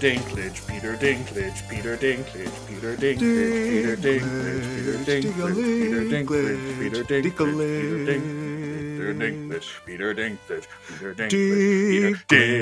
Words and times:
Dinklage, 0.00 0.66
Peter 0.66 0.96
Dinklage, 0.96 1.68
Peter 1.68 1.94
Dinklage, 1.94 2.66
Peter 2.66 2.96
Dinklage, 2.96 3.68
Peter 3.68 3.96
Dinklage, 3.96 4.64
Peter 4.80 4.96
Dinklage, 5.04 5.76
Peter 5.84 6.04
Dinklage, 6.08 6.78
Peter 6.80 7.04
Dinklage, 7.04 7.44
Peter 8.80 9.12
Dinklage, 9.12 9.68
Peter 9.84 10.14
Dinklage, 10.14 10.66
Peter 10.86 11.14
Dinklage, 11.14 11.68
Peter 12.28 12.54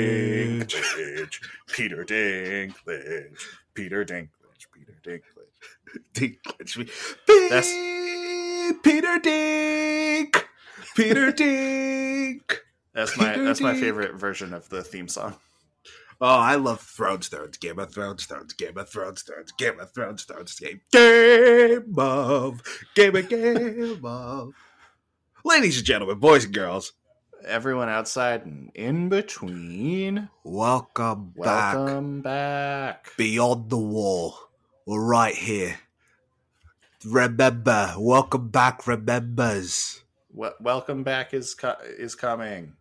Dinklage, 0.83 1.39
Peter 1.71 2.03
Dinklage, 2.03 3.39
Peter 3.73 4.03
Dinklage, 4.03 4.03
Peter 4.03 4.03
Dinklage, 4.03 4.65
Peter 4.73 4.95
Dinklage. 5.01 5.39
Peter 6.13 6.35
Dinklage. 6.43 7.49
That's 7.49 7.71
Peter 8.83 9.19
Dink. 9.19 10.47
Peter 10.95 11.31
Dink. 11.31 12.61
that's 12.93 13.17
my 13.17 13.31
Peter 13.31 13.45
that's 13.45 13.61
my 13.61 13.73
favorite 13.75 14.15
version 14.15 14.53
of 14.53 14.67
the 14.67 14.83
theme 14.83 15.07
song. 15.07 15.35
Oh, 16.21 16.27
I 16.27 16.55
love 16.55 16.81
Thrones, 16.81 17.29
Thrones, 17.29 17.55
Game 17.57 17.79
of 17.79 17.93
Thrones, 17.93 18.25
Thrones, 18.25 18.51
Game 18.53 18.77
of 18.77 18.89
Thrones, 18.89 19.21
Thrones, 19.21 19.53
Game 19.53 19.79
of 19.79 19.93
Thrones, 19.93 20.23
Thrones, 20.23 20.59
Game, 20.59 20.81
Game 20.91 21.95
of, 21.97 22.61
Game 22.93 23.15
of, 23.15 23.29
Game 23.29 24.01
of. 24.05 24.53
Ladies 25.45 25.77
and 25.77 25.85
gentlemen, 25.85 26.19
boys 26.19 26.43
and 26.45 26.53
girls, 26.53 26.91
Everyone 27.47 27.87
outside 27.87 28.45
and 28.45 28.69
in 28.75 29.07
between. 29.07 30.27
welcome, 30.43 31.31
back 31.37 31.75
Welcome 31.77 32.21
back. 32.21 33.13
beyond 33.15 33.69
the 33.69 33.77
wall. 33.77 34.35
We're 34.85 35.01
right 35.05 35.35
here. 35.35 35.79
Remember, 37.05 37.93
welcome 37.97 38.49
back, 38.49 38.85
remembers. 38.87 40.03
Wel- 40.33 40.55
welcome 40.59 41.03
back 41.03 41.33
is 41.33 41.53
co- 41.55 41.77
is 41.81 42.13
coming. 42.13 42.73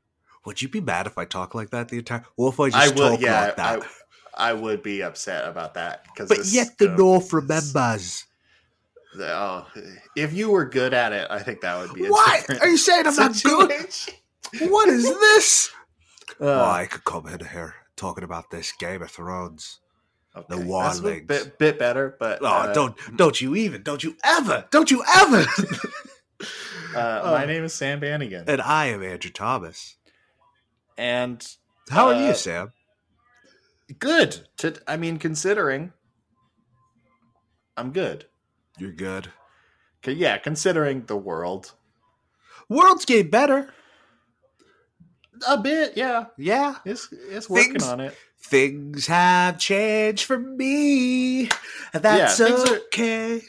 Would 0.49 0.63
you 0.63 0.69
be 0.71 0.81
mad 0.81 1.07
if 1.07 1.19
I 1.19 1.27
talk 1.27 1.55
like 1.55 1.69
that 1.71 1.91
the 1.91 1.99
entire? 1.99 2.25
Or 2.39 2.49
if 2.49 2.59
I 2.59 2.65
I 2.65 2.71
just 2.71 2.95
will. 2.95 3.11
talk 3.11 3.21
Yeah, 3.21 3.41
like 3.43 3.57
that? 3.57 3.83
I, 4.35 4.51
I 4.51 4.53
would 4.55 4.83
be 4.83 5.03
upset 5.03 5.47
about 5.47 5.75
that 5.75 6.05
because. 6.05 6.29
but 6.31 6.47
yet 6.47 6.79
the 6.79 6.89
North 6.89 7.31
remembers. 7.35 8.25
Oh, 9.21 9.67
if 10.17 10.33
you 10.33 10.51
were 10.51 10.65
good 10.65 10.95
at 10.95 11.13
it, 11.13 11.27
I 11.31 11.41
think 11.41 11.61
that 11.61 11.79
would 11.79 11.93
be. 11.95 12.07
A 12.07 12.11
What 12.11 12.49
are 12.63 12.69
you 12.69 12.79
saying? 12.79 13.07
I'm 13.07 13.15
not 13.17 13.43
good. 13.43 13.73
What 14.71 14.89
is 14.89 15.05
this? 15.05 15.71
oh, 16.41 16.49
Uh, 16.49 16.65
I 16.71 16.87
could 16.87 17.05
come 17.05 17.27
in 17.27 17.41
here 17.49 17.75
talking 17.97 18.25
about 18.25 18.51
this 18.51 18.73
Game 18.73 19.03
of 19.03 19.11
Thrones. 19.11 19.81
okay. 20.35 20.47
the 20.49 20.57
That's 20.57 20.99
a 20.99 21.03
wildlings. 21.03 21.27
bit, 21.27 21.59
bit 21.59 21.79
better, 21.79 22.17
but 22.19 22.39
Oh, 22.41 22.47
uh, 22.47 22.73
don't 22.73 22.97
don't 23.17 23.39
you 23.43 23.55
even, 23.55 23.83
don't 23.83 24.03
you 24.03 24.17
ever, 24.25 24.65
don't 24.71 24.91
you 24.91 25.05
ever. 25.15 25.45
Uh, 26.95 27.21
Oh. 27.25 27.33
my 27.33 27.45
name 27.45 27.65
is 27.65 27.75
Sam 27.75 27.99
Bannigan, 28.01 28.45
and 28.47 28.63
I 28.63 28.87
am 28.87 29.03
Andrew 29.03 29.31
Thomas. 29.31 29.97
And 30.98 31.47
How 31.91 32.09
are 32.09 32.14
Uh, 32.14 32.27
you, 32.29 32.35
Sam? 32.35 32.73
good. 33.98 34.47
To 34.59 34.75
I 34.86 34.98
mean, 34.98 35.19
considering 35.19 35.95
I'm 37.77 37.92
good. 37.92 38.27
You're 38.77 38.92
good. 38.92 39.33
Yeah, 40.05 40.39
considering 40.39 41.05
the 41.07 41.17
world 41.17 41.73
World's 42.69 43.05
getting 43.07 43.31
better. 43.31 43.73
a 45.47 45.57
bit. 45.57 45.97
Yeah, 45.97 46.27
Yeah. 46.37 46.77
it's 46.85 47.08
it's 47.13 47.48
working 47.48 47.73
Things- 47.73 47.85
on 47.85 48.01
it. 48.01 48.17
Things 48.41 49.07
have 49.08 49.58
changed 49.58 50.25
for 50.25 50.39
me. 50.39 51.48
That's 51.92 52.39
Yeah, 52.41 52.47
things 52.47 52.70
are- 52.70 52.77
okay. 52.87 53.42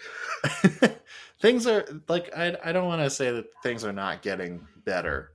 things 1.41 1.67
are 1.67 1.85
like 2.07 2.31
I 2.35 2.57
I 2.63 2.71
don't 2.71 2.87
want 2.87 3.01
to 3.01 3.09
say 3.09 3.31
that 3.31 3.45
things 3.63 3.83
are 3.83 3.93
not 3.93 4.21
getting 4.21 4.67
better, 4.85 5.31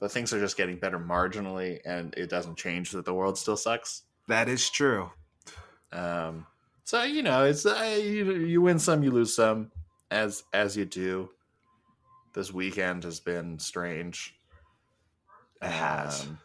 but 0.00 0.10
things 0.10 0.32
are 0.32 0.40
just 0.40 0.56
getting 0.56 0.76
better 0.76 0.98
marginally, 0.98 1.78
and 1.84 2.14
it 2.14 2.30
doesn't 2.30 2.56
change 2.56 2.90
that 2.92 3.04
the 3.04 3.14
world 3.14 3.38
still 3.38 3.56
sucks. 3.56 4.02
That 4.26 4.48
is 4.48 4.68
true. 4.68 5.10
Um, 5.92 6.46
so 6.84 7.02
you 7.02 7.22
know, 7.22 7.44
it's 7.44 7.66
uh, 7.66 7.98
you, 8.02 8.32
you 8.32 8.62
win 8.62 8.78
some, 8.78 9.02
you 9.02 9.10
lose 9.10 9.36
some, 9.36 9.70
as 10.10 10.42
as 10.52 10.76
you 10.76 10.86
do. 10.86 11.30
This 12.32 12.52
weekend 12.52 13.04
has 13.04 13.20
been 13.20 13.58
strange. 13.58 14.34
It 15.62 15.68
has. 15.68 16.22
Um, 16.22 16.38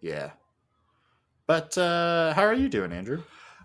yeah, 0.00 0.30
but 1.46 1.76
uh, 1.78 2.34
how 2.34 2.42
are 2.42 2.54
you 2.54 2.68
doing, 2.68 2.92
Andrew? 2.92 3.22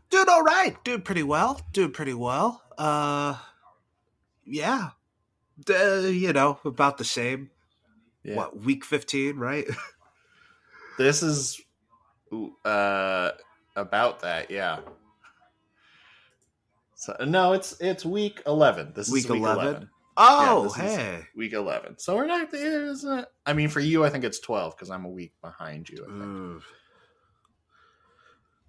Doing 0.09 0.29
all 0.29 0.43
right. 0.43 0.81
Doing 0.83 1.01
pretty 1.01 1.23
well. 1.23 1.59
Doing 1.73 1.91
pretty 1.91 2.13
well. 2.13 2.61
Uh, 2.77 3.35
yeah. 4.45 4.91
Uh, 5.67 5.97
you 5.97 6.31
know, 6.33 6.59
about 6.65 6.97
the 6.97 7.03
same. 7.03 7.49
Yeah. 8.23 8.35
What 8.35 8.57
week 8.59 8.85
fifteen, 8.85 9.37
right? 9.37 9.65
This 10.97 11.23
is 11.23 11.59
uh 12.63 13.31
about 13.75 14.21
that, 14.21 14.51
yeah. 14.51 14.79
So 16.95 17.15
no, 17.25 17.53
it's 17.53 17.75
it's 17.81 18.05
week 18.05 18.41
eleven. 18.45 18.93
This 18.95 19.09
Week 19.09 19.25
is 19.25 19.29
week 19.31 19.41
11? 19.41 19.65
eleven. 19.65 19.89
Oh, 20.15 20.63
this 20.65 20.73
is- 20.73 20.81
hey. 20.81 21.23
Week 21.35 21.53
eleven. 21.53 21.97
So 21.97 22.15
we're 22.15 22.27
not 22.27 22.51
there. 22.51 22.85
Is 22.85 23.03
not, 23.03 23.27
I 23.45 23.53
mean, 23.53 23.69
for 23.69 23.79
you, 23.79 24.05
I 24.05 24.09
think 24.09 24.23
it's 24.23 24.39
twelve 24.39 24.75
because 24.75 24.91
I'm 24.91 25.03
a 25.05 25.09
week 25.09 25.33
behind 25.41 25.89
you. 25.89 26.05
I 26.07 26.19
think, 26.19 26.63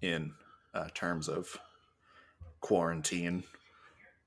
in 0.01 0.33
uh, 0.73 0.87
terms 0.95 1.29
of 1.29 1.55
quarantine, 2.61 3.43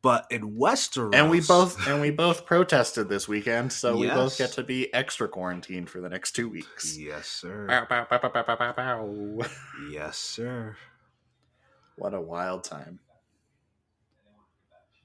But 0.08 0.26
in 0.30 0.56
Westeros, 0.56 1.14
and 1.14 1.28
we 1.28 1.42
both 1.42 1.86
and 1.86 2.00
we 2.00 2.10
both 2.10 2.46
protested 2.46 3.10
this 3.10 3.28
weekend, 3.28 3.70
so 3.70 3.94
we 3.94 4.06
both 4.08 4.38
get 4.38 4.52
to 4.52 4.62
be 4.62 4.90
extra 4.94 5.28
quarantined 5.28 5.90
for 5.90 6.00
the 6.00 6.08
next 6.08 6.32
two 6.32 6.48
weeks. 6.48 6.96
Yes, 6.96 7.26
sir. 7.26 7.66
Bow, 7.68 8.06
bow, 8.08 8.72
bow. 8.72 9.46
Yes, 9.92 10.16
sir. 10.16 10.78
What 11.96 12.14
a 12.14 12.20
wild 12.22 12.64
time. 12.64 13.00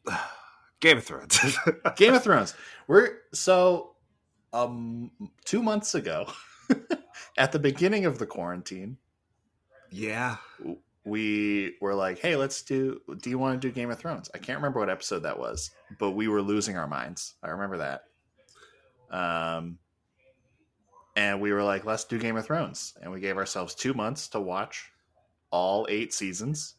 Game 0.80 1.00
of 1.00 1.04
Thrones. 1.04 1.38
Game 1.98 2.14
of 2.14 2.24
Thrones. 2.24 2.54
We're 2.88 3.18
so 3.34 3.96
um 4.54 5.12
two 5.44 5.62
months 5.62 5.96
ago, 5.96 6.32
at 7.38 7.52
the 7.52 7.60
beginning 7.60 8.06
of 8.06 8.20
the 8.20 8.26
quarantine, 8.26 8.96
yeah. 9.92 10.38
We 11.06 11.76
were 11.82 11.94
like, 11.94 12.20
"Hey, 12.20 12.36
let's 12.36 12.62
do. 12.62 13.02
Do 13.22 13.30
you 13.30 13.38
want 13.38 13.62
to 13.62 13.68
do 13.68 13.74
Game 13.74 13.92
of 13.92 14.00
Thrones?" 14.00 14.30
I 14.34 14.38
can't 14.38 14.58
remember 14.58 14.80
what 14.80 14.90
episode 14.90 15.20
that 15.24 15.38
was, 15.38 15.72
but 16.00 16.12
we 16.12 16.28
were 16.28 16.42
losing 16.42 16.78
our 16.78 16.88
minds. 16.88 17.36
I 17.44 17.50
remember 17.50 17.78
that. 17.78 18.04
Um, 19.12 19.78
and 21.16 21.42
we 21.42 21.52
were 21.52 21.64
like, 21.64 21.86
"Let's 21.86 22.06
do 22.06 22.18
Game 22.18 22.38
of 22.38 22.46
Thrones," 22.46 22.94
and 23.02 23.12
we 23.12 23.20
gave 23.20 23.38
ourselves 23.38 23.76
two 23.76 23.94
months 23.94 24.28
to 24.30 24.40
watch 24.40 24.92
all 25.52 25.86
eight 25.90 26.14
seasons 26.14 26.76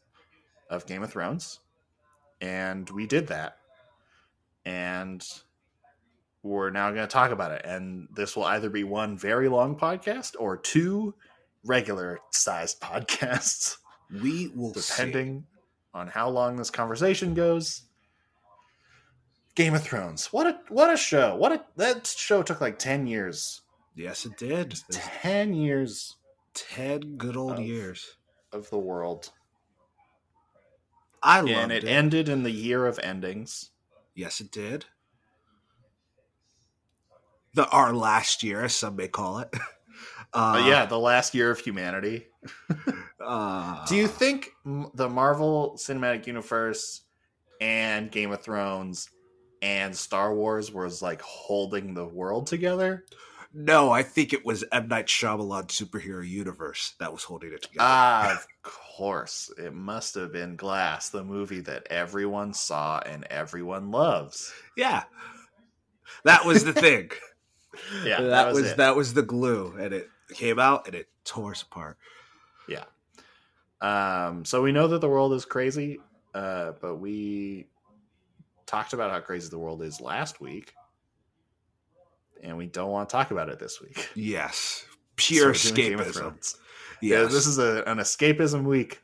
of 0.69 0.85
Game 0.85 1.03
of 1.03 1.11
Thrones, 1.11 1.59
and 2.41 2.89
we 2.89 3.05
did 3.05 3.27
that. 3.27 3.57
And 4.65 5.23
we're 6.41 6.71
now 6.71 6.89
going 6.89 7.07
to 7.07 7.11
talk 7.11 7.29
about 7.31 7.51
it, 7.51 7.63
and 7.63 8.07
this 8.15 8.35
will 8.35 8.45
either 8.45 8.71
be 8.71 8.83
one 8.83 9.17
very 9.17 9.47
long 9.49 9.77
podcast 9.77 10.35
or 10.39 10.57
two 10.57 11.13
regular 11.63 12.19
sized 12.31 12.81
podcasts 12.81 13.77
We 14.11 14.49
will 14.55 14.73
see. 14.73 14.81
depending 15.03 15.45
on 15.93 16.07
how 16.07 16.29
long 16.29 16.55
this 16.57 16.69
conversation 16.69 17.33
goes. 17.33 17.83
Game 19.55 19.73
of 19.73 19.83
Thrones. 19.83 20.27
What 20.33 20.47
a 20.47 20.59
what 20.69 20.93
a 20.93 20.97
show. 20.97 21.35
What 21.35 21.51
a 21.53 21.63
that 21.77 22.05
show 22.07 22.43
took 22.43 22.59
like 22.61 22.77
10 22.77 23.07
years. 23.07 23.61
Yes, 23.95 24.25
it 24.25 24.37
did. 24.37 24.73
It's 24.73 24.83
10 25.21 25.53
years 25.53 26.15
Ten 26.53 27.17
good 27.17 27.35
old 27.35 27.59
Of- 27.59 27.65
years. 27.65 28.15
of 28.53 28.69
the 28.69 28.77
world. 28.79 29.31
I 31.21 31.39
loved 31.41 31.49
and 31.51 31.71
it. 31.71 31.83
it 31.83 31.87
ended 31.89 32.29
in 32.29 32.43
the 32.43 32.51
year 32.51 32.85
of 32.85 32.97
endings. 32.99 33.71
Yes, 34.13 34.39
it 34.39 34.51
did. 34.51 34.85
The 37.53 37.67
our 37.69 37.93
last 37.93 38.43
year, 38.43 38.63
as 38.63 38.75
some 38.75 38.95
may 38.95 39.07
call 39.07 39.39
it. 39.39 39.49
Uh, 40.33 40.53
But 40.59 40.65
yeah, 40.65 40.85
the 40.85 40.99
last 40.99 41.33
year 41.33 41.49
of 41.49 41.59
humanity. 41.59 42.27
Uh, 43.25 43.85
Do 43.85 43.95
you 43.95 44.07
think 44.07 44.51
the 44.65 45.09
Marvel 45.09 45.75
Cinematic 45.77 46.27
Universe 46.27 47.01
and 47.61 48.11
Game 48.11 48.31
of 48.31 48.41
Thrones 48.41 49.09
and 49.61 49.95
Star 49.95 50.33
Wars 50.35 50.71
was 50.71 51.01
like 51.01 51.21
holding 51.21 51.93
the 51.93 52.05
world 52.05 52.47
together? 52.47 53.05
No, 53.57 53.89
I 53.89 54.03
think 54.03 54.33
it 54.33 54.45
was 54.45 54.65
M 54.73 54.89
Night 54.89 55.07
Shyamalan 55.07 55.67
superhero 55.67 56.27
universe 56.27 56.93
that 56.99 57.13
was 57.13 57.23
holding 57.23 57.53
it 57.53 57.61
together. 57.61 57.79
Ah, 57.79 58.33
of 58.33 58.45
course. 58.63 59.49
It 59.57 59.73
must 59.73 60.13
have 60.15 60.33
been 60.33 60.57
Glass, 60.57 61.09
the 61.09 61.23
movie 61.23 61.61
that 61.61 61.87
everyone 61.89 62.53
saw 62.53 62.99
and 63.05 63.23
everyone 63.29 63.91
loves. 63.91 64.53
yeah, 64.75 65.03
that 66.25 66.45
was 66.45 66.63
the 66.63 66.73
thing. 66.73 67.11
Yeah, 68.05 68.21
that, 68.21 68.27
that, 68.29 68.47
was, 68.53 68.61
was, 68.61 68.75
that 68.75 68.95
was 68.95 69.13
the 69.13 69.21
glue, 69.21 69.75
and 69.77 69.93
it 69.93 70.09
came 70.33 70.59
out 70.59 70.85
and 70.87 70.95
it 70.95 71.09
tore 71.25 71.51
us 71.51 71.61
apart. 71.61 71.97
Um, 73.81 74.45
so 74.45 74.61
we 74.61 74.71
know 74.71 74.87
that 74.87 74.99
the 75.01 75.09
world 75.09 75.33
is 75.33 75.45
crazy, 75.45 75.99
uh, 76.33 76.73
but 76.81 76.95
we 76.95 77.67
talked 78.65 78.93
about 78.93 79.11
how 79.11 79.19
crazy 79.19 79.49
the 79.49 79.59
world 79.59 79.81
is 79.83 79.99
last 80.01 80.39
week, 80.41 80.73
and 82.41 82.57
we 82.57 82.65
don't 82.67 82.89
want 82.91 83.09
to 83.09 83.13
talk 83.13 83.31
about 83.31 83.49
it 83.49 83.59
this 83.59 83.81
week. 83.81 84.09
Yes, 84.15 84.85
pure 85.15 85.53
So 85.53 85.69
we're 85.71 85.75
doing 85.75 85.89
Game 85.91 85.99
of 85.99 86.07
escapism. 86.07 86.13
Thrones. 86.19 86.57
Yeah, 87.01 87.23
this 87.23 87.45
is 87.45 87.57
a, 87.59 87.83
an 87.85 87.97
escapism 87.97 88.63
week 88.63 89.01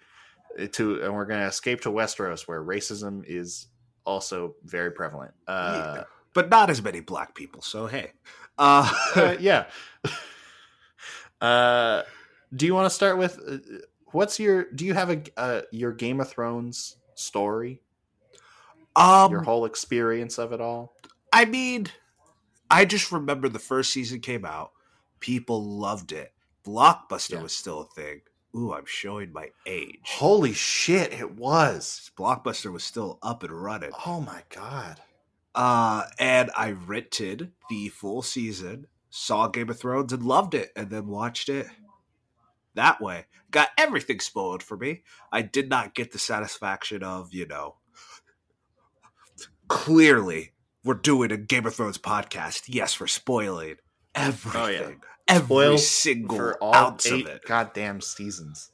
to, 0.74 1.02
and 1.04 1.14
we're 1.14 1.26
going 1.26 1.42
to 1.42 1.48
escape 1.48 1.82
to 1.82 1.90
Westeros, 1.90 2.48
where 2.48 2.64
racism 2.64 3.24
is 3.28 3.68
also 4.06 4.56
very 4.64 4.92
prevalent. 4.92 5.34
Uh, 5.48 5.94
Yeah. 5.98 6.04
but 6.34 6.50
not 6.50 6.70
as 6.70 6.82
many 6.82 7.02
black 7.02 7.36
people. 7.36 7.62
So 7.62 7.86
hey, 7.88 8.14
uh, 8.58 8.92
uh, 9.16 9.36
yeah. 9.40 9.66
Uh, 11.40 12.04
do 12.56 12.68
you 12.68 12.74
want 12.76 12.86
to 12.86 12.90
start 12.92 13.18
with 13.18 13.40
uh, 13.48 13.58
what's 14.12 14.40
your? 14.40 14.66
Do 14.72 14.86
you 14.86 14.94
have 14.94 15.10
a 15.10 15.22
uh, 15.38 15.62
your 15.72 15.92
Game 15.92 16.20
of 16.20 16.30
Thrones 16.30 16.98
story? 17.16 17.82
um, 18.96 19.32
your 19.32 19.42
whole 19.44 19.66
experience 19.66 20.38
of 20.38 20.52
it 20.52 20.60
all? 20.62 20.94
I 21.32 21.46
mean, 21.46 21.88
I 22.70 22.86
just 22.86 23.12
remember 23.12 23.48
the 23.50 23.60
first 23.60 23.92
season 23.94 24.20
came 24.20 24.44
out. 24.46 24.72
People 25.20 25.64
loved 25.64 26.12
it. 26.12 26.34
Blockbuster 26.66 27.32
Yeah. 27.36 27.42
was 27.42 27.54
still 27.56 27.82
a 27.82 27.86
thing. 27.86 28.22
Ooh, 28.56 28.74
I'm 28.74 28.86
showing 28.86 29.32
my 29.32 29.50
age. 29.66 30.00
Holy 30.04 30.52
shit! 30.52 31.14
It 31.14 31.36
was. 31.36 32.12
Blockbuster 32.18 32.72
was 32.72 32.84
still 32.84 33.18
up 33.24 33.44
and 33.44 33.52
running. 33.54 33.92
Oh 34.06 34.20
my 34.22 34.44
god. 34.50 35.00
Uh, 35.56 36.04
and 36.20 36.50
I 36.56 36.72
rented 36.72 37.52
the 37.70 37.90
full 37.90 38.22
season, 38.22 38.88
saw 39.10 39.48
Game 39.48 39.70
of 39.70 39.80
Thrones, 39.80 40.12
and 40.14 40.24
loved 40.24 40.54
it, 40.54 40.72
and 40.76 40.90
then 40.90 41.08
watched 41.08 41.50
it 41.50 41.68
that 42.76 43.02
way. 43.02 43.26
Got 43.52 43.70
everything 43.78 44.20
spoiled 44.20 44.64
for 44.64 44.78
me. 44.78 45.04
I 45.32 45.42
did 45.42 45.70
not 45.70 45.94
get 45.94 46.12
the 46.12 46.20
satisfaction 46.20 47.04
of, 47.04 47.34
you 47.34 47.46
know, 47.46 47.76
clearly 49.68 50.52
we're 50.84 50.94
doing 50.96 51.32
a 51.32 51.38
Game 51.38 51.66
of 51.66 51.76
Thrones 51.76 51.98
podcast. 51.98 52.64
Yes, 52.68 53.00
we're 53.00 53.08
spoiling 53.08 53.76
everything. 54.16 55.02
Every 55.28 55.46
Spoiled 55.46 55.80
single 55.80 56.38
For 56.38 56.58
all 56.64 56.74
ounce 56.76 57.06
eight 57.08 57.26
of 57.26 57.36
it. 57.36 57.46
goddamn 57.46 58.02
seasons. 58.02 58.72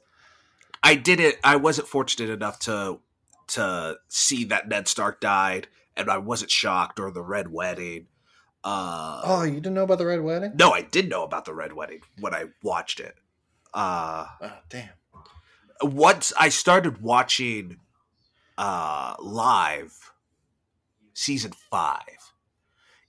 I 0.82 0.94
did 0.94 1.20
it. 1.20 1.36
I 1.44 1.56
wasn't 1.56 1.88
fortunate 1.88 2.30
enough 2.30 2.58
to 2.60 3.00
to 3.48 3.96
see 4.08 4.44
that 4.44 4.68
Ned 4.68 4.88
Stark 4.88 5.20
died, 5.20 5.68
and 5.96 6.10
I 6.10 6.18
wasn't 6.18 6.50
shocked 6.50 6.98
or 7.00 7.10
the 7.10 7.22
Red 7.22 7.50
Wedding. 7.52 8.06
Uh, 8.64 9.20
Oh, 9.24 9.42
you 9.44 9.54
didn't 9.54 9.74
know 9.74 9.84
about 9.84 9.98
the 9.98 10.06
Red 10.06 10.20
Wedding? 10.22 10.52
no, 10.56 10.70
I 10.72 10.82
did 10.82 11.08
know 11.08 11.22
about 11.22 11.44
the 11.44 11.54
Red 11.54 11.72
Wedding 11.72 12.00
when 12.20 12.34
I 12.34 12.46
watched 12.62 12.98
it. 13.00 13.14
Uh, 13.78 14.26
Oh, 14.42 14.52
damn. 14.68 14.88
once 15.82 16.32
I 16.38 16.48
started 16.48 17.00
watching 17.00 17.78
uh, 18.56 19.14
live, 19.20 19.92
season 21.14 21.52
five. 21.70 22.32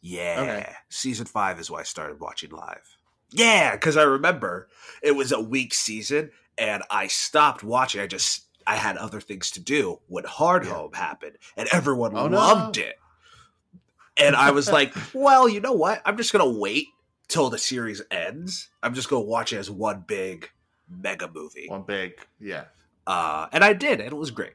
Yeah, 0.02 0.42
Okay. 0.42 0.74
season 0.90 1.26
five 1.26 1.60
is 1.60 1.72
why 1.72 1.80
I 1.80 1.84
started 1.84 2.20
watching 2.20 2.52
live. 2.52 2.98
Yeah, 3.32 3.72
because 3.72 3.98
I 3.98 4.04
remember 4.04 4.70
it 5.02 5.14
was 5.14 5.32
a 5.32 5.40
week 5.42 5.74
season, 5.74 6.30
and 6.58 6.84
I 6.92 7.08
stopped 7.08 7.64
watching. 7.64 8.02
I 8.02 8.08
just 8.08 8.46
I 8.68 8.76
had 8.76 8.96
other 8.98 9.20
things 9.22 9.50
to 9.52 9.60
do 9.60 10.00
when 10.08 10.24
Hard 10.26 10.66
Yeah. 10.66 10.74
Home 10.74 10.94
happened, 10.94 11.38
and 11.58 11.68
everyone 11.72 12.16
Oh, 12.16 12.28
no. 12.28 12.38
loved 12.38 12.78
it. 12.78 12.96
And 14.18 14.36
I 14.36 14.52
was 14.52 14.72
like, 14.72 14.94
well, 15.14 15.50
you 15.50 15.60
know 15.62 15.74
what? 15.74 16.02
I'm 16.06 16.16
just 16.18 16.32
gonna 16.32 16.48
wait 16.50 16.88
till 17.28 17.50
the 17.50 17.58
series 17.58 18.02
ends. 18.12 18.70
I'm 18.84 18.94
just 18.94 19.10
gonna 19.10 19.26
watch 19.26 19.52
it 19.52 19.58
as 19.58 19.70
one 19.72 20.04
big 20.08 20.50
mega 20.90 21.30
movie. 21.34 21.68
One 21.68 21.84
big, 21.84 22.14
yeah. 22.40 22.66
Uh, 23.08 23.48
and 23.52 23.64
I 23.64 23.74
did, 23.74 24.00
and 24.00 24.12
it 24.12 24.16
was 24.18 24.32
great. 24.32 24.54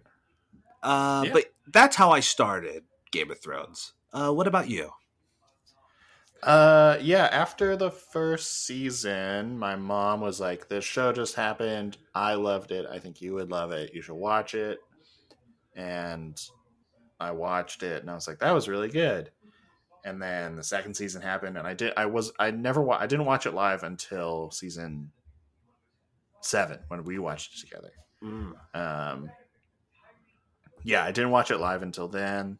Uh, 0.83 1.23
Yeah. 1.27 1.33
But 1.33 1.45
that's 1.73 1.97
how 1.97 2.11
I 2.11 2.21
started 2.21 2.85
Game 3.11 3.31
of 3.31 3.41
Thrones. 3.41 3.95
Uh, 4.13 4.31
what 4.33 4.47
about 4.47 4.69
you? 4.69 4.91
Uh, 6.43 6.99
yeah. 7.01 7.25
After 7.33 7.77
the 7.77 7.91
first 7.91 8.67
season, 8.67 9.59
my 9.59 9.77
mom 9.77 10.21
was 10.21 10.41
like, 10.41 10.69
"This 10.69 10.85
show 10.85 11.13
just 11.13 11.35
happened. 11.35 11.97
I 12.15 12.35
loved 12.35 12.71
it. 12.71 12.87
I 12.91 12.99
think 12.99 13.23
you 13.23 13.33
would 13.35 13.51
love 13.51 13.73
it. 13.73 13.95
You 13.95 14.03
should 14.03 14.15
watch 14.15 14.55
it." 14.55 14.79
And 15.75 16.39
I 17.19 17.31
watched 17.31 17.83
it, 17.83 18.03
and 18.03 18.11
I 18.11 18.15
was 18.15 18.29
like, 18.29 18.41
"That 18.41 18.53
was 18.53 18.69
really 18.69 18.89
good." 18.91 19.31
And 20.05 20.21
then 20.21 20.55
the 20.57 20.63
second 20.63 20.93
season 20.95 21.23
happened, 21.23 21.57
and 21.57 21.67
I 21.67 21.73
did. 21.73 21.95
I 21.97 22.05
was. 22.07 22.31
I 22.39 22.51
never. 22.51 22.83
Wa- 22.83 22.99
I 23.01 23.07
didn't 23.07 23.25
watch 23.25 23.47
it 23.47 23.55
live 23.55 23.83
until 23.83 24.51
season 24.51 25.11
seven 26.44 26.79
when 26.88 27.05
we 27.05 27.19
watched 27.19 27.55
it 27.55 27.61
together. 27.61 27.91
Um, 28.75 29.31
yeah, 30.82 31.05
I 31.05 31.12
didn't 31.12 31.31
watch 31.31 31.50
it 31.50 31.58
live 31.58 31.82
until 31.82 32.08
then. 32.08 32.58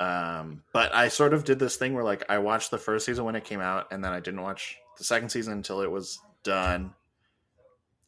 Um, 0.00 0.62
but 0.72 0.94
I 0.94 1.08
sort 1.08 1.32
of 1.34 1.44
did 1.44 1.58
this 1.58 1.76
thing 1.76 1.94
where 1.94 2.04
like 2.04 2.24
I 2.28 2.38
watched 2.38 2.70
the 2.70 2.78
first 2.78 3.06
season 3.06 3.24
when 3.24 3.36
it 3.36 3.44
came 3.44 3.60
out, 3.60 3.92
and 3.92 4.04
then 4.04 4.12
I 4.12 4.20
didn't 4.20 4.42
watch 4.42 4.76
the 4.98 5.04
second 5.04 5.28
season 5.30 5.52
until 5.52 5.80
it 5.80 5.90
was 5.90 6.18
done, 6.42 6.92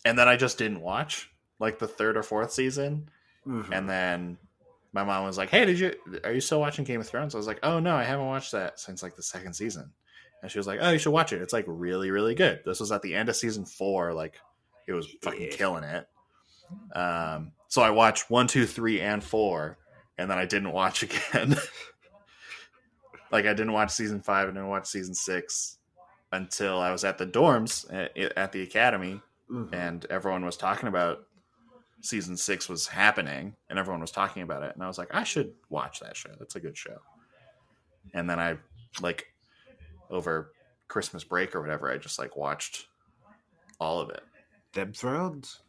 and 0.04 0.18
then 0.18 0.28
I 0.28 0.36
just 0.36 0.58
didn't 0.58 0.80
watch 0.80 1.30
like 1.58 1.78
the 1.78 1.88
third 1.88 2.16
or 2.16 2.22
fourth 2.22 2.52
season, 2.52 3.08
Mhm. 3.46 3.70
and 3.72 3.88
then 3.88 4.38
my 4.92 5.04
mom 5.04 5.24
was 5.24 5.38
like, 5.38 5.48
"Hey, 5.50 5.64
did 5.64 5.78
you 5.78 5.94
are 6.24 6.32
you 6.32 6.40
still 6.40 6.60
watching 6.60 6.84
Game 6.84 7.00
of 7.00 7.06
Thrones?" 7.08 7.34
I 7.34 7.38
was 7.38 7.46
like, 7.46 7.60
"Oh 7.62 7.78
no, 7.78 7.94
I 7.94 8.02
haven't 8.02 8.26
watched 8.26 8.52
that 8.52 8.80
since 8.80 9.02
like 9.02 9.14
the 9.16 9.22
second 9.22 9.52
season," 9.54 9.92
and 10.42 10.50
she 10.50 10.58
was 10.58 10.66
like, 10.66 10.80
"Oh, 10.82 10.90
you 10.90 10.98
should 10.98 11.12
watch 11.12 11.32
it. 11.32 11.40
It's 11.40 11.52
like 11.52 11.64
really, 11.68 12.10
really 12.10 12.34
good." 12.34 12.62
This 12.66 12.80
was 12.80 12.90
at 12.92 13.02
the 13.02 13.14
end 13.14 13.28
of 13.28 13.36
season 13.36 13.64
four, 13.64 14.12
like 14.12 14.40
it 14.86 14.92
was 14.92 15.08
fucking 15.22 15.42
Yeah. 15.50 15.56
killing 15.56 15.84
it. 15.84 16.08
Um, 16.94 17.52
so 17.68 17.82
I 17.82 17.90
watched 17.90 18.30
one, 18.30 18.46
two, 18.46 18.66
three, 18.66 19.00
and 19.00 19.22
four, 19.22 19.78
and 20.18 20.30
then 20.30 20.38
I 20.38 20.44
didn't 20.46 20.72
watch 20.72 21.02
again. 21.04 21.56
like 23.32 23.44
I 23.46 23.52
didn't 23.54 23.72
watch 23.72 23.90
season 23.90 24.20
five, 24.20 24.48
and 24.48 24.56
didn't 24.56 24.68
watch 24.68 24.86
season 24.86 25.14
six 25.14 25.78
until 26.32 26.80
I 26.80 26.90
was 26.92 27.04
at 27.04 27.18
the 27.18 27.26
dorms 27.26 27.92
at, 27.92 28.16
at 28.36 28.52
the 28.52 28.62
academy, 28.62 29.20
Mhm. 29.50 29.72
and 29.72 30.04
everyone 30.10 30.44
was 30.44 30.56
talking 30.56 30.88
about 30.88 31.26
season 32.02 32.36
six 32.36 32.68
was 32.68 32.86
happening, 32.86 33.56
and 33.68 33.78
everyone 33.78 34.00
was 34.00 34.10
talking 34.10 34.42
about 34.42 34.62
it, 34.62 34.74
and 34.74 34.82
I 34.82 34.86
was 34.86 34.98
like, 34.98 35.14
I 35.14 35.24
should 35.24 35.54
watch 35.70 36.00
that 36.00 36.16
show. 36.16 36.30
That's 36.38 36.56
a 36.56 36.60
good 36.60 36.76
show. 36.76 36.98
And 38.14 38.28
then 38.30 38.38
I 38.38 38.58
like 39.00 39.26
over 40.10 40.52
Christmas 40.88 41.24
break 41.24 41.54
or 41.54 41.60
whatever, 41.60 41.90
I 41.90 41.96
just 41.98 42.18
like 42.18 42.36
watched 42.36 42.86
all 43.80 44.00
of 44.00 44.10
it. 44.10 44.22
Them 44.76 44.92
Thrones. 44.92 45.60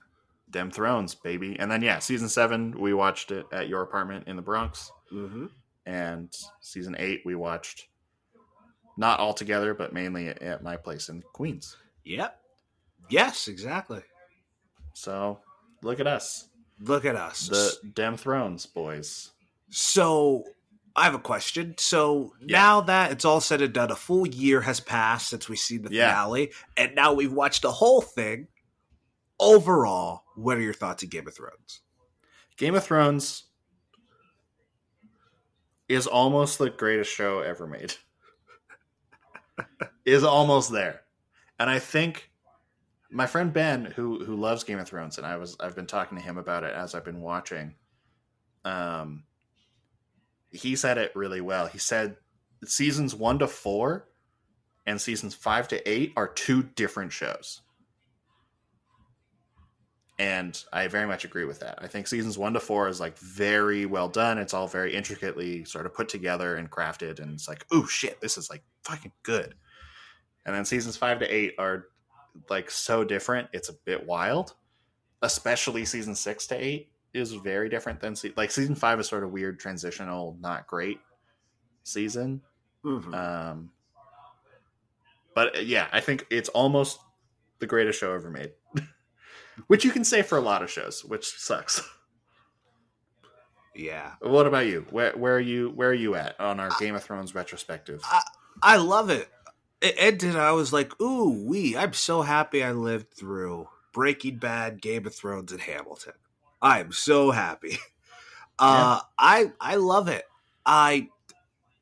Dem 0.52 0.70
Thrones, 0.72 1.16
baby. 1.16 1.58
And 1.60 1.72
then 1.72 1.82
yeah, 1.82 2.00
season 2.00 2.30
seven 2.30 2.80
we 2.80 2.94
watched 2.94 3.32
it 3.32 3.46
at 3.52 3.68
your 3.68 3.82
apartment 3.82 4.28
in 4.28 4.36
the 4.36 4.42
Bronx, 4.42 4.92
Mm-hmm. 5.12 5.46
and 5.86 6.30
season 6.62 6.96
eight 7.00 7.22
we 7.26 7.34
watched 7.36 7.88
not 8.98 9.20
all 9.20 9.34
together, 9.34 9.74
but 9.74 9.94
mainly 9.94 10.28
at 10.28 10.62
my 10.64 10.76
place 10.76 11.08
in 11.10 11.22
Queens. 11.34 11.78
Yep. 12.04 12.38
Yes, 13.10 13.48
exactly. 13.48 14.02
So 14.94 15.40
look 15.82 16.00
at 16.00 16.08
us, 16.08 16.50
Look 16.82 17.06
at 17.06 17.16
us. 17.16 17.48
the 17.48 17.90
Dem 17.94 18.18
Thrones 18.18 18.66
boys. 18.66 19.32
So 19.70 20.44
I 20.96 21.04
have 21.06 21.14
a 21.16 21.20
question. 21.20 21.76
So 21.78 22.34
Yeah. 22.42 22.58
now 22.58 22.82
that 22.82 23.12
it's 23.12 23.24
all 23.26 23.40
said 23.40 23.62
and 23.62 23.74
done, 23.74 23.92
a 23.92 23.96
full 23.96 24.28
year 24.28 24.62
has 24.62 24.80
passed 24.80 25.30
since 25.30 25.48
we've 25.48 25.60
seen 25.60 25.84
the 25.84 25.94
Yeah. 25.94 26.10
finale, 26.10 26.52
and 26.76 26.96
now 26.96 27.14
we've 27.14 27.32
watched 27.34 27.62
the 27.62 27.72
whole 27.72 28.02
thing. 28.02 28.48
Overall, 29.40 30.24
what 30.36 30.58
are 30.58 30.62
your 30.62 30.74
thoughts 30.74 31.04
on 31.04 31.10
Game 31.10 31.28
of 31.28 31.36
Thrones? 31.36 31.82
Game 32.58 32.76
of 32.76 32.84
Thrones 32.84 33.44
is 35.88 36.08
almost 36.08 36.58
the 36.58 36.70
greatest 36.70 37.12
show 37.14 37.40
ever 37.40 37.68
made. 37.68 37.94
is 40.06 40.24
almost 40.24 40.72
there. 40.72 41.02
And 41.60 41.70
I 41.70 41.80
think 41.80 42.30
my 43.10 43.26
friend 43.26 43.54
Ben, 43.54 43.86
who 43.86 44.24
who 44.24 44.36
loves 44.36 44.64
Game 44.64 44.80
of 44.80 44.88
Thrones, 44.88 45.18
and 45.18 45.26
I 45.26 45.38
was 45.38 45.56
I've 45.60 45.76
been 45.76 45.88
talking 45.88 46.18
to 46.18 46.24
him 46.24 46.38
about 46.38 46.64
it 46.64 46.74
as 46.74 46.94
I've 46.94 47.06
been 47.06 47.22
watching. 47.22 47.76
Um 48.66 49.24
he 50.52 50.76
said 50.76 50.98
it 50.98 51.16
really 51.16 51.42
well. 51.42 51.68
He 51.68 51.78
said 51.78 52.18
seasons 52.66 53.14
one 53.14 53.40
to 53.40 53.48
four 53.48 54.08
and 54.86 55.00
seasons 55.00 55.36
five 55.36 55.68
to 55.70 55.90
eight 55.90 56.14
are 56.16 56.28
two 56.28 56.64
different 56.64 57.12
shows. 57.12 57.62
And 60.20 60.62
I 60.74 60.88
very 60.88 61.06
much 61.06 61.26
agree 61.26 61.46
with 61.46 61.60
that. 61.60 61.78
I 61.80 61.88
think 61.88 62.08
seasons 62.08 62.38
one 62.38 62.54
to 62.54 62.60
four 62.60 62.88
is 62.88 63.00
like 63.00 63.18
very 63.20 63.86
well 63.86 64.10
done. 64.10 64.40
It's 64.40 64.54
all 64.54 64.68
very 64.68 64.96
intricately 64.96 65.64
sort 65.64 65.86
of 65.86 65.94
put 65.94 66.10
together 66.10 66.56
and 66.56 66.72
crafted, 66.72 67.20
and 67.20 67.34
it's 67.34 67.48
like, 67.48 67.66
oh 67.72 67.86
shit, 67.86 68.20
this 68.20 68.38
is 68.38 68.50
like 68.50 68.64
fucking 68.84 69.12
good. 69.22 69.54
And 70.46 70.56
then 70.56 70.66
seasons 70.66 70.98
five 70.98 71.20
to 71.20 71.28
eight 71.28 71.54
are 71.60 71.90
like 72.50 72.72
so 72.72 73.04
different. 73.04 73.48
It's 73.54 73.70
a 73.70 73.74
bit 73.86 74.08
wild, 74.08 74.56
especially 75.22 75.86
season 75.86 76.16
six 76.16 76.48
to 76.48 76.56
eight 76.56 76.92
is 77.14 77.34
very 77.34 77.70
different 77.70 78.00
than 78.00 78.16
se- 78.16 78.34
like 78.38 78.52
season 78.52 78.76
five 78.76 79.00
is 79.00 79.08
sort 79.08 79.24
of 79.24 79.32
weird, 79.32 79.60
transitional, 79.60 80.38
not 80.40 80.68
great 80.68 81.00
season. 81.84 82.42
Mm-hmm. 82.84 83.14
Um, 83.14 83.72
but 85.36 85.58
uh, 85.58 85.60
yeah, 85.60 85.88
I 85.92 86.00
think 86.00 86.26
it's 86.30 86.50
almost 86.50 87.00
the 87.60 87.68
greatest 87.68 88.00
show 88.00 88.14
ever 88.14 88.30
made, 88.30 88.52
which 89.66 89.84
you 89.84 89.92
can 89.92 90.04
say 90.04 90.22
for 90.22 90.38
a 90.38 90.42
lot 90.42 90.62
of 90.62 90.70
shows, 90.70 91.04
which 91.04 91.26
sucks. 91.26 91.82
yeah. 93.76 94.14
what 94.22 94.48
about 94.48 94.68
you? 94.68 94.86
Where 94.92 95.12
where 95.18 95.36
are 95.36 95.40
you 95.40 95.72
where 95.72 95.90
are 95.90 95.94
you 95.94 96.16
at 96.16 96.40
on 96.40 96.60
our 96.60 96.70
Game 96.80 96.96
of 96.96 97.04
Thrones 97.04 97.34
retrospective? 97.34 98.02
I 98.62 98.78
love 98.78 99.10
it. 99.10 99.30
It 99.82 99.96
ended. 99.98 100.36
I 100.36 100.52
was 100.52 100.74
like, 100.74 101.00
"Ooh, 101.02 101.46
we!" 101.46 101.78
I'm 101.78 101.94
so 101.94 102.24
happy 102.24 102.64
I 102.64 102.72
lived 102.72 103.14
through 103.14 103.70
Breaking 103.94 104.38
Bad, 104.38 104.82
Game 104.82 105.06
of 105.06 105.14
Thrones, 105.14 105.52
and 105.52 105.62
Hamilton. 105.62 106.14
I 106.62 106.80
am 106.80 106.92
so 106.92 107.32
happy. 107.32 107.78
Uh, 108.60 109.00
I 109.20 109.52
I 109.62 109.76
love 109.76 110.08
it. 110.08 110.26
I, 110.66 111.10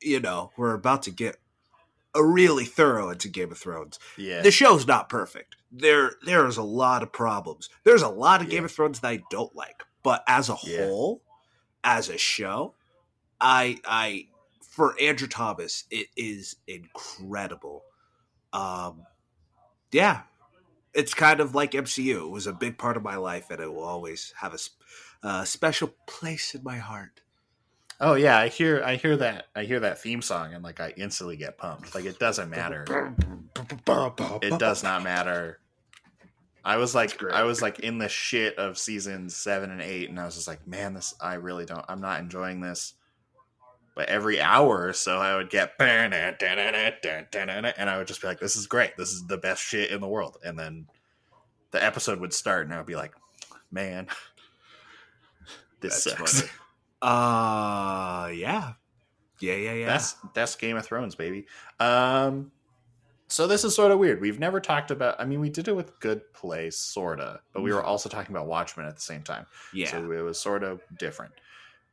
you 0.02 0.20
know, 0.20 0.52
we're 0.58 0.74
about 0.74 1.04
to 1.04 1.10
get 1.10 1.38
really 2.24 2.64
thorough 2.64 3.10
into 3.10 3.28
Game 3.28 3.50
of 3.52 3.58
Thrones. 3.58 3.98
Yeah. 4.16 4.42
The 4.42 4.50
show's 4.50 4.86
not 4.86 5.08
perfect. 5.08 5.56
There 5.72 6.12
there's 6.24 6.56
a 6.56 6.62
lot 6.62 7.02
of 7.02 7.12
problems. 7.12 7.68
There's 7.84 8.02
a 8.02 8.08
lot 8.08 8.40
of 8.40 8.46
Yeah. 8.48 8.52
Game 8.56 8.64
of 8.64 8.72
Thrones 8.72 9.00
that 9.00 9.08
I 9.08 9.22
don't 9.30 9.54
like, 9.54 9.82
but 10.02 10.22
as 10.26 10.48
a 10.48 10.56
Yeah. 10.62 10.86
whole, 10.86 11.22
as 11.84 12.08
a 12.08 12.18
show, 12.18 12.74
I 13.40 13.78
I 13.84 14.28
for 14.62 14.94
Andrew 15.00 15.28
Thomas, 15.28 15.84
it 15.90 16.08
is 16.16 16.56
incredible. 16.66 17.84
Um, 18.52 19.06
yeah, 19.92 20.22
it's 20.94 21.14
kind 21.14 21.40
of 21.40 21.54
like 21.54 21.72
MCU. 21.74 22.24
It 22.26 22.30
was 22.30 22.46
a 22.46 22.52
big 22.52 22.78
part 22.78 22.96
of 22.96 23.02
my 23.02 23.16
life, 23.16 23.50
and 23.50 23.60
it 23.60 23.72
will 23.72 23.84
always 23.84 24.32
have 24.40 24.54
a 24.54 24.58
sp- 24.60 24.76
uh, 25.22 25.44
special 25.44 25.94
place 26.06 26.54
in 26.54 26.62
my 26.62 26.78
heart. 26.78 27.20
Oh 27.98 28.14
yeah, 28.14 28.38
I 28.38 28.48
hear 28.48 28.82
I 28.84 28.96
hear 28.96 29.16
that 29.16 29.46
I 29.54 29.64
hear 29.64 29.80
that 29.80 29.98
theme 30.00 30.20
song 30.20 30.52
and 30.52 30.62
like 30.62 30.80
I 30.80 30.92
instantly 30.96 31.36
get 31.36 31.56
pumped. 31.56 31.94
Like 31.94 32.04
it 32.04 32.18
doesn't 32.18 32.50
matter. 32.50 33.14
It 34.42 34.58
does 34.58 34.82
not 34.82 35.02
matter. 35.02 35.60
I 36.62 36.76
was 36.76 36.94
like. 36.94 37.22
I 37.32 37.44
was 37.44 37.62
like 37.62 37.78
in 37.78 37.98
the 37.98 38.08
shit 38.08 38.58
of 38.58 38.76
season 38.76 39.30
7 39.30 39.70
and 39.70 39.80
8 39.80 40.10
and 40.10 40.20
I 40.20 40.26
was 40.26 40.34
just 40.34 40.48
like, 40.48 40.66
man, 40.66 40.92
this 40.92 41.14
I 41.20 41.34
really 41.34 41.64
don't 41.64 41.84
I'm 41.88 42.00
not 42.02 42.20
enjoying 42.20 42.60
this. 42.60 42.94
But 43.94 44.10
every 44.10 44.42
hour 44.42 44.88
or 44.88 44.92
so 44.92 45.16
I 45.16 45.36
would 45.36 45.48
get 45.48 45.72
and 45.80 46.14
I 46.14 47.96
would 47.96 48.06
just 48.06 48.20
be 48.20 48.26
like 48.26 48.40
this 48.40 48.56
is 48.56 48.66
great. 48.66 48.98
This 48.98 49.12
is 49.14 49.26
the 49.26 49.38
best 49.38 49.62
shit 49.62 49.90
in 49.90 50.02
the 50.02 50.08
world. 50.08 50.36
And 50.44 50.58
then 50.58 50.86
the 51.70 51.82
episode 51.82 52.20
would 52.20 52.34
start 52.34 52.66
and 52.66 52.74
I 52.74 52.76
would 52.76 52.86
be 52.86 52.96
like, 52.96 53.14
man, 53.70 54.08
this 55.80 56.04
That's 56.04 56.18
sucks. 56.18 56.40
funny. 56.42 56.52
Uh, 57.02 58.30
yeah, 58.34 58.72
yeah, 59.40 59.54
yeah, 59.54 59.72
yeah. 59.72 59.86
That's 59.86 60.16
that's 60.34 60.56
Game 60.56 60.76
of 60.76 60.84
Thrones, 60.84 61.14
baby. 61.14 61.46
Um, 61.78 62.52
so 63.28 63.46
this 63.46 63.64
is 63.64 63.74
sort 63.74 63.90
of 63.90 63.98
weird. 63.98 64.20
We've 64.20 64.38
never 64.38 64.60
talked 64.60 64.90
about. 64.90 65.20
I 65.20 65.24
mean, 65.24 65.40
we 65.40 65.50
did 65.50 65.68
it 65.68 65.74
with 65.74 65.98
Good 66.00 66.32
Place, 66.32 66.78
sorta, 66.78 67.40
but 67.52 67.62
we 67.62 67.72
were 67.72 67.82
also 67.82 68.08
talking 68.08 68.34
about 68.34 68.46
Watchmen 68.46 68.86
at 68.86 68.94
the 68.94 69.02
same 69.02 69.22
time. 69.22 69.44
Mm-hmm. 69.44 69.76
yeah. 69.78 69.90
So 69.90 70.12
it 70.12 70.22
was 70.22 70.38
sort 70.38 70.62
of 70.62 70.80
different. 70.98 71.32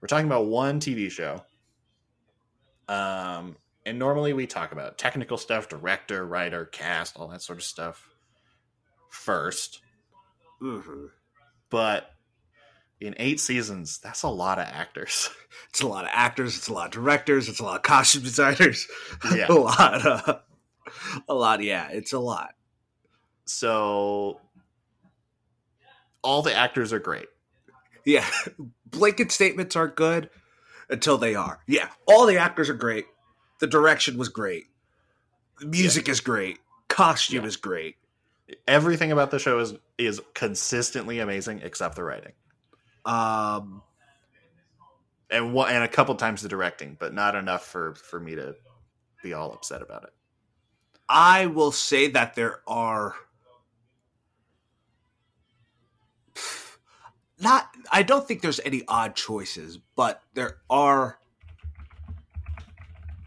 We're 0.02 0.08
talking 0.08 0.28
about 0.28 0.46
one 0.46 0.80
TV 0.80 1.10
show. 1.10 1.44
Um, 2.88 3.56
and 3.86 3.98
normally 3.98 4.34
we 4.34 4.48
talk 4.48 4.72
about 4.72 4.98
technical 4.98 5.38
stuff, 5.38 5.70
director, 5.70 6.26
writer, 6.26 6.66
cast, 6.66 7.18
all 7.18 7.30
that 7.30 7.42
sort 7.42 7.58
of 7.58 7.64
stuff 7.64 8.10
first. 9.10 9.82
Mm-hmm. 10.62 11.06
But 11.70 12.13
in 13.06 13.16
eight 13.18 13.40
seasons, 13.40 14.00
that's 14.00 14.24
a 14.24 14.30
lot 14.30 14.60
of 14.60 14.66
actors. 14.68 15.30
It's 15.70 15.82
a 15.82 15.88
lot 15.88 16.04
of 16.04 16.12
actors. 16.14 16.56
It's 16.56 16.68
a 16.68 16.74
lot 16.74 16.86
of 16.86 16.92
directors. 16.92 17.50
It's 17.50 17.60
a 17.60 17.64
lot 17.64 17.78
of 17.78 17.82
costume 17.82 18.22
designers. 18.22 18.88
Yeah. 19.36 19.48
a 19.50 19.54
lot. 19.54 20.06
Uh, 20.06 20.40
a 21.28 21.34
lot. 21.34 21.64
Yeah, 21.64 21.88
it's 21.90 22.14
a 22.14 22.20
lot. 22.20 22.54
So 23.46 24.40
all 26.22 26.44
the 26.44 26.54
actors 26.54 26.94
are 26.94 27.00
great. 27.00 27.26
Yeah, 28.06 28.28
blanket 28.86 29.32
statements 29.32 29.76
aren't 29.76 29.96
good 29.96 30.30
until 30.90 31.18
they 31.18 31.34
are. 31.34 31.60
Yeah, 31.68 31.90
all 32.08 32.28
the 32.28 32.38
actors 32.38 32.70
are 32.70 32.74
great. 32.76 33.06
The 33.60 33.68
direction 33.68 34.18
was 34.18 34.30
great. 34.30 34.66
The 35.60 35.66
music 35.68 36.08
is 36.08 36.20
great. 36.20 36.60
Costume 36.88 37.42
Yeah. 37.42 37.48
is 37.48 37.56
great. 37.56 37.96
Everything 38.68 39.12
about 39.12 39.32
the 39.32 39.40
show 39.40 39.58
is 39.58 39.74
is 39.98 40.22
consistently 40.36 41.18
amazing 41.20 41.62
except 41.64 41.96
the 41.96 42.04
writing. 42.04 42.34
Um, 43.06 43.82
And 45.30 45.54
one, 45.54 45.74
and 45.74 45.84
a 45.84 45.88
couple 45.88 46.14
times 46.16 46.42
the 46.42 46.50
directing, 46.50 46.96
but 47.00 47.14
not 47.14 47.36
enough 47.36 47.66
for 47.66 47.96
for 47.96 48.20
me 48.20 48.36
to 48.36 48.56
be 49.24 49.34
all 49.34 49.52
upset 49.54 49.82
about 49.82 50.04
it. 50.04 50.14
I 51.10 51.48
will 51.48 51.72
say 51.72 52.08
that 52.10 52.36
there 52.36 52.62
are 52.68 53.16
not 57.40 57.70
I 57.92 58.04
don't 58.04 58.28
think 58.28 58.42
there's 58.42 58.60
any 58.64 58.84
odd 58.88 59.16
choices, 59.16 59.80
but 59.96 60.22
there 60.34 60.58
are 60.70 61.20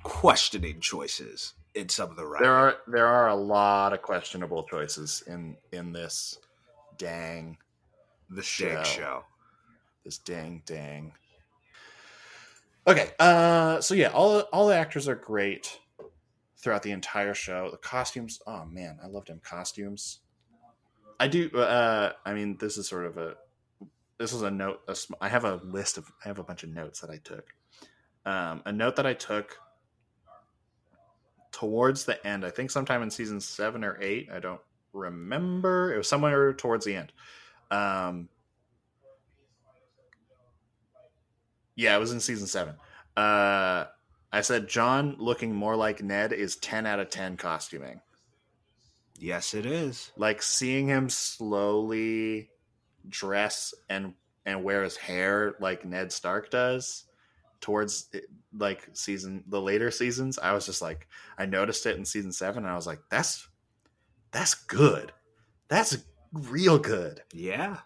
questioning 0.03 0.81
choices 0.81 1.55
in 1.75 1.89
some 1.89 2.11
of 2.11 2.17
the 2.17 2.25
writing. 2.25 2.45
There 2.45 2.55
are 2.55 2.77
there 2.87 3.07
are 3.07 3.29
a 3.29 3.35
lot 3.35 3.93
of 3.93 4.01
questionable 4.03 4.65
choices 4.65 5.23
in 5.27 5.57
in 5.73 5.93
this 5.93 6.39
dang 6.99 7.59
the 8.31 8.43
show. 8.43 8.83
Show. 8.85 9.25
This 10.07 10.19
dang 10.19 10.63
dang. 10.65 11.13
Okay, 12.87 13.11
uh, 13.19 13.81
so 13.81 13.95
yeah, 13.95 14.09
all 14.09 14.39
all 14.53 14.69
the 14.69 14.77
actors 14.77 15.09
are 15.09 15.17
great 15.17 15.81
throughout 16.57 16.85
the 16.85 16.93
entire 16.93 17.35
show. 17.35 17.69
The 17.73 17.77
costumes, 17.77 18.41
oh 18.47 18.65
man, 18.65 18.99
I 19.03 19.09
loved 19.09 19.27
them 19.27 19.41
costumes. 19.43 20.21
I 21.19 21.27
do. 21.27 21.51
Uh, 21.51 22.13
I 22.25 22.35
mean, 22.35 22.57
this 22.59 22.79
is 22.79 22.89
sort 22.89 23.07
of 23.07 23.19
a 23.19 23.35
this 24.19 24.33
is 24.33 24.43
a 24.43 24.51
note. 24.51 24.81
A 24.87 24.95
sm- 24.95 25.15
I 25.21 25.29
have 25.29 25.45
a 25.45 25.57
list 25.65 25.99
of 25.99 26.09
I 26.25 26.29
have 26.29 26.39
a 26.39 26.45
bunch 26.45 26.63
of 26.63 26.71
notes 26.71 27.01
that 27.01 27.11
I 27.11 27.19
took. 27.19 27.53
Um, 28.25 28.63
a 28.65 28.73
note 28.73 28.95
that 28.97 29.07
I 29.07 29.15
took 29.15 29.59
towards 31.51 32.05
the 32.05 32.25
end. 32.25 32.45
I 32.45 32.51
think 32.51 32.71
sometime 32.71 33.03
in 33.03 33.11
season 33.11 33.41
seven 33.41 33.83
or 33.83 33.99
eight. 34.01 34.29
I 34.33 34.39
don't 34.39 34.61
remember. 34.93 35.93
It 35.93 35.99
was 35.99 36.09
somewhere 36.09 36.53
towards 36.53 36.85
the 36.85 36.95
end. 36.95 37.13
Um, 37.73 38.29
yeah, 41.77 41.95
it 41.95 42.01
was 42.01 42.13
in 42.13 42.21
season 42.21 42.47
seven. 42.47 42.75
Uh, 43.17 43.85
I 44.33 44.41
said 44.41 44.69
Jon 44.69 45.17
looking 45.19 45.55
more 45.55 45.77
like 45.77 46.03
Ned 46.03 46.33
is 46.33 46.57
ten 46.57 46.87
out 46.87 46.99
of 46.99 47.11
ten 47.11 47.37
costuming. 47.37 48.01
Yes, 49.19 49.55
it 49.55 49.67
is. 49.67 50.11
Like 50.17 50.43
seeing 50.43 50.89
him 50.89 51.09
slowly 51.09 52.51
dress 53.09 53.73
and 53.89 54.15
and 54.45 54.65
wear 54.65 54.83
his 54.83 54.97
hair 54.97 55.55
like 55.61 55.85
Ned 55.85 56.13
Stark 56.13 56.51
does 56.51 57.05
towards 57.61 58.11
like 58.57 58.89
season 58.93 59.45
the 59.49 59.61
later 59.61 59.91
seasons. 59.91 60.39
I 60.39 60.53
was 60.53 60.67
just 60.67 60.83
like 60.83 61.09
I 61.39 61.47
noticed 61.47 61.87
it 61.87 61.97
in 61.97 62.05
season 62.05 62.33
seven, 62.33 62.65
and 62.65 62.73
I 62.73 62.77
was 62.77 62.87
like, 62.87 63.01
that's 63.11 63.49
that's 64.33 64.55
good. 64.55 65.13
That's 65.69 65.97
real 66.33 66.79
good. 66.79 67.23
Yeah. 67.33 67.79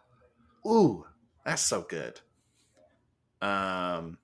Ooh, 0.67 1.07
that's 1.45 1.63
so 1.63 1.83
good. 1.89 2.21
Um, 3.43 4.19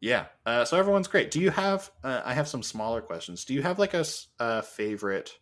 yeah. 0.00 0.26
Uh, 0.44 0.64
so 0.64 0.76
everyone's 0.78 1.08
great. 1.08 1.30
Do 1.30 1.40
you 1.40 1.50
have? 1.50 1.90
Uh, 2.02 2.20
I 2.24 2.34
have 2.34 2.48
some 2.48 2.62
smaller 2.62 3.00
questions. 3.00 3.44
Do 3.44 3.54
you 3.54 3.62
have 3.62 3.78
like 3.78 3.94
a 3.94 4.62
favorite 4.62 5.38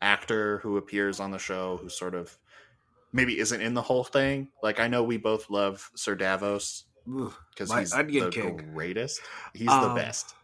actor 0.00 0.58
who 0.58 0.76
appears 0.76 1.20
on 1.20 1.30
the 1.30 1.38
show 1.38 1.76
who 1.78 1.88
sort 1.88 2.14
of 2.14 2.36
maybe 3.12 3.38
isn't 3.38 3.60
in 3.60 3.74
the 3.74 3.82
whole 3.82 4.04
thing? 4.04 4.48
Like 4.62 4.80
I 4.80 4.88
know 4.88 5.02
we 5.04 5.16
both 5.18 5.50
love 5.50 5.90
Sir 5.94 6.14
Davos 6.14 6.84
because 7.06 7.72
he's 7.72 7.90
the 7.90 8.30
King. 8.32 8.56
greatest. 8.74 9.20
He's 9.54 9.68
Um, 9.68 9.88
the 9.88 9.94
best. 9.94 10.34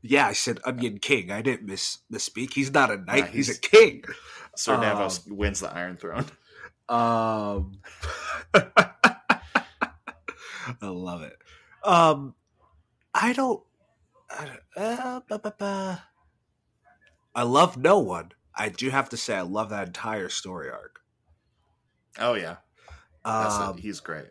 Yeah, 0.00 0.26
I 0.28 0.32
said 0.32 0.60
Onion 0.64 0.98
King. 0.98 1.30
I 1.32 1.42
didn't 1.42 1.66
miss 1.66 1.98
misspeak. 2.12 2.52
He's 2.54 2.72
not 2.72 2.90
a 2.90 2.98
knight. 2.98 3.20
Nah, 3.24 3.26
he's, 3.26 3.46
he's- 3.48 3.58
a 3.58 3.60
king. 3.60 4.04
Sir 4.54 4.74
um, 4.74 4.80
Davos 4.80 5.26
wins 5.26 5.60
the 5.60 5.72
Iron 5.72 5.96
Throne. 5.96 6.24
Um, 6.88 7.78
I 10.82 10.86
love 10.86 11.22
it. 11.22 11.36
Um, 11.84 12.34
I 13.14 13.32
don't. 13.32 13.62
I, 14.30 14.44
don't- 14.44 14.84
uh, 14.84 15.20
ba, 15.28 15.38
ba, 15.38 15.54
ba. 15.58 16.04
I 17.34 17.42
love 17.42 17.76
no 17.76 17.98
one. 17.98 18.32
I 18.54 18.68
do 18.68 18.90
have 18.90 19.08
to 19.10 19.16
say, 19.16 19.36
I 19.36 19.42
love 19.42 19.70
that 19.70 19.86
entire 19.88 20.28
story 20.28 20.70
arc. 20.70 21.00
Oh 22.18 22.34
yeah. 22.34 22.56
Um, 23.24 23.76
he's 23.78 24.00
great. 24.00 24.26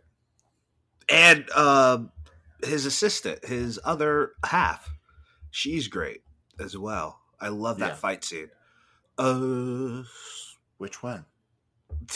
and 1.09 1.49
um, 1.51 2.11
his 2.63 2.85
assistant, 2.85 3.45
his 3.45 3.79
other 3.85 4.31
half, 4.45 4.89
she's 5.51 5.87
great 5.87 6.21
as 6.59 6.77
well. 6.77 7.21
I 7.39 7.47
love 7.49 7.77
that 7.79 7.89
Yeah. 7.91 7.95
fight 7.95 8.23
scene. 8.25 8.49
Uh, 9.17 10.03
Which 10.77 11.01
one? 11.01 11.25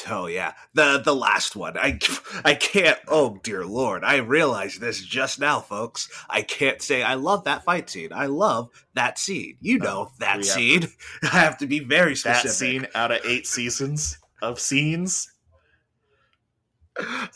Oh 0.10 0.26
yeah, 0.28 0.54
the 0.74 1.02
the 1.04 1.14
last 1.16 1.56
one. 1.56 1.78
I 1.78 2.00
I 2.46 2.54
can't. 2.56 2.98
Oh 3.10 3.40
dear 3.44 3.66
lord, 3.66 4.04
I 4.06 4.18
realized 4.18 4.80
this 4.80 5.02
just 5.02 5.38
now, 5.40 5.60
folks. 5.60 6.10
I 6.30 6.44
can't 6.44 6.82
say 6.82 7.04
I 7.04 7.16
love 7.16 7.44
that 7.44 7.64
fight 7.66 7.90
scene. 7.90 8.14
I 8.14 8.28
love 8.28 8.70
that 8.94 9.20
scene. 9.20 9.58
You 9.60 9.80
know 9.80 10.08
Oh, 10.10 10.12
that 10.20 10.38
we 10.40 10.46
have- 10.48 10.54
scene. 10.56 10.88
I 11.24 11.28
have 11.40 11.58
to 11.58 11.68
be 11.68 11.80
very 11.80 12.16
That 12.16 12.48
scene 12.50 12.88
out 12.96 13.12
of 13.12 13.20
eight 13.26 13.46
seasons 13.48 14.18
of 14.42 14.60
scenes. 14.62 15.30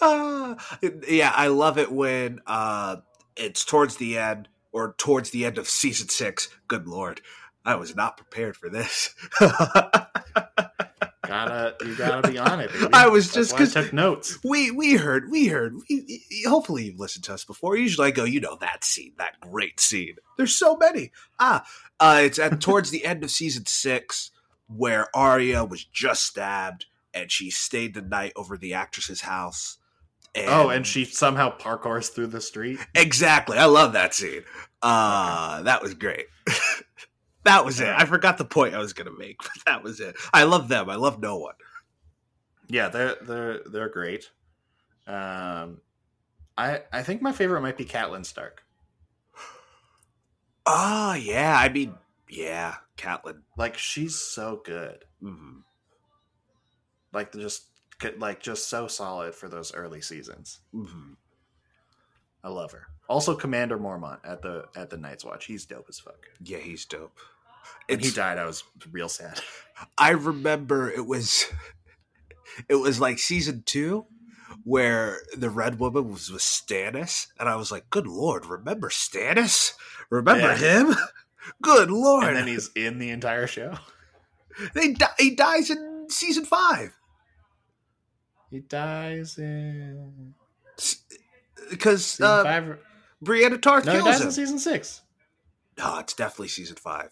Ah, 0.01 0.55
yeah, 1.07 1.31
I 1.35 1.47
love 1.47 1.77
it 1.77 1.91
when 1.91 2.39
uh 2.47 2.97
it's 3.35 3.65
towards 3.65 3.97
the 3.97 4.17
end 4.17 4.47
or 4.71 4.93
towards 4.97 5.31
the 5.31 5.45
end 5.45 5.57
of 5.57 5.67
season 5.67 6.07
six. 6.09 6.47
Good 6.67 6.87
lord, 6.87 7.21
I 7.65 7.75
was 7.75 7.95
not 7.95 8.17
prepared 8.17 8.55
for 8.55 8.69
this. 8.69 9.13
Gotta 11.35 11.75
you 11.85 11.95
gotta 11.95 12.31
be 12.31 12.37
on 12.37 12.59
it. 12.59 12.71
Baby. 12.71 12.87
I 12.93 13.07
was 13.07 13.31
just 13.33 13.53
why 13.53 13.63
I 13.63 13.65
took 13.65 13.91
notes. 13.91 14.39
We 14.43 14.71
we 14.71 14.93
heard 14.93 15.29
we 15.29 15.47
heard. 15.47 15.75
We, 15.89 16.21
hopefully 16.47 16.85
you've 16.85 16.99
listened 16.99 17.25
to 17.25 17.33
us 17.33 17.43
before. 17.43 17.75
Usually 17.75 18.07
I 18.07 18.11
go, 18.11 18.23
you 18.23 18.39
know 18.39 18.57
that 18.61 18.83
scene, 18.83 19.13
that 19.17 19.39
great 19.41 19.79
scene. 19.79 20.15
There's 20.37 20.57
so 20.57 20.77
many. 20.77 21.11
Ah, 21.39 21.65
uh, 21.99 22.21
it's 22.23 22.39
at 22.39 22.61
towards 22.61 22.89
the 22.91 23.05
end 23.05 23.23
of 23.23 23.31
season 23.31 23.65
six 23.65 24.31
where 24.67 25.07
Arya 25.15 25.65
was 25.65 25.83
just 25.83 26.25
stabbed 26.25 26.85
and 27.13 27.31
she 27.31 27.49
stayed 27.51 27.93
the 27.93 28.01
night 28.01 28.33
over 28.35 28.57
the 28.57 28.73
actress's 28.73 29.21
house. 29.21 29.77
oh, 30.37 30.69
and 30.69 30.85
she 30.85 31.05
somehow 31.05 31.55
parkours 31.57 32.11
through 32.11 32.27
the 32.27 32.41
street. 32.41 32.79
exactly. 32.95 33.57
I 33.57 33.65
love 33.65 33.93
that 33.93 34.13
scene. 34.13 34.43
Uh, 34.81 35.63
that 35.63 35.81
was 35.81 35.93
great. 35.93 36.25
that 37.45 37.63
was 37.65 37.79
it. 37.79 37.87
I 37.87 38.05
forgot 38.05 38.37
the 38.37 38.45
point 38.45 38.75
I 38.75 38.79
was 38.79 38.93
gonna 38.93 39.17
make, 39.17 39.37
but 39.41 39.65
that 39.65 39.83
was 39.83 39.99
it. 39.99 40.15
I 40.33 40.43
love 40.43 40.67
them. 40.67 40.89
I 40.89 40.95
love 40.95 41.19
no 41.19 41.37
one. 41.37 41.55
Yeah, 42.67 42.89
they're 42.89 43.15
they're 43.21 43.59
they're 43.65 43.89
great. 43.89 44.29
Um, 45.07 45.81
I 46.57 46.81
I 46.91 47.03
think 47.03 47.21
my 47.21 47.31
favorite 47.31 47.61
might 47.61 47.77
be 47.77 47.85
Catelyn 47.85 48.25
Stark. 48.25 48.63
Oh 50.65 51.13
yeah. 51.13 51.55
I 51.59 51.69
mean, 51.69 51.95
yeah, 52.29 52.75
Catelyn. 52.97 53.41
Like 53.57 53.77
she's 53.77 54.15
so 54.15 54.61
good. 54.65 55.05
Mhm. 55.21 55.61
Like 57.13 57.31
just 57.33 57.67
like 58.17 58.41
just 58.41 58.67
so 58.69 58.87
solid 58.87 59.35
for 59.35 59.47
those 59.47 59.73
early 59.73 60.01
seasons. 60.01 60.61
Mhm. 60.73 61.15
I 62.43 62.49
love 62.49 62.71
her. 62.71 62.87
Also, 63.07 63.35
Commander 63.35 63.77
Mormont 63.77 64.19
at 64.23 64.41
the 64.41 64.65
at 64.75 64.89
the 64.89 64.97
Night's 64.97 65.23
Watch. 65.23 65.45
He's 65.45 65.65
dope 65.65 65.85
as 65.89 65.99
fuck. 65.99 66.25
Yeah, 66.43 66.57
he's 66.57 66.85
dope. 66.85 67.17
When 67.87 67.99
he 67.99 68.11
died, 68.11 68.37
I 68.37 68.45
was 68.45 68.63
real 68.91 69.09
sad. 69.09 69.39
I 69.97 70.11
remember 70.11 70.89
it 70.89 71.05
was 71.05 71.45
it 72.69 72.75
was 72.75 72.99
like 72.99 73.19
season 73.19 73.63
two 73.65 74.05
where 74.63 75.19
the 75.37 75.49
red 75.49 75.79
woman 75.79 76.09
was 76.11 76.31
with 76.31 76.41
Stannis, 76.41 77.27
and 77.39 77.47
I 77.49 77.55
was 77.55 77.71
like, 77.71 77.89
"Good 77.89 78.07
lord, 78.07 78.45
remember 78.45 78.89
Stannis? 78.89 79.73
Remember 80.09 80.55
Yeah. 80.55 80.57
him? 80.87 80.95
Good 81.61 81.91
lord!" 81.91 82.23
And 82.25 82.35
then 82.37 82.47
he's 82.47 82.69
in 82.75 82.97
the 82.99 83.09
entire 83.11 83.45
show. 83.47 83.77
they 84.73 84.93
di- 84.93 85.05
he 85.19 85.35
dies 85.35 85.69
in 85.69 86.07
season 86.09 86.45
five 86.45 86.95
He 88.49 88.61
dies 88.61 89.37
in 89.37 90.33
because 91.69 92.19
uh, 92.21 92.43
five. 92.43 92.77
Brienne 93.21 93.59
Tarth 93.59 93.85
No, 93.85 93.93
he 93.93 94.03
dies 94.03 94.21
him. 94.21 94.27
in 94.27 94.31
season 94.31 94.59
six. 94.59 95.01
no, 95.77 95.99
it's 95.99 96.13
definitely 96.13 96.47
season 96.49 96.75
five. 96.77 97.09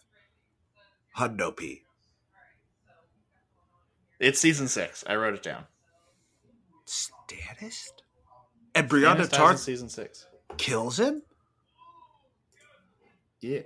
Hundo 1.17 1.55
P. 1.55 1.83
It's 4.19 4.39
season 4.39 4.67
six. 4.67 5.03
I 5.07 5.15
wrote 5.15 5.33
it 5.33 5.43
down. 5.43 5.65
Stannis 6.85 7.89
and 8.75 8.87
Brienne 8.89 9.17
dies 9.17 9.25
in 9.27 9.31
Tarth 9.31 9.59
season 9.59 9.89
six. 9.89 10.27
kills 10.57 10.99
him. 10.99 11.21
Yeah. 13.41 13.61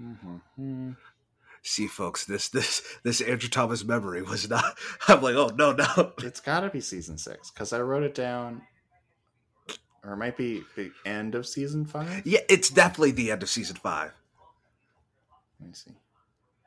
Mm-hmm. 0.00 0.92
See, 1.62 1.86
folks, 1.86 2.24
this 2.24 2.48
this 2.48 2.82
this 3.04 3.20
Andrew 3.20 3.48
Thomas 3.48 3.84
memory 3.84 4.22
was 4.22 4.48
not. 4.48 4.76
I'm 5.08 5.22
like, 5.22 5.34
oh 5.34 5.50
no, 5.54 5.72
no. 5.72 6.12
It's 6.18 6.40
got 6.40 6.60
to 6.60 6.70
be 6.70 6.80
season 6.80 7.18
six 7.18 7.50
because 7.50 7.72
I 7.72 7.80
wrote 7.80 8.02
it 8.02 8.14
down, 8.14 8.62
or 10.04 10.12
it 10.12 10.16
might 10.16 10.36
be 10.36 10.62
the 10.76 10.90
end 11.04 11.34
of 11.34 11.46
season 11.46 11.84
five. 11.84 12.26
Yeah, 12.26 12.40
it's 12.48 12.70
definitely 12.70 13.12
the 13.12 13.30
end 13.30 13.42
of 13.42 13.48
season 13.50 13.76
five. 13.76 14.12
Let 15.60 15.68
me 15.68 15.74
see. 15.74 15.92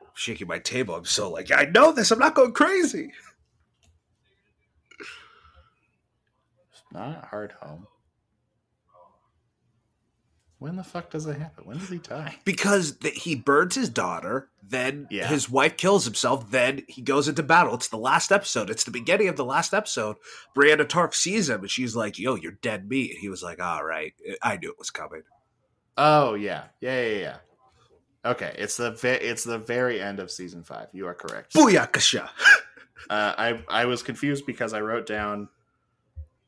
I'm 0.01 0.07
shaking 0.13 0.47
my 0.47 0.59
table. 0.59 0.95
I'm 0.95 1.05
so 1.05 1.31
like, 1.31 1.51
I 1.51 1.65
know 1.65 1.91
this. 1.91 2.11
I'm 2.11 2.19
not 2.19 2.35
going 2.35 2.53
crazy. 2.53 3.11
It's 6.71 6.83
not 6.91 7.31
Hardhome. 7.31 7.87
When 10.63 10.77
the 10.77 10.83
fuck 10.83 11.09
does 11.09 11.25
it 11.25 11.37
happen? 11.37 11.65
When 11.65 11.77
does 11.77 11.89
he 11.89 11.97
die? 11.97 12.37
Because 12.45 12.95
th- 12.99 13.21
he 13.21 13.35
burns 13.35 13.75
his 13.75 13.89
daughter, 13.89 14.47
then 14.65 15.07
Yeah. 15.11 15.27
his 15.27 15.49
wife 15.49 15.75
kills 15.75 16.05
himself, 16.05 16.49
then 16.51 16.83
he 16.87 17.01
goes 17.01 17.27
into 17.27 17.43
battle. 17.43 17.73
It's 17.75 17.89
the 17.89 17.97
last 17.97 18.31
episode. 18.31 18.69
It's 18.69 18.85
the 18.85 18.91
beginning 18.91 19.27
of 19.27 19.35
the 19.35 19.43
last 19.43 19.73
episode. 19.73 20.15
Brienne 20.55 20.87
Tarth 20.87 21.15
sees 21.15 21.49
him 21.49 21.59
and 21.59 21.69
she's 21.69 21.97
like, 21.97 22.17
yo, 22.17 22.35
you're 22.35 22.53
dead 22.53 22.87
meat. 22.87 23.11
And 23.11 23.19
he 23.19 23.27
was 23.27 23.43
like, 23.43 23.61
all 23.61 23.83
right. 23.83 24.13
I 24.41 24.55
knew 24.55 24.69
it 24.71 24.79
was 24.79 24.89
coming. 24.89 25.23
Oh 25.97 26.35
yeah, 26.35 26.63
yeah, 26.79 27.01
yeah, 27.07 27.17
yeah. 27.17 27.35
Okay, 28.25 28.55
it's 28.57 28.77
the 28.77 28.91
ve- 28.91 29.09
it's 29.09 29.43
the 29.43 29.59
very 29.59 29.99
end 30.01 30.21
of 30.21 30.31
season 30.31 30.63
five. 30.63 30.87
You 30.93 31.07
are 31.07 31.13
correct. 31.13 31.53
Booyakasha. 31.53 32.29
Uh, 33.09 33.33
I 33.37 33.63
I 33.67 33.83
was 33.85 34.01
confused 34.01 34.45
because 34.45 34.71
I 34.71 34.79
wrote 34.79 35.05
down 35.05 35.49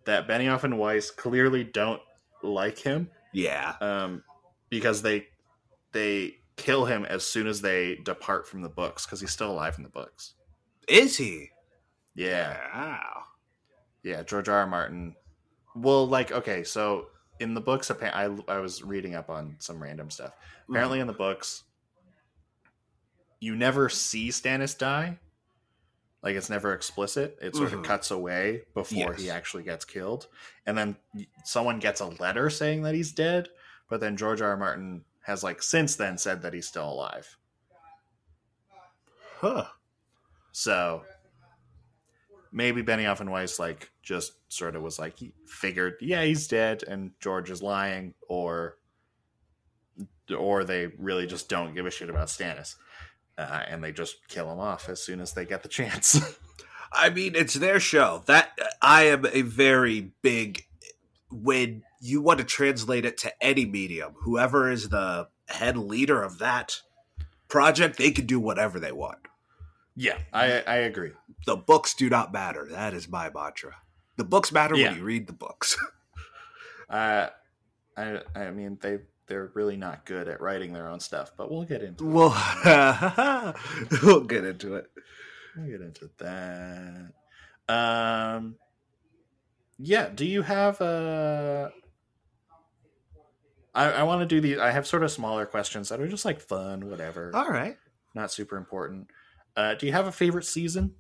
that 0.06 0.26
Benioff 0.26 0.64
and 0.64 0.78
Weiss 0.80 1.12
clearly 1.12 1.66
don't 1.66 2.02
like 2.42 2.78
him 2.80 3.10
Yeah. 3.36 3.76
um, 3.82 4.24
because 4.70 5.02
they 5.02 5.28
they 5.92 6.36
kill 6.58 6.86
him 6.86 7.04
as 7.06 7.24
soon 7.26 7.48
as 7.48 7.62
they 7.62 7.96
depart 7.98 8.48
from 8.48 8.62
the 8.62 8.70
books 8.70 9.06
because 9.06 9.20
he's 9.20 9.32
still 9.32 9.52
alive 9.52 9.76
in 9.78 9.84
the 9.84 9.90
books. 9.90 10.34
Is 10.88 11.18
he? 11.18 11.50
Yeah, 12.16 12.58
Wow. 12.74 13.24
yeah. 14.04 14.24
George 14.24 14.48
R. 14.48 14.60
R. 14.60 14.68
Martin. 14.68 15.16
Well, 15.76 16.08
like 16.08 16.32
okay, 16.32 16.64
so 16.64 17.08
in 17.42 17.54
the 17.54 17.62
books, 17.62 17.92
I 17.92 18.30
I 18.48 18.60
was 18.60 18.84
reading 18.84 19.16
up 19.16 19.30
on 19.30 19.56
some 19.60 19.82
random 19.84 20.10
stuff. 20.10 20.34
Apparently, 20.70 21.02
in 21.02 21.08
the 21.08 21.14
books, 21.14 21.64
you 23.42 23.56
never 23.56 23.90
see 23.90 24.30
Stannis 24.30 24.78
die. 24.78 25.20
Like 26.26 26.36
it's 26.36 26.50
never 26.50 26.74
explicit. 26.74 27.38
It 27.42 27.56
sort 27.56 27.70
Mhm. 27.70 27.80
of 27.80 27.84
cuts 27.86 28.10
away 28.12 28.64
before 28.74 29.14
he 29.14 29.30
actually 29.30 29.64
gets 29.64 29.86
killed, 29.86 30.28
and 30.66 30.76
then 30.78 30.98
someone 31.46 31.80
gets 31.80 32.02
a 32.02 32.08
letter 32.08 32.50
saying 32.50 32.82
that 32.82 32.96
he's 32.96 33.12
dead. 33.14 33.50
But 33.90 34.00
then 34.02 34.18
George 34.18 34.42
R. 34.42 34.50
R. 34.50 34.58
Martin 34.58 35.06
has 35.22 35.44
like 35.44 35.62
since 35.62 35.96
then 35.96 36.18
said 36.18 36.42
that 36.42 36.54
he's 36.54 36.68
still 36.68 36.90
alive. 36.90 37.38
Huh. 39.40 39.68
So 40.52 41.04
maybe 42.52 42.82
Benioff 42.82 43.20
and 43.20 43.32
Weiss 43.32 43.60
like 43.60 43.92
just 44.02 44.34
sort 44.52 44.76
of 44.76 44.82
was 44.82 44.98
like 44.98 45.18
he 45.18 45.34
figured, 45.46 45.98
yeah, 46.02 46.24
he's 46.24 46.48
dead, 46.48 46.84
and 46.88 47.12
George 47.20 47.52
is 47.52 47.62
lying, 47.62 48.16
or 48.28 48.80
or 50.36 50.64
they 50.64 50.88
really 50.98 51.28
just 51.28 51.50
don't 51.50 51.76
give 51.76 51.86
a 51.86 51.92
shit 51.92 52.10
about 52.10 52.30
Stannis, 52.30 52.78
uh, 53.38 53.64
and 53.68 53.84
they 53.84 53.92
just 53.92 54.28
kill 54.28 54.52
him 54.52 54.60
off 54.60 54.90
as 54.90 55.02
soon 55.02 55.20
as 55.20 55.34
they 55.34 55.46
get 55.46 55.64
the 55.64 55.70
chance. 55.70 56.20
I 56.94 57.10
mean, 57.10 57.36
it's 57.36 57.56
their 57.56 57.80
show. 57.80 58.24
That 58.28 58.58
I 58.82 59.04
am 59.04 59.26
a 59.26 59.42
very 59.42 60.12
big 60.22 60.64
when 61.32 61.84
you 62.00 62.22
want 62.22 62.40
to 62.40 62.46
translate 62.46 63.04
it 63.06 63.18
to 63.20 63.44
any 63.44 63.66
medium, 63.66 64.14
whoever 64.22 64.70
is 64.72 64.90
the 64.90 65.28
head 65.48 65.76
leader 65.78 66.22
of 66.24 66.38
that 66.40 66.82
project, 67.50 67.98
they 67.98 68.12
can 68.12 68.26
do 68.26 68.40
whatever 68.40 68.80
they 68.80 68.92
want. 68.92 69.18
yeah, 69.96 70.18
I 70.32 70.62
I 70.62 70.76
agree. 70.78 71.12
The 71.46 71.56
books 71.58 71.94
do 71.94 72.10
not 72.10 72.32
matter. 72.32 72.68
That 72.72 72.94
is 72.94 73.10
my 73.10 73.30
mantra. 73.30 73.76
The 74.18 74.24
books 74.24 74.52
matter 74.52 74.76
Yeah. 74.76 74.90
when 74.92 75.00
you 75.00 75.04
read 75.04 75.28
the 75.28 75.34
books. 75.34 75.78
Uh, 76.88 77.30
I 77.98 78.22
I 78.36 78.52
mean 78.52 78.78
they 78.80 79.00
they're 79.28 79.52
really 79.54 79.78
not 79.78 80.06
good 80.06 80.28
at 80.28 80.42
writing 80.42 80.74
their 80.74 80.88
own 80.88 81.00
stuff, 81.00 81.32
but 81.38 81.52
we'll 81.52 81.64
get 81.64 81.82
into 81.82 82.06
we'll 82.06 82.36
we'll 84.04 84.22
get 84.22 84.46
into 84.46 84.76
it. 84.76 84.90
We'll 85.58 85.68
get 85.70 85.82
into 85.82 86.10
that. 86.20 87.12
Um, 87.68 88.56
yeah. 89.78 90.10
Do 90.10 90.26
you 90.26 90.42
have 90.42 90.80
a? 90.82 91.72
I, 93.74 93.92
I 93.92 94.04
want 94.04 94.22
to 94.22 94.26
do 94.26 94.40
these. 94.40 94.58
I 94.58 94.72
have 94.72 94.88
sort 94.88 95.04
of 95.04 95.12
smaller 95.12 95.46
questions 95.46 95.90
that 95.90 96.00
are 96.00 96.08
just 96.08 96.26
like 96.26 96.40
fun, 96.40 96.90
whatever, 96.90 97.32
All 97.34 97.50
right. 97.50 97.78
not 98.14 98.32
super 98.32 98.56
important. 98.58 99.08
Uh, 99.58 99.74
do 99.76 99.86
you 99.86 99.92
have 99.92 100.08
a 100.08 100.12
favorite 100.12 100.46
season? 100.46 100.96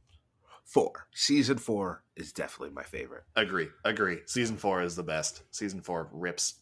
Four. 0.65 1.07
Season 1.13 1.57
four 1.57 2.03
is 2.17 2.33
definitely 2.33 2.73
my 2.73 2.83
favorite. 2.83 3.23
Agree, 3.35 3.67
agree. 3.85 4.19
Season 4.25 4.57
four 4.57 4.81
is 4.81 4.95
the 4.95 5.03
best. 5.03 5.43
Season 5.51 5.79
four 5.79 6.09
rips 6.11 6.55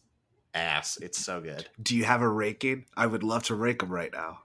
ass. 0.54 0.96
It's 1.00 1.18
so 1.18 1.40
good. 1.40 1.68
Do 1.82 1.96
you 1.96 2.04
have 2.04 2.22
a 2.22 2.28
ranking? 2.28 2.86
I 2.96 3.06
would 3.06 3.22
love 3.22 3.44
to 3.44 3.54
rank 3.54 3.80
them 3.80 3.92
right 3.92 4.12
now. 4.12 4.40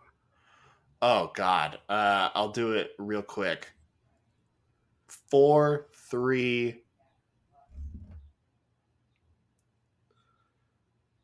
Oh 1.02 1.32
God, 1.34 1.80
uh, 1.88 2.30
I'll 2.36 2.52
do 2.52 2.74
it 2.74 2.92
real 2.98 3.22
quick. 3.22 3.70
Four, 5.08 5.88
three, 5.94 6.84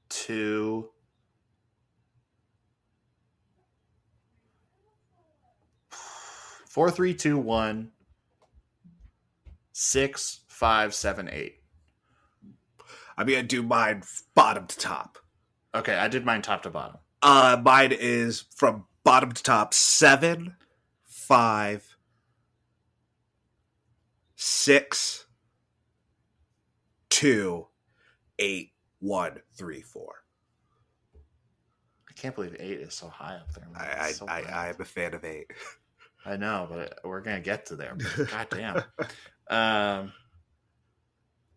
two. 0.10 0.90
Four, 6.70 6.92
three, 6.92 7.14
two, 7.14 7.38
one, 7.38 7.92
six, 9.72 10.42
five, 10.48 10.94
seven, 10.94 11.30
eight. 11.32 11.65
I'm 13.18 13.28
gonna 13.28 13.44
do 13.44 13.64
mine 13.64 14.04
bottom 14.34 14.68
to 14.68 14.78
top. 14.78 15.18
Okay, 15.74 15.96
I 15.96 16.08
did 16.08 16.26
mine 16.26 16.42
top 16.42 16.64
to 16.64 16.70
bottom. 16.70 16.98
Uh, 17.22 17.60
mine 17.64 17.92
is 17.92 18.46
from 18.56 18.86
bottom 19.04 19.32
to 19.32 19.44
top 19.44 19.74
seven, 19.74 20.56
five, 21.06 21.96
six, 24.36 25.26
two, 27.10 27.68
eight, 28.40 28.72
one, 29.00 29.42
three, 29.58 29.82
four. 29.82 30.16
I 32.10 32.14
can't 32.14 32.36
believe 32.36 32.56
eight 32.60 32.80
is 32.80 32.94
so 32.94 33.08
high 33.08 33.36
up 33.36 33.54
there. 33.54 33.68
man. 33.72 33.82
I 33.82 34.06
I, 34.06 34.12
so 34.12 34.26
I, 34.28 34.42
I, 34.42 34.70
am 34.70 34.76
a 34.80 34.86
fan 34.86 35.14
of 35.14 35.24
eight. 35.26 35.52
I 36.26 36.38
know, 36.38 36.68
but 36.70 37.00
we're 37.04 37.22
gonna 37.22 37.40
get 37.40 37.66
to 37.68 37.76
there. 37.76 37.96
God 38.32 38.48
damn. 38.50 38.84
Um, 39.50 40.14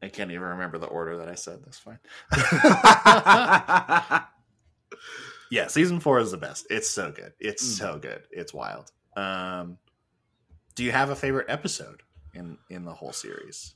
I 0.02 0.08
can't 0.08 0.30
even 0.30 0.42
remember 0.42 0.78
the 0.78 0.87
order 0.87 1.16
that 1.18 1.28
I 1.28 1.34
said. 1.34 1.61
That's 1.64 1.78
fine. 1.78 1.98
Yeah, 5.50 5.68
season 5.68 5.98
four 5.98 6.20
is 6.20 6.30
the 6.30 6.37
best. 6.37 6.66
It's 6.68 6.90
so 6.90 7.11
good. 7.11 7.32
It's 7.40 7.64
Mm. 7.64 7.78
so 7.78 7.98
good. 7.98 8.22
It's 8.30 8.52
wild. 8.52 8.92
Um, 9.16 9.78
do 10.74 10.84
you 10.84 10.92
have 10.92 11.08
a 11.08 11.16
favorite 11.16 11.46
episode 11.48 12.02
in 12.34 12.58
in 12.68 12.84
the 12.84 12.92
whole 12.92 13.14
series? 13.14 13.74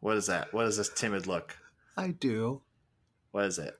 What 0.00 0.18
is 0.18 0.26
that? 0.26 0.52
What 0.52 0.66
is 0.66 0.76
this 0.76 0.90
timid 0.90 1.26
look? 1.26 1.56
I 1.96 2.08
do. 2.08 2.60
What 3.32 3.46
is 3.46 3.58
it? 3.58 3.74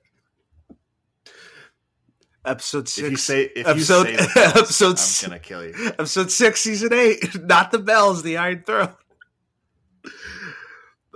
Episode 2.45 2.87
six. 2.87 3.05
If 3.05 3.11
you 3.11 3.17
say 3.17 3.43
if 3.55 3.67
episode- 3.67 4.07
you 4.09 4.17
say 4.17 4.27
bells, 4.35 4.81
episode 4.81 5.25
I'm 5.25 5.29
gonna 5.31 5.39
kill 5.39 5.65
you. 5.65 5.73
episode 5.87 6.31
six, 6.31 6.61
season 6.61 6.93
eight. 6.93 7.41
Not 7.43 7.71
the 7.71 7.79
bells, 7.79 8.23
the 8.23 8.37
Iron 8.37 8.63
Throne. 8.65 8.89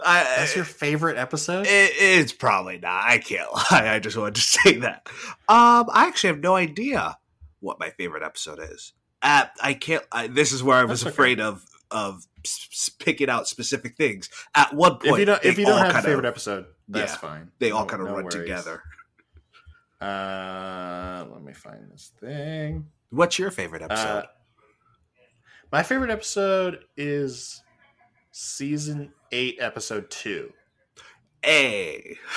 I, 0.05 0.23
That's 0.37 0.53
your 0.55 0.65
favorite 0.65 1.17
episode? 1.17 1.65
It, 1.65 1.91
it's 1.95 2.33
probably 2.33 2.77
not. 2.77 3.05
I 3.05 3.19
can't 3.19 3.47
lie. 3.71 3.93
I 3.93 3.99
just 3.99 4.17
wanted 4.17 4.35
to 4.35 4.41
say 4.41 4.77
that. 4.79 5.07
Um, 5.47 5.87
I 5.93 6.07
actually 6.07 6.31
have 6.31 6.39
no 6.41 6.55
idea 6.55 7.17
what 7.61 7.79
my 7.79 7.89
favorite 7.91 8.21
episode 8.21 8.59
is. 8.61 8.91
Uh, 9.21 9.45
I 9.61 9.73
can't. 9.75 10.03
I, 10.11 10.27
this 10.27 10.51
is 10.51 10.61
where 10.61 10.75
I 10.77 10.83
was 10.83 11.01
That's 11.01 11.13
okay. 11.13 11.13
afraid 11.13 11.39
of 11.39 11.63
of 11.89 12.25
s- 12.43 12.89
picking 12.99 13.29
out 13.29 13.47
specific 13.47 13.95
things. 13.95 14.29
At 14.53 14.73
one 14.73 14.97
point, 14.97 15.05
if 15.13 15.19
you 15.19 15.25
don't 15.25 15.45
if 15.45 15.57
you 15.57 15.65
don't 15.65 15.77
have 15.77 15.95
a 15.95 16.01
favorite 16.01 16.25
of, 16.25 16.31
episode, 16.33 16.65
that's 16.89 17.13
yeah, 17.13 17.17
fine. 17.19 17.51
they 17.59 17.71
all 17.71 17.83
No- 17.83 17.85
kind 17.87 18.01
of 18.01 18.07
no 18.09 18.15
run 18.15 18.23
worries. 18.25 18.35
together. 18.35 18.83
Uh, 20.01 20.05
me 21.53 21.59
find 21.59 21.91
this 21.91 22.11
thing. 22.19 22.87
What's 23.09 23.37
your 23.37 23.51
favorite 23.51 23.81
episode? 23.81 24.19
Uh, 24.19 24.23
my 25.71 25.83
favorite 25.83 26.09
episode 26.09 26.85
is 26.97 27.61
season 28.31 29.11
eight, 29.31 29.57
episode 29.59 30.09
two. 30.09 30.51
A. 31.45 32.17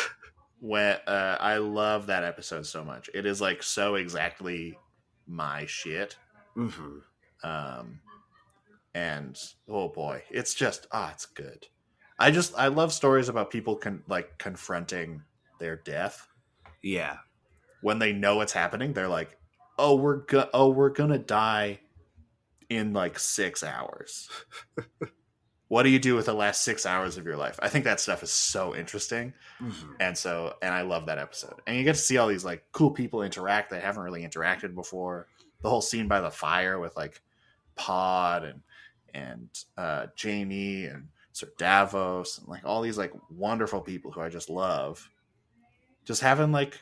When 0.58 0.96
uh, 1.06 1.36
I 1.38 1.58
love 1.58 2.06
that 2.06 2.24
episode 2.24 2.64
so 2.64 2.82
much. 2.82 3.10
It 3.12 3.26
is 3.26 3.42
like 3.42 3.62
so 3.62 3.96
exactly 3.96 4.78
my 5.26 5.66
shit. 5.66 6.16
hmm 6.54 7.00
Um, 7.44 8.00
and 8.94 9.38
oh 9.68 9.88
boy, 9.88 10.22
it's 10.30 10.54
just 10.54 10.86
ah, 10.92 11.12
it's 11.12 11.26
good. 11.26 11.66
I 12.18 12.30
just 12.30 12.54
I 12.56 12.68
love 12.68 12.94
stories 12.94 13.28
about 13.28 13.50
people 13.50 13.76
con- 13.76 14.02
like 14.08 14.38
confronting 14.38 15.22
their 15.60 15.76
death 15.76 16.26
Yeah. 16.82 17.18
When 17.82 17.98
they 17.98 18.12
know 18.12 18.40
it's 18.40 18.52
happening. 18.52 18.92
They're 18.92 19.08
like, 19.08 19.36
oh, 19.78 19.96
we're 19.96 20.16
go- 20.18 20.48
oh 20.54 20.70
we're 20.70 20.90
gonna 20.90 21.18
die 21.18 21.80
in 22.68 22.92
like 22.92 23.18
six 23.18 23.62
hours. 23.62 24.28
what 25.68 25.82
do 25.82 25.88
you 25.88 25.98
do 25.98 26.14
with 26.14 26.26
the 26.26 26.32
last 26.34 26.62
six 26.62 26.86
hours 26.86 27.16
of 27.16 27.24
your 27.26 27.36
life? 27.36 27.58
I 27.60 27.68
think 27.68 27.84
that 27.84 28.00
stuff 28.00 28.22
is 28.22 28.30
so 28.32 28.74
interesting. 28.74 29.32
Mhm. 29.60 29.96
and 30.00 30.16
so 30.18 30.54
and 30.60 30.74
i 30.74 30.82
love 30.82 31.06
that 31.06 31.18
episode 31.18 31.54
and 31.66 31.78
you 31.78 31.82
get 31.84 31.94
to 31.94 32.00
see 32.00 32.18
all 32.18 32.28
these 32.28 32.44
like 32.44 32.62
cool 32.72 32.90
people 32.90 33.22
interact 33.22 33.70
that 33.70 33.82
haven't 33.82 34.02
really 34.02 34.22
interacted 34.22 34.74
before 34.74 35.28
the 35.62 35.70
whole 35.70 35.80
scene 35.80 36.06
by 36.08 36.20
the 36.20 36.30
fire 36.30 36.78
with 36.78 36.94
like 36.94 37.22
pod 37.74 38.44
and 38.44 38.60
and 39.14 39.48
uh 39.78 40.06
jaime 40.22 40.84
and 40.84 41.08
sir 41.32 41.48
davos 41.56 42.36
and 42.38 42.48
like 42.48 42.66
all 42.66 42.82
these 42.82 42.98
like 42.98 43.12
wonderful 43.30 43.80
people 43.80 44.12
who 44.12 44.20
i 44.20 44.28
just 44.28 44.50
love 44.50 45.08
just 46.04 46.20
having 46.20 46.52
like 46.52 46.78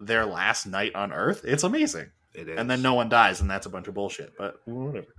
their 0.00 0.24
last 0.26 0.66
night 0.66 0.94
on 0.94 1.12
earth 1.12 1.42
it's 1.44 1.62
amazing 1.64 2.10
It 2.34 2.48
is. 2.48 2.58
and 2.58 2.70
then 2.70 2.82
no 2.82 2.94
one 2.94 3.08
dies 3.08 3.40
and 3.40 3.50
that's 3.50 3.66
a 3.66 3.70
bunch 3.70 3.88
of 3.88 3.94
bullshit 3.94 4.32
but 4.38 4.60
whatever 4.66 5.14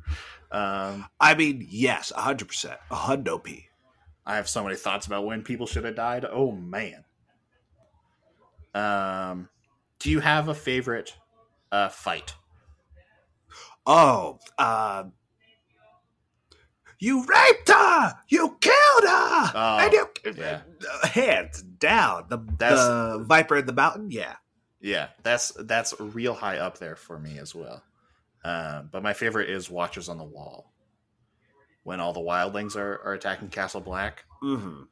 um 0.52 1.06
I 1.20 1.36
mean, 1.36 1.68
yes, 1.70 2.12
hundred 2.16 2.48
percent, 2.48 2.80
a 2.90 2.96
hundo 2.96 3.44
p. 3.44 3.68
I 4.26 4.36
have 4.36 4.50
so 4.50 4.64
many 4.64 4.76
thoughts 4.76 5.06
about 5.06 5.24
when 5.26 5.44
people 5.44 5.68
should 5.68 5.84
have 5.86 5.96
died. 5.96 6.26
Oh 6.26 6.52
man. 6.52 7.04
Um, 8.74 9.50
do 10.00 10.10
you 10.10 10.20
have 10.22 10.48
a 10.48 10.56
favorite 10.56 11.16
uh, 11.72 11.90
fight? 11.90 12.34
Oh, 13.86 14.40
um, 14.58 15.14
you 17.00 17.26
raped 17.26 17.70
her, 17.70 18.14
you 18.28 18.58
killed 18.60 19.04
her, 19.04 19.52
Oh, 19.56 19.78
and 19.82 19.94
you 19.94 20.08
yeah. 20.38 20.62
uh, 21.04 21.08
hands 21.08 21.62
down. 21.62 22.26
The, 22.30 22.38
That's- 22.58 22.80
the 22.80 23.24
viper 23.28 23.58
in 23.58 23.66
the 23.66 23.74
mountain, 23.74 24.12
yeah. 24.12 24.36
Yeah, 24.82 25.10
that's 25.24 25.52
that's 25.60 25.94
real 26.00 26.34
high 26.34 26.58
up 26.58 26.78
there 26.78 26.96
for 26.96 27.20
me 27.20 27.38
as 27.38 27.54
well. 27.54 27.84
Um, 28.46 28.90
but 28.92 29.04
my 29.04 29.14
favorite 29.14 29.50
is 29.50 29.70
Watchers 29.70 30.08
on 30.10 30.18
the 30.18 30.24
Wall. 30.24 30.72
When 31.84 32.00
all 32.00 32.14
the 32.14 32.20
wildlings 32.22 32.76
are, 32.76 33.02
are 33.04 33.14
attacking 33.14 33.50
Castle 33.50 33.82
Black, 33.82 34.24
Mm-hmm. 34.44 34.84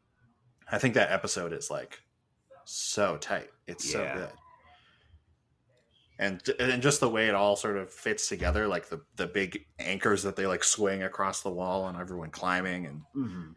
I 0.69 0.77
think 0.77 0.95
that 0.95 1.11
episode 1.11 1.53
is 1.53 1.71
like 1.71 2.01
so 2.65 3.15
tight. 3.17 3.49
It's 3.65 3.89
so 3.89 3.99
good. 4.13 4.29
And 6.19 6.41
and 6.59 6.81
just 6.81 6.99
the 6.99 7.07
way 7.09 7.27
it 7.29 7.35
all 7.35 7.55
sort 7.55 7.77
of 7.77 7.91
fits 7.91 8.27
together, 8.27 8.67
like 8.67 8.89
the 8.89 9.01
the 9.15 9.27
big 9.27 9.65
anchors 9.79 10.23
that 10.23 10.35
they 10.35 10.47
like 10.47 10.63
swing 10.63 11.03
across 11.03 11.41
the 11.43 11.49
wall 11.51 11.87
and 11.87 11.97
everyone 11.97 12.31
climbing 12.31 12.87
and 12.87 13.01
Mm-hmm. 13.15 13.51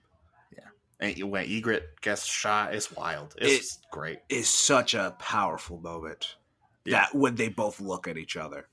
And 1.01 1.31
when 1.31 1.47
Ygritte 1.47 1.83
gets 2.03 2.27
shot, 2.27 2.75
it's 2.75 2.93
wild. 2.93 3.35
It's 3.39 3.79
great. 3.91 4.19
Is 4.29 4.49
such 4.49 4.95
a 4.95 5.17
powerful 5.19 5.79
moment 5.81 6.37
Yeah. 6.85 7.01
that 7.07 7.15
when 7.15 7.37
they 7.37 7.49
both 7.49 7.81
look 7.81 8.07
at 8.07 8.19
each 8.19 8.37
other. 8.37 8.69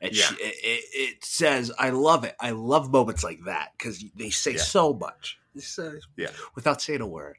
And 0.00 0.14
Yeah. 0.14 0.24
she, 0.26 0.34
it, 0.36 0.54
it, 0.62 0.84
it 0.92 1.24
says, 1.24 1.72
I 1.78 1.90
love 1.90 2.24
it. 2.24 2.34
I 2.40 2.50
love 2.50 2.90
moments 2.92 3.24
like 3.24 3.40
that 3.46 3.70
because 3.78 4.04
they 4.16 4.28
say 4.30 4.52
Yeah. 4.52 4.58
so 4.62 4.92
much. 4.92 5.38
Yeah. 6.16 6.30
Without 6.54 6.82
saying 6.82 7.00
a 7.00 7.06
word. 7.06 7.36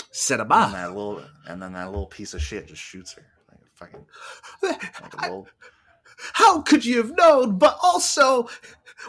And 0.00 0.08
Cinema. 0.12 0.70
that 0.72 0.88
little 0.94 1.22
and 1.46 1.60
then 1.60 1.72
that 1.72 1.86
little 1.90 2.06
piece 2.06 2.34
of 2.34 2.42
shit 2.42 2.68
just 2.68 2.82
shoots 2.82 3.12
her. 3.14 3.26
Like 3.50 3.60
a 3.60 3.76
fucking 3.76 4.06
like 5.02 5.14
a 5.14 5.22
little 5.22 5.48
How 6.34 6.62
could 6.62 6.84
you 6.84 6.98
have 6.98 7.16
known? 7.16 7.58
But 7.58 7.76
also, 7.82 8.48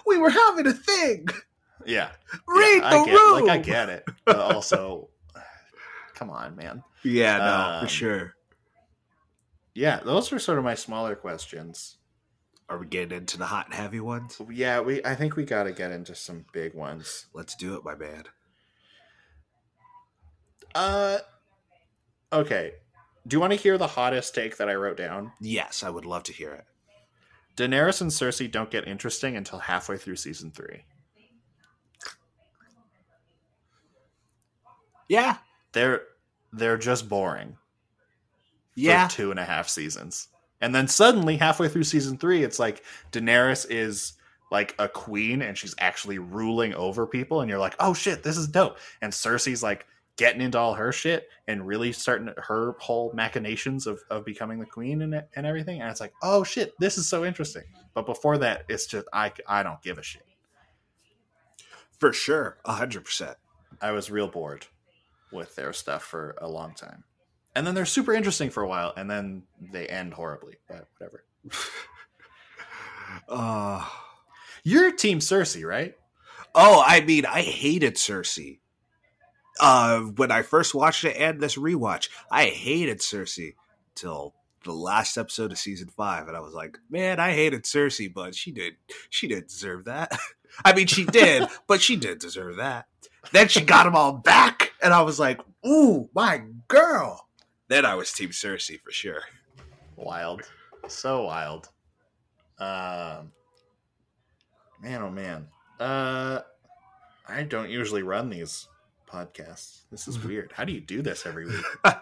we 0.07 0.17
were 0.17 0.31
having 0.31 0.65
a 0.67 0.73
thing. 0.73 1.27
Yeah. 1.85 2.09
Read 2.47 2.81
yeah, 2.81 2.89
the 2.89 2.95
I 2.95 3.05
get, 3.05 3.13
room. 3.13 3.45
Like 3.45 3.49
I 3.49 3.57
get 3.57 3.89
it. 3.89 4.05
But 4.25 4.37
also 4.37 5.09
come 6.15 6.29
on, 6.29 6.55
man. 6.55 6.83
Yeah, 7.03 7.37
no, 7.37 7.75
Um, 7.77 7.85
for 7.85 7.89
sure. 7.89 8.35
Yeah, 9.73 9.99
those 10.03 10.31
are 10.31 10.39
sort 10.39 10.57
of 10.57 10.63
my 10.63 10.75
smaller 10.75 11.15
questions. 11.15 11.97
Are 12.67 12.77
we 12.79 12.87
getting 12.87 13.15
into 13.17 13.37
the 13.37 13.45
hot 13.45 13.65
and 13.67 13.75
heavy 13.75 13.99
ones? 13.99 14.41
Yeah, 14.49 14.79
we 14.79 15.03
I 15.05 15.15
think 15.15 15.35
we 15.35 15.43
gotta 15.43 15.71
get 15.71 15.91
into 15.91 16.15
some 16.15 16.45
big 16.51 16.73
ones. 16.73 17.27
Let's 17.33 17.55
do 17.55 17.75
it, 17.75 17.83
my 17.83 17.95
man. 17.95 18.23
Uh 20.73 21.19
okay. 22.33 22.73
Do 23.27 23.35
you 23.35 23.41
want 23.41 23.53
to 23.53 23.59
hear 23.59 23.77
the 23.77 23.87
hottest 23.87 24.35
take 24.35 24.57
that 24.57 24.69
I 24.69 24.75
wrote 24.75 24.97
down? 24.97 25.31
Yes, 25.39 25.83
I 25.83 25.89
would 25.89 26.05
love 26.05 26.23
to 26.23 26.33
hear 26.33 26.51
it. 26.53 26.65
Daenerys 27.57 28.01
and 28.01 28.11
Cersei 28.11 28.51
don't 28.51 28.69
get 28.69 28.87
interesting 28.87 29.35
until 29.35 29.59
halfway 29.59 29.97
through 29.97 30.17
season 30.17 30.51
three. 30.51 30.83
Yeah, 35.07 35.37
They're 35.73 36.03
they're 36.53 36.77
just 36.77 37.09
boring. 37.09 37.57
for 38.81 38.81
yeah, 38.81 39.07
two 39.09 39.31
and 39.31 39.39
a 39.39 39.45
half 39.45 39.67
seasons. 39.69 40.29
And 40.61 40.73
then 40.73 40.87
suddenly, 40.87 41.37
halfway 41.37 41.67
through 41.69 41.83
season 41.83 42.17
three, 42.17 42.43
it's 42.43 42.59
like 42.59 42.83
Daenerys 43.11 43.65
is 43.69 44.13
like 44.51 44.73
a 44.79 44.87
queen 44.87 45.41
and 45.41 45.57
she's 45.57 45.75
actually 45.79 46.17
ruling 46.19 46.73
over 46.75 47.05
people. 47.05 47.41
And 47.41 47.49
you're 47.49 47.59
like, 47.59 47.75
oh 47.79 47.93
shit, 47.93 48.23
this 48.23 48.37
is 48.37 48.47
dope. 48.47 48.77
And 49.01 49.11
Cersei's 49.11 49.61
like 49.63 49.85
getting 50.17 50.41
into 50.41 50.57
all 50.57 50.73
her 50.73 50.91
shit 50.93 51.27
and 51.47 51.67
really 51.67 51.91
starting 51.91 52.33
her 52.37 52.75
whole 52.79 53.11
machinations 53.13 53.85
of, 53.85 53.99
of 54.09 54.23
becoming 54.23 54.59
the 54.59 54.65
queen 54.65 55.01
and, 55.01 55.21
and 55.35 55.45
everything. 55.45 55.81
And 55.81 55.91
it's 55.91 55.99
like, 55.99 56.13
oh 56.23 56.43
shit, 56.43 56.73
this 56.79 56.97
is 56.97 57.07
so 57.07 57.25
interesting. 57.25 57.63
But 57.93 58.05
before 58.05 58.37
that, 58.37 58.63
it's 58.69 58.87
just, 58.87 59.07
I, 59.11 59.31
I 59.47 59.61
don't 59.63 59.81
give 59.81 59.97
a 59.97 60.03
shit. 60.03 60.25
for 61.99 62.13
sure, 62.13 62.57
a 62.65 62.73
hundred 62.73 63.03
percent. 63.03 63.37
I 63.81 63.91
was 63.91 64.09
real 64.09 64.27
bored 64.29 64.65
with 65.35 65.55
their 65.55 65.73
stuff 65.73 66.03
for 66.03 66.35
a 66.41 66.47
long 66.49 66.73
time. 66.73 67.03
And 67.55 67.65
then 67.67 67.75
they're 67.75 67.85
super 67.85 68.13
interesting 68.13 68.49
for 68.49 68.63
a 68.63 68.67
while, 68.67 68.93
and 68.97 69.09
then 69.09 69.43
they 69.71 69.87
end 69.87 70.13
horribly. 70.13 70.55
But 70.67 70.87
whatever. 70.97 71.23
Uh, 73.29 73.85
You're 74.63 74.91
Team 74.91 75.19
Cersei, 75.19 75.65
right? 75.65 75.95
oh, 76.53 76.83
I 76.85 77.01
mean, 77.01 77.25
I 77.25 77.41
hated 77.41 77.95
Cersei. 77.95 78.59
uh, 79.59 79.99
when 80.01 80.31
I 80.31 80.41
first 80.41 80.73
watched 80.75 81.03
it 81.05 81.15
and 81.17 81.39
this 81.39 81.55
rewatch, 81.57 82.09
I 82.31 82.45
hated 82.45 82.99
Cersei 82.99 83.55
till 83.93 84.33
the 84.63 84.73
last 84.73 85.17
episode 85.17 85.51
of 85.51 85.57
season 85.59 85.89
five, 85.89 86.27
and 86.27 86.35
I 86.35 86.39
was 86.39 86.53
like, 86.53 86.77
man, 86.89 87.19
I 87.19 87.31
hated 87.33 87.63
Cersei, 87.63 88.11
but 88.13 88.35
she 88.35 88.51
did 88.51 88.73
she 89.09 89.27
didn't 89.27 89.49
deserve 89.49 89.85
that. 89.85 90.17
I 90.65 90.73
mean, 90.73 90.87
she 90.87 91.05
did, 91.05 91.47
but 91.67 91.81
she 91.81 91.95
did 91.95 92.19
deserve 92.19 92.57
that. 92.57 92.87
Then 93.31 93.47
she 93.47 93.61
got 93.61 93.83
them 93.83 93.95
all 93.95 94.13
back, 94.13 94.71
and 94.85 94.93
I 94.93 95.01
was 95.01 95.19
like, 95.19 95.41
ooh, 95.65 96.07
my 96.13 96.43
girl. 96.67 97.27
Then 97.67 97.85
I 97.85 97.95
was 97.95 98.11
Team 98.11 98.29
Cersei 98.29 98.79
for 98.79 98.91
sure. 98.91 99.23
Wild, 99.95 100.43
so 100.87 101.23
wild. 101.23 101.69
Um, 102.59 103.31
man, 104.79 105.01
oh 105.01 105.09
man. 105.09 105.47
Uh, 105.79 106.41
I 107.27 107.41
don't 107.41 107.71
usually 107.71 108.03
run 108.03 108.29
these 108.29 108.67
podcasts. 109.11 109.81
This 109.89 110.07
is 110.07 110.19
weird. 110.23 110.51
How 110.53 110.63
do 110.63 110.71
you 110.71 110.81
do 110.81 111.01
this 111.01 111.25
every 111.25 111.47
week? 111.47 111.65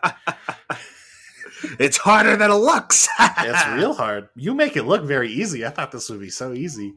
it's 1.80 1.96
harder 1.96 2.36
than 2.36 2.52
it 2.52 2.56
looks. 2.56 3.08
it's 3.18 3.68
real 3.76 3.94
hard. 3.94 4.28
You 4.36 4.54
make 4.54 4.76
it 4.76 4.84
look 4.84 5.06
very 5.06 5.32
easy. 5.32 5.66
I 5.66 5.70
thought 5.70 5.94
this 5.94 6.10
would 6.10 6.20
be 6.20 6.30
so 6.30 6.52
easy. 6.52 6.96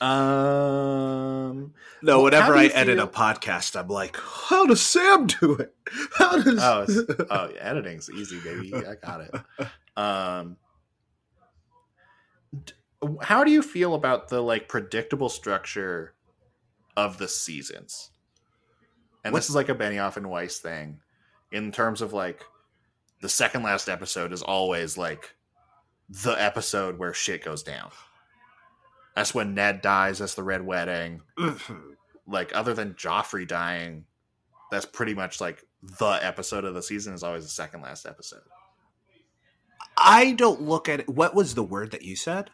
Um, 0.00 1.72
no, 2.02 2.16
Well, 2.18 2.24
whenever 2.24 2.54
I 2.54 2.66
edit 2.66 2.98
a 2.98 3.06
podcast, 3.06 3.78
I'm 3.78 3.88
like, 3.88 4.16
how 4.16 4.66
does 4.66 4.82
Sam 4.82 5.26
do 5.26 5.54
it? 5.54 5.74
How 6.14 6.40
does 6.40 6.58
oh, 6.60 6.86
oh, 7.30 7.46
editing's 7.58 8.10
easy, 8.10 8.38
baby. 8.40 8.74
I 8.74 8.94
got 8.94 9.20
it. 9.22 9.34
Um, 9.96 10.56
how 13.22 13.44
do 13.44 13.50
you 13.50 13.62
feel 13.62 13.94
about 13.94 14.28
the 14.28 14.42
like 14.42 14.68
predictable 14.68 15.28
structure 15.28 16.14
of 16.96 17.18
the 17.18 17.28
seasons? 17.28 18.10
And 19.24 19.32
What- 19.32 19.38
this 19.40 19.48
is 19.48 19.54
like 19.54 19.68
a 19.68 19.74
Benioff 19.74 20.16
and 20.16 20.28
Weiss 20.28 20.58
thing, 20.58 21.00
in 21.52 21.72
terms 21.72 22.02
of 22.02 22.12
like 22.12 22.44
the 23.22 23.28
second 23.28 23.62
last 23.62 23.88
episode 23.88 24.32
is 24.32 24.42
always 24.42 24.98
like 24.98 25.34
the 26.08 26.32
episode 26.32 26.98
where 26.98 27.14
shit 27.14 27.42
goes 27.44 27.62
down. 27.62 27.90
That's 29.16 29.34
when 29.34 29.54
Ned 29.54 29.80
dies. 29.80 30.18
That's 30.18 30.34
the 30.34 30.42
Red 30.44 30.64
Wedding. 30.64 31.22
Mm-hmm. 31.38 31.94
Like 32.28 32.54
other 32.54 32.74
than 32.74 32.94
Joffrey 32.94 33.48
dying, 33.48 34.04
that's 34.70 34.84
pretty 34.84 35.14
much 35.14 35.40
like 35.40 35.64
the 35.98 36.18
episode 36.22 36.64
of 36.64 36.74
the 36.74 36.82
season 36.82 37.14
is 37.14 37.22
always 37.22 37.44
the 37.44 37.50
second 37.50 37.80
last 37.80 38.06
episode. 38.06 38.42
I 39.96 40.32
don't 40.32 40.60
look 40.60 40.88
at 40.88 41.00
it. 41.00 41.08
What 41.08 41.34
was 41.34 41.54
the 41.54 41.62
word 41.62 41.92
that 41.92 42.02
you 42.02 42.14
said? 42.14 42.50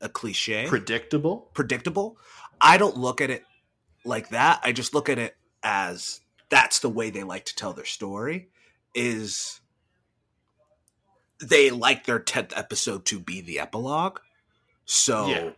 A 0.00 0.08
cliche? 0.08 0.66
Predictable. 0.66 1.50
predictable. 1.52 2.16
I 2.60 2.78
don't 2.78 2.96
look 2.96 3.20
at 3.20 3.30
it 3.30 3.44
like 4.04 4.30
that. 4.30 4.60
I 4.64 4.72
just 4.72 4.94
look 4.94 5.08
at 5.10 5.18
it 5.18 5.36
as 5.62 6.20
that's 6.48 6.78
the 6.78 6.88
way 6.88 7.10
they 7.10 7.24
like 7.24 7.44
to 7.46 7.54
tell 7.54 7.74
their 7.74 7.84
story. 7.84 8.48
Is 8.94 9.60
they 11.42 11.70
like 11.70 12.06
their 12.06 12.18
tenth 12.18 12.56
episode 12.56 13.04
to 13.06 13.18
be 13.20 13.42
the 13.42 13.58
epilogue. 13.60 14.20
So 14.86 15.26
Yeah. 15.28 15.50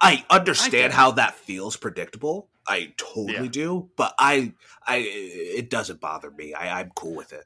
I 0.00 0.24
I 0.30 0.36
understand 0.38 0.86
it. 0.86 0.92
how 0.92 1.12
that 1.12 1.34
feels 1.34 1.76
predictable. 1.76 2.48
I 2.66 2.92
totally 2.96 3.34
Yeah. 3.44 3.48
do, 3.50 3.90
but 3.96 4.14
I, 4.18 4.52
I, 4.86 4.96
it 4.98 5.70
doesn't 5.70 6.00
bother 6.00 6.30
me. 6.30 6.54
I, 6.54 6.80
I'm 6.80 6.90
cool 6.94 7.14
with 7.16 7.32
it. 7.32 7.44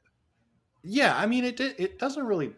Yeah, 0.83 1.17
I 1.17 1.25
mean 1.25 1.43
it. 1.45 1.59
It 1.59 1.97
doesn't 1.99 2.23
really 2.25 2.53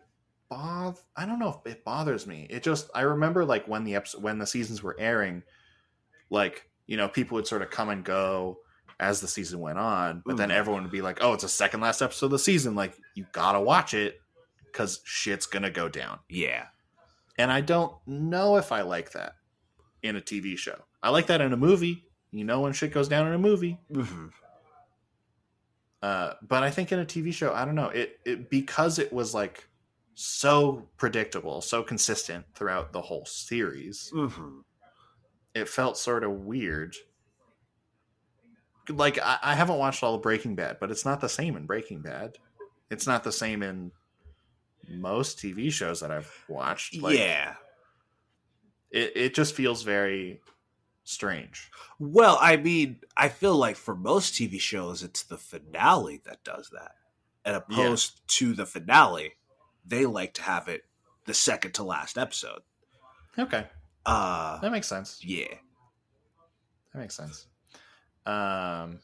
bother. 0.49 0.99
I 1.15 1.25
don't 1.25 1.39
know 1.39 1.61
if 1.65 1.71
it 1.71 1.85
bothers 1.85 2.27
me. 2.27 2.45
It 2.49 2.61
just 2.63 2.89
I 2.93 3.01
remember 3.01 3.45
like 3.45 3.67
when 3.67 3.83
the 3.85 3.95
episode 3.95 4.21
when 4.21 4.37
the 4.37 4.45
seasons 4.47 4.83
were 4.83 4.95
airing, 4.99 5.43
like 6.29 6.69
you 6.87 6.97
know 6.97 7.07
people 7.07 7.35
would 7.35 7.47
sort 7.47 7.61
of 7.61 7.69
come 7.69 7.89
and 7.89 8.03
go 8.03 8.59
as 8.99 9.21
the 9.21 9.27
season 9.27 9.59
went 9.59 9.77
on, 9.79 10.23
but 10.25 10.37
then 10.37 10.49
Mhm. 10.49 10.53
everyone 10.55 10.81
would 10.83 10.91
be 10.91 11.01
like, 11.03 11.19
"Oh, 11.21 11.33
it's 11.33 11.43
a 11.43 11.49
second 11.49 11.81
last 11.81 12.01
episode 12.01 12.25
of 12.27 12.31
the 12.33 12.39
season. 12.39 12.75
Like 12.75 12.97
you 13.15 13.25
gotta 13.31 13.61
watch 13.61 13.93
it 13.93 14.19
because 14.65 14.99
shit's 15.05 15.45
gonna 15.45 15.69
go 15.69 15.87
down." 15.87 16.19
Yeah, 16.27 16.65
And 17.37 17.49
I 17.51 17.61
don't 17.61 17.93
know 18.07 18.57
if 18.57 18.71
I 18.73 18.81
like 18.81 19.11
that 19.11 19.35
in 20.07 20.15
a 20.15 20.21
TV 20.21 20.57
show. 20.57 20.83
I 21.03 21.09
like 21.11 21.27
that 21.27 21.41
in 21.41 21.53
a 21.53 21.57
movie. 21.57 22.03
You 22.31 22.43
know 22.43 22.61
when 22.61 22.73
shit 22.73 22.91
goes 22.91 23.07
down 23.07 23.27
in 23.27 23.33
a 23.33 23.37
movie. 23.39 23.79
Mhm. 23.91 24.31
Uh, 26.01 26.33
but 26.41 26.63
I 26.63 26.69
think 26.69 26.91
in 26.91 26.99
a 26.99 27.05
TV 27.05 27.33
show, 27.33 27.53
I 27.53 27.65
don't 27.65 27.75
know. 27.75 27.89
It 27.89 28.19
it 28.25 28.49
because 28.49 28.99
it 28.99 29.11
was 29.11 29.33
like 29.33 29.67
so 30.15 30.87
predictable, 30.97 31.61
so 31.61 31.83
consistent 31.83 32.45
throughout 32.55 32.91
the 32.93 33.01
whole 33.01 33.25
series. 33.25 34.11
Mhm. 34.13 34.63
It 35.55 35.67
felt 35.69 35.97
sort 35.97 36.23
of 36.23 36.31
weird. 36.31 36.95
Like 38.89 39.19
I, 39.19 39.37
I 39.41 39.55
haven't 39.55 39.77
watched 39.79 40.03
all 40.03 40.15
of 40.15 40.21
Breaking 40.21 40.55
Bad, 40.55 40.77
but 40.79 40.91
it's 40.91 41.05
not 41.05 41.19
the 41.19 41.29
same 41.29 41.55
in 41.57 41.65
Breaking 41.65 42.01
Bad. 42.01 42.37
It's 42.89 43.07
not 43.07 43.23
the 43.23 43.31
same 43.31 43.63
in 43.63 43.91
most 44.87 45.39
TV 45.39 45.71
shows 45.71 45.99
that 46.01 46.11
I've 46.11 46.31
watched. 46.47 46.95
Like, 47.01 47.17
yeah. 47.17 47.55
It, 48.91 49.11
it 49.15 49.33
just 49.35 49.55
feels 49.55 49.83
very 49.83 50.41
strange. 51.03 51.69
Well, 51.99 52.37
I 52.41 52.57
mean, 52.57 52.99
I 53.15 53.29
feel 53.29 53.55
like 53.55 53.75
for 53.75 53.95
most 53.95 54.33
TV 54.33 54.59
shows, 54.59 55.03
it's 55.03 55.23
the 55.23 55.37
finale 55.37 56.21
that 56.25 56.43
does 56.43 56.69
that. 56.73 56.91
And 57.45 57.55
opposed 57.55 58.21
to 58.39 58.53
the 58.53 58.65
finale, 58.65 59.33
they 59.85 60.05
like 60.05 60.33
to 60.35 60.41
have 60.41 60.67
it 60.67 60.83
the 61.25 61.33
second 61.33 61.73
to 61.75 61.83
last 61.83 62.17
episode. 62.17 62.61
Okay, 63.39 63.67
Uh, 64.05 64.59
that 64.61 64.71
makes 64.71 64.87
sense. 64.87 65.23
yeah. 65.23 65.53
That 66.93 66.99
makes 67.01 67.15
sense. 67.15 67.47
Um, 68.25 68.99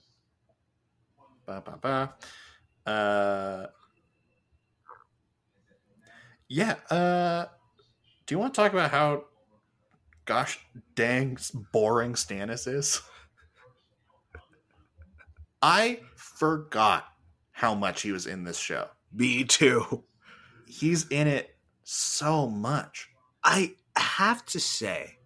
ba 1.45 1.61
ba 1.63 1.77
ba. 1.81 2.13
Uh, 2.91 3.67
yeah. 6.47 6.75
Uh, 6.89 7.45
do 8.25 8.35
you 8.35 8.39
want 8.39 8.53
to 8.53 8.61
talk 8.61 8.73
about 8.73 8.91
how, 8.91 9.25
gosh 10.25 10.59
dang, 10.95 11.37
boring 11.71 12.13
Stannis 12.13 12.67
is? 12.67 13.01
I 15.61 16.01
forgot 16.15 17.05
how 17.51 17.73
much 17.73 18.01
he 18.01 18.11
was 18.11 18.27
in 18.27 18.43
this 18.43 18.57
show. 18.57 18.87
Me 19.13 19.43
too. 19.43 20.03
He's 20.67 21.07
in 21.07 21.27
it 21.27 21.55
so 21.83 22.47
much. 22.47 23.09
I 23.43 23.75
have 23.95 24.45
to 24.47 24.59
say, 24.59 25.17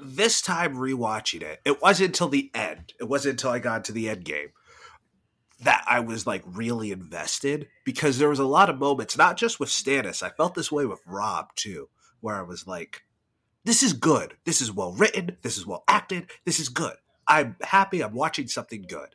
this 0.00 0.40
time 0.40 0.76
rewatching 0.76 1.42
it, 1.42 1.60
it 1.64 1.82
wasn't 1.82 2.08
until 2.08 2.28
the 2.28 2.50
end. 2.54 2.92
It 3.00 3.08
wasn't 3.08 3.32
until 3.32 3.50
I 3.50 3.58
got 3.58 3.84
to 3.86 3.92
the 3.92 4.08
end 4.08 4.24
game 4.24 4.50
that 5.60 5.84
I 5.88 6.00
was 6.00 6.26
like 6.26 6.42
really 6.46 6.92
invested 6.92 7.68
because 7.84 8.18
there 8.18 8.28
was 8.28 8.38
a 8.38 8.44
lot 8.44 8.70
of 8.70 8.78
moments, 8.78 9.18
not 9.18 9.36
just 9.36 9.58
with 9.58 9.68
Stannis. 9.68 10.22
I 10.22 10.30
felt 10.30 10.54
this 10.54 10.70
way 10.70 10.86
with 10.86 11.00
Robb 11.06 11.54
too, 11.56 11.88
where 12.20 12.36
I 12.36 12.42
was 12.42 12.66
like, 12.66 13.02
"This 13.64 13.82
is 13.82 13.92
good. 13.92 14.36
This 14.44 14.60
is 14.60 14.72
well 14.72 14.92
written. 14.92 15.36
This 15.42 15.56
is 15.58 15.66
well 15.66 15.84
acted. 15.88 16.30
This 16.44 16.58
is 16.60 16.68
good. 16.68 16.94
I'm 17.26 17.56
happy. 17.62 18.02
I'm 18.02 18.14
watching 18.14 18.48
something 18.48 18.82
good." 18.88 19.14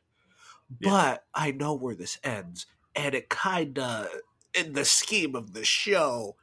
Yeah. 0.80 0.90
But 0.90 1.26
I 1.34 1.52
know 1.52 1.74
where 1.74 1.96
this 1.96 2.18
ends, 2.24 2.66
and 2.96 3.14
it 3.14 3.30
kind 3.30 3.78
of, 3.80 4.08
in 4.54 4.74
the 4.74 4.86
scheme 4.86 5.36
of 5.36 5.54
the 5.54 5.66
show, 5.66 6.36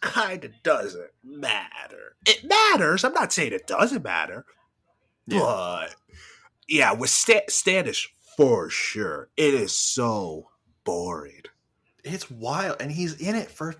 kind 0.00 0.44
of 0.44 0.52
doesn't 0.62 1.10
matter. 1.22 2.16
It 2.26 2.44
matters. 2.44 3.04
I'm 3.04 3.12
not 3.14 3.32
saying 3.32 3.52
it 3.52 3.66
doesn't 3.66 4.02
matter, 4.04 4.44
Yeah. 5.26 5.40
but 5.40 5.94
yeah, 6.68 6.92
with 6.92 7.10
Sta- 7.10 7.46
Stannis 7.48 8.06
for 8.36 8.70
sure, 8.70 9.28
it 9.36 9.54
is 9.54 9.76
so 9.76 10.48
boring. 10.84 11.42
it's 12.02 12.30
wild 12.30 12.76
and 12.80 12.90
he's 12.90 13.14
in 13.20 13.34
it 13.34 13.50
for 13.50 13.74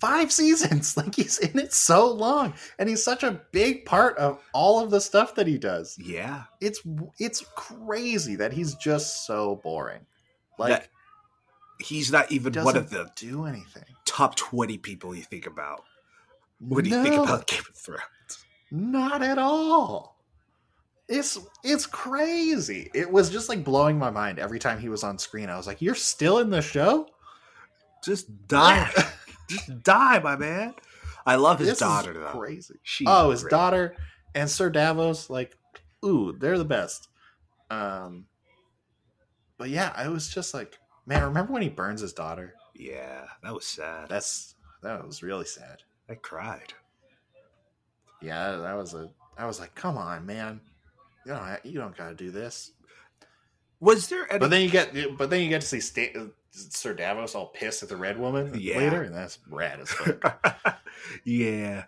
five 0.00 0.30
seasons. 0.40 0.96
Like 0.96 1.14
he's 1.14 1.38
in 1.38 1.58
it 1.58 1.72
so 1.72 2.10
long 2.12 2.54
and 2.78 2.88
he's 2.88 3.02
such 3.04 3.22
a 3.22 3.40
big 3.52 3.84
part 3.84 4.16
of 4.18 4.40
all 4.52 4.80
of 4.82 4.90
the 4.90 5.00
stuff 5.00 5.34
that 5.36 5.46
he 5.46 5.58
does. 5.58 5.96
Yeah, 5.98 6.44
it's 6.60 6.80
it's 7.18 7.44
crazy 7.56 8.36
that 8.36 8.52
he's 8.52 8.74
just 8.74 9.26
so 9.26 9.56
boring. 9.62 10.06
Like 10.58 10.70
That- 10.72 10.88
he's 11.80 12.10
not 12.10 12.30
even 12.32 12.52
one 12.64 12.76
of 12.76 12.90
the 12.90 13.10
do 13.16 13.44
anything. 13.44 13.84
top 14.04 14.34
twenty 14.36 14.78
people 14.78 15.14
you 15.14 15.22
think 15.22 15.46
about 15.46 15.84
what 16.60 16.76
when 16.76 16.84
you 16.86 17.02
think 17.02 17.14
about 17.14 17.46
Game 17.46 17.60
of 17.68 17.76
Thrones. 17.76 18.44
not 18.72 19.22
at 19.22 19.38
all. 19.38 20.16
It's 21.08 21.38
it's 21.64 21.86
crazy. 21.86 22.90
It 22.94 23.10
was 23.10 23.30
just 23.30 23.48
like 23.48 23.64
blowing 23.64 23.98
my 23.98 24.10
mind 24.10 24.38
every 24.38 24.58
time 24.58 24.78
he 24.78 24.88
was 24.90 25.04
on 25.04 25.18
screen. 25.18 25.48
I 25.48 25.56
was 25.56 25.66
like 25.66 25.80
you're 25.80 25.94
still 25.94 26.38
in 26.40 26.50
the 26.50 26.60
show? 26.60 27.06
Just 28.04 28.46
die, 28.48 28.90
just 29.48 29.82
die, 29.82 30.18
my 30.20 30.36
man. 30.36 30.74
I 31.26 31.34
love 31.36 31.58
his 31.58 31.68
This 31.68 31.76
is 31.78 31.80
daughter 31.80 32.14
though. 32.14 32.38
crazy 32.38 32.76
She's 32.82 33.06
oh 33.10 33.30
his 33.30 33.42
great. 33.42 33.50
daughter 33.50 33.96
and 34.34 34.48
sir 34.48 34.70
davos 34.70 35.28
like 35.28 35.56
ooh 36.04 36.32
they're 36.38 36.56
the 36.58 36.64
best 36.64 37.08
um 37.70 38.24
but 39.58 39.68
yeah 39.68 39.92
i 39.96 40.08
was 40.08 40.28
just 40.28 40.54
like 40.54 40.78
man 41.06 41.22
remember 41.24 41.52
when 41.52 41.62
he 41.62 41.68
burns 41.68 42.00
his 42.00 42.12
daughter 42.14 42.54
Yeah, 42.74 43.24
that 43.42 43.52
was 43.52 43.66
sad. 43.66 44.08
that's 44.08 44.54
that 44.82 45.04
was 45.06 45.22
really 45.22 45.44
sad 45.44 45.82
I 46.08 46.14
cried. 46.14 46.72
yeah 48.22 48.56
that 48.56 48.76
was 48.76 48.94
a 48.94 49.10
i 49.36 49.44
was 49.46 49.60
like 49.60 49.74
come 49.74 49.98
on 49.98 50.24
man 50.24 50.60
you 51.26 51.32
don't 51.32 51.64
you 51.66 51.78
don't 51.78 51.96
got 51.96 52.08
to 52.08 52.14
do 52.14 52.30
this. 52.30 52.72
Was 53.80 54.08
there 54.08 54.26
any? 54.30 54.38
But 54.38 54.48
then 54.50 54.62
you 54.62 54.70
get 54.70 54.94
but 55.18 55.28
then 55.28 55.42
you 55.42 55.48
get 55.50 55.60
to 55.60 55.66
see 55.66 55.80
Sta- 55.80 56.30
Sir 56.50 56.94
Davos 56.94 57.34
all 57.34 57.48
pissed 57.48 57.82
at 57.82 57.88
the 57.88 57.96
Red 57.96 58.18
Woman 58.18 58.52
Yeah. 58.58 58.78
later, 58.78 59.02
and 59.02 59.14
that's 59.14 59.38
rad 59.48 59.80
as 59.80 59.90
fuck. 59.90 60.80
yeah. 61.24 61.84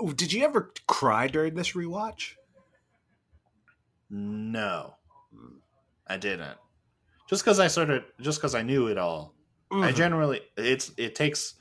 Oh, 0.00 0.12
did 0.12 0.32
you 0.32 0.44
ever 0.44 0.72
cry 0.86 1.26
during 1.28 1.54
this 1.54 1.72
rewatch? 1.72 2.32
no, 4.10 4.94
I 6.06 6.16
didn't. 6.16 6.56
Just 7.28 7.44
because 7.44 7.60
I 7.60 7.66
sort 7.68 7.90
of 7.90 8.04
just 8.20 8.38
because 8.38 8.54
I 8.54 8.62
knew 8.62 8.86
it 8.86 8.96
all. 8.96 9.34
I 9.70 9.92
Mhm. 9.92 9.94
generally 9.94 10.40
it's 10.56 10.90
it 10.96 11.14
takes. 11.14 11.54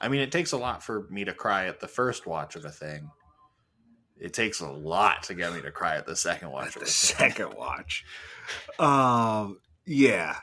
I 0.00 0.08
mean, 0.08 0.22
it 0.22 0.32
takes 0.32 0.52
a 0.52 0.56
lot 0.56 0.82
for 0.82 1.06
me 1.10 1.24
to 1.24 1.34
cry 1.34 1.66
at 1.66 1.80
the 1.80 1.88
first 1.88 2.26
watch 2.26 2.56
of 2.56 2.64
a 2.64 2.70
thing. 2.70 3.10
It 4.18 4.32
takes 4.32 4.60
a 4.60 4.68
lot 4.70 5.24
to 5.24 5.34
get 5.34 5.52
me 5.52 5.60
to 5.60 5.70
cry 5.70 5.96
at 5.96 6.06
the 6.06 6.16
second 6.16 6.50
watch 6.50 6.68
of 6.68 6.74
the 6.74 6.80
a 6.80 6.84
thing. 6.84 6.86
second 6.88 7.54
watch. 7.54 8.04
Um, 8.78 9.60
yeah, 9.84 10.38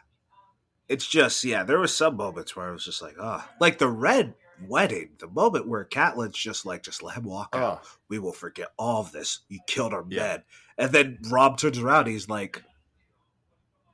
it's 0.89 1.07
just 1.07 1.43
yeah. 1.43 1.63
There 1.63 1.79
were 1.79 1.87
some 1.87 2.15
moments 2.17 2.55
where 2.55 2.67
I 2.67 2.71
was 2.71 2.85
just 2.85 3.01
like, 3.01 3.15
oh, 3.19 3.43
like 3.59 3.77
the 3.77 3.87
red 3.89 4.33
wedding, 4.67 5.09
the 5.19 5.27
moment 5.27 5.67
where 5.67 5.85
Catelyn's 5.85 6.37
just 6.37 6.65
like, 6.65 6.81
just 6.83 7.03
let 7.03 7.15
him 7.17 7.23
walk 7.25 7.49
out. 7.53 7.81
Oh, 7.83 7.87
We 8.09 8.19
will 8.19 8.31
forget 8.33 8.69
all 8.77 9.01
of 9.01 9.11
this. 9.11 9.39
You 9.49 9.59
killed 9.67 9.93
our 9.93 10.05
Yeah. 10.09 10.19
men, 10.27 10.43
and 10.77 10.91
then 10.91 11.19
Robb 11.29 11.57
turns 11.57 11.77
around. 11.77 12.07
He's 12.07 12.27
like, 12.29 12.63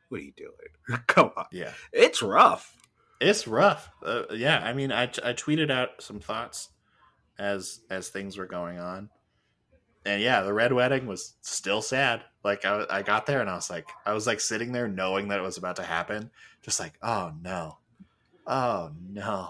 "What 0.10 0.22
are 0.22 0.24
you 0.24 0.34
doing? 0.38 1.00
Come 1.08 1.32
on, 1.36 1.46
yeah. 1.52 1.74
it's 1.92 2.22
rough." 2.22 2.76
It's 3.22 3.48
rough. 3.48 3.90
Uh, 4.06 4.24
yeah, 4.32 4.60
I 4.60 4.74
mean, 4.74 4.92
I, 4.92 5.04
I 5.04 5.32
tweeted 5.32 5.72
out 5.72 6.02
some 6.02 6.20
thoughts 6.20 6.70
as 7.40 7.80
as 7.90 8.10
things 8.10 8.38
were 8.38 8.46
going 8.46 8.80
on, 8.80 9.10
and 10.06 10.22
yeah, 10.22 10.42
the 10.42 10.54
red 10.54 10.74
wedding 10.74 11.06
was 11.08 11.34
still 11.42 11.82
sad. 11.82 12.24
Like 12.44 12.66
I, 12.66 12.86
I 12.90 13.02
got 13.02 13.26
there 13.26 13.42
and 13.42 13.50
I 13.50 13.56
was 13.56 13.70
like, 13.70 13.88
I 14.06 14.14
was 14.14 14.28
like 14.28 14.40
sitting 14.40 14.72
there 14.72 14.88
knowing 14.88 15.28
that 15.30 15.40
it 15.40 15.44
was 15.44 15.58
about 15.58 15.76
to 15.78 15.84
happen, 15.84 16.30
just 16.62 16.80
like, 16.80 16.94
oh 17.02 17.32
no, 17.42 17.78
oh 18.48 18.92
no, 19.10 19.50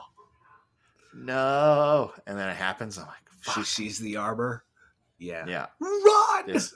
no, 1.14 2.12
and 2.28 2.38
then 2.38 2.50
it 2.50 2.56
happens. 2.56 2.98
I'm 2.98 3.08
like, 3.08 3.56
She 3.56 3.64
sees 3.64 4.00
the 4.00 4.18
armor. 4.18 4.64
Yeah, 5.20 5.46
yeah, 5.48 5.66
run. 5.80 6.44
it's 6.50 6.74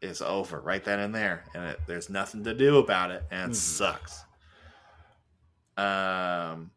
it's 0.00 0.20
over 0.22 0.60
right 0.60 0.84
then 0.84 0.98
and 1.00 1.14
there, 1.14 1.44
and 1.54 1.64
it, 1.64 1.80
there's 1.86 2.08
nothing 2.10 2.44
to 2.44 2.54
do 2.54 2.78
about 2.78 3.10
it, 3.10 3.24
and 3.30 3.50
it 3.52 3.54
Mhm. 3.54 3.56
sucks. 3.56 4.24
Um, 5.76 6.70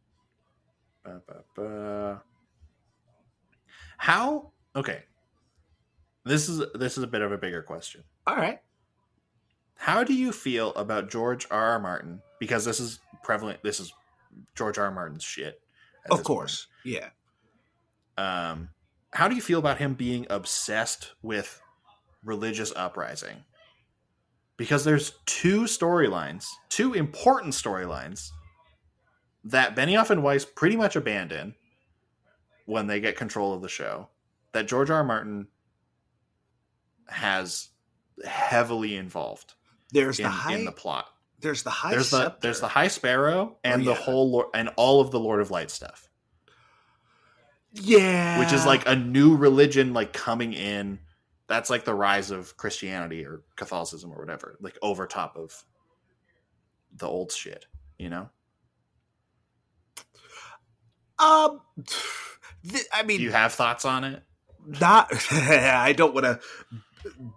how? 3.98 4.52
Okay, 4.76 5.04
this 6.25 6.49
is 6.49 6.63
this 6.75 6.97
is 6.97 7.03
a 7.03 7.07
bit 7.07 7.21
of 7.21 7.31
a 7.31 7.38
bigger 7.38 7.62
question. 7.62 8.03
All 8.27 8.36
right. 8.36 8.60
How 9.75 10.03
do 10.03 10.13
you 10.13 10.31
feel 10.31 10.73
about 10.75 11.10
George 11.10 11.47
R. 11.49 11.71
R. 11.71 11.79
Martin? 11.79 12.21
Because 12.39 12.65
this 12.65 12.79
is 12.79 12.99
prevalent. 13.23 13.63
This 13.63 13.79
is 13.79 13.91
George 14.55 14.77
R. 14.77 14.86
R. 14.86 14.91
Martin's 14.91 15.23
shit. 15.23 15.60
Of 16.10 16.23
course. 16.23 16.67
Yeah. 16.84 17.10
Um, 18.17 18.69
how 19.12 19.27
do 19.27 19.36
you 19.36 19.41
feel 19.41 19.60
about 19.60 19.79
him 19.79 19.93
being 19.93 20.27
obsessed 20.29 21.13
with 21.21 21.62
religious 22.23 22.71
uprising? 22.75 23.43
Because 24.57 24.84
there's 24.84 25.13
two 25.25 25.62
storylines, 25.62 26.45
two 26.69 26.93
important 26.93 27.53
storylines 27.53 28.29
that 29.43 29.75
Benioff 29.75 30.12
and 30.12 30.23
Weiss 30.23 30.45
pretty 30.45 30.75
much 30.75 30.95
abandon 30.95 31.55
when 32.67 32.86
they 32.86 32.99
get 32.99 33.17
control 33.17 33.53
of 33.53 33.62
the 33.62 33.69
show. 33.69 34.10
That 34.53 34.67
George 34.67 34.91
R. 34.91 34.97
R. 34.97 35.03
Martin 35.03 35.47
has 37.12 37.69
heavily 38.26 38.95
involved 38.95 39.54
There's 39.91 40.19
in, 40.19 40.24
the 40.24 40.30
high. 40.30 40.54
in 40.54 40.65
the 40.65 40.71
plot. 40.71 41.06
there's 41.39 41.63
the 41.63 41.69
high. 41.69 41.91
There's 41.91 42.10
the 42.12 42.36
there's 42.41 42.60
the 42.62 42.67
High 42.67 42.88
Sparrow 42.88 43.58
and 43.63 43.82
Oh, 43.82 43.86
the 43.86 43.93
whole 43.95 44.32
Lord, 44.32 44.47
and 44.54 44.69
all 44.78 45.02
of 45.02 45.12
the 45.12 45.19
Lord 45.19 45.41
of 45.41 45.52
Light 45.52 45.71
stuff, 45.71 46.08
Yeah. 47.74 48.39
which 48.39 48.54
is 48.54 48.65
like 48.65 48.88
a 48.88 48.95
new 48.95 49.36
religion 49.36 49.93
like 49.93 50.13
coming 50.13 50.54
in. 50.54 51.00
That's 51.47 51.69
like 51.69 51.84
the 51.84 51.93
rise 51.95 52.32
of 52.32 52.56
Christianity 52.58 53.26
or 53.26 53.41
Catholicism 53.58 54.12
or 54.13 54.17
whatever, 54.19 54.58
like 54.62 54.78
over 54.82 55.06
top 55.08 55.36
of 55.36 55.63
the 56.95 57.08
old 57.08 57.32
shit, 57.32 57.65
you 57.97 58.10
know? 58.10 58.30
Um, 61.19 61.62
th- 62.67 62.86
I 62.93 63.04
mean, 63.04 63.17
Do 63.17 63.24
you 63.24 63.32
have 63.32 63.54
thoughts 63.54 63.86
on 63.86 64.04
it? 64.04 64.24
not. 64.65 65.12
I 65.32 65.93
don't 65.93 66.13
want 66.13 66.26
to 66.26 66.39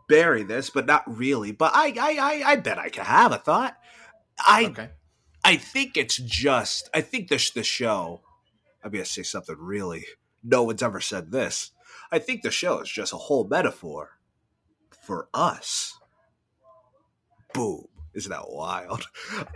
bury 0.09 0.43
this, 0.43 0.71
but 0.71 0.87
not 0.87 1.03
really. 1.07 1.53
But 1.53 1.73
I, 1.75 1.95
I, 1.99 2.19
I, 2.21 2.43
I 2.53 2.57
bet 2.57 2.79
I 2.79 2.89
can 2.89 3.05
have 3.05 3.33
a 3.33 3.39
thought. 3.39 3.77
I, 4.39 4.67
Okay. 4.67 4.91
I 5.45 5.57
think 5.57 5.97
it's 5.97 6.17
just. 6.17 6.89
I 6.95 7.01
think 7.03 7.29
this 7.29 7.51
the 7.51 7.63
show. 7.63 8.23
I'm 8.83 8.91
gonna 8.91 9.05
say 9.05 9.23
something 9.23 9.57
really. 9.59 10.07
No 10.43 10.63
one's 10.63 10.83
ever 10.83 11.01
said 11.01 11.31
this. 11.33 11.71
I 12.11 12.19
think 12.19 12.43
the 12.43 12.51
show 12.51 12.81
is 12.81 12.89
just 12.91 13.13
a 13.13 13.17
whole 13.17 13.47
metaphor 13.47 14.19
for 15.03 15.29
us. 15.35 15.99
Boom! 17.53 17.87
Isn't 18.15 18.31
that 18.31 18.51
wild? 18.51 19.07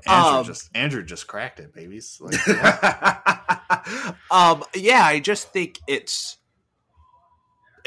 Andrew 0.06 0.38
Um, 0.38 0.44
just 0.44 0.70
Andrew 0.74 1.02
just 1.04 1.26
cracked 1.26 1.60
it, 1.60 1.72
babies. 1.74 2.20
Like, 2.20 2.34
yeah. 2.46 4.12
um 4.30 4.64
yeah 4.74 5.04
i 5.04 5.20
just 5.20 5.52
think 5.52 5.78
it's 5.86 6.37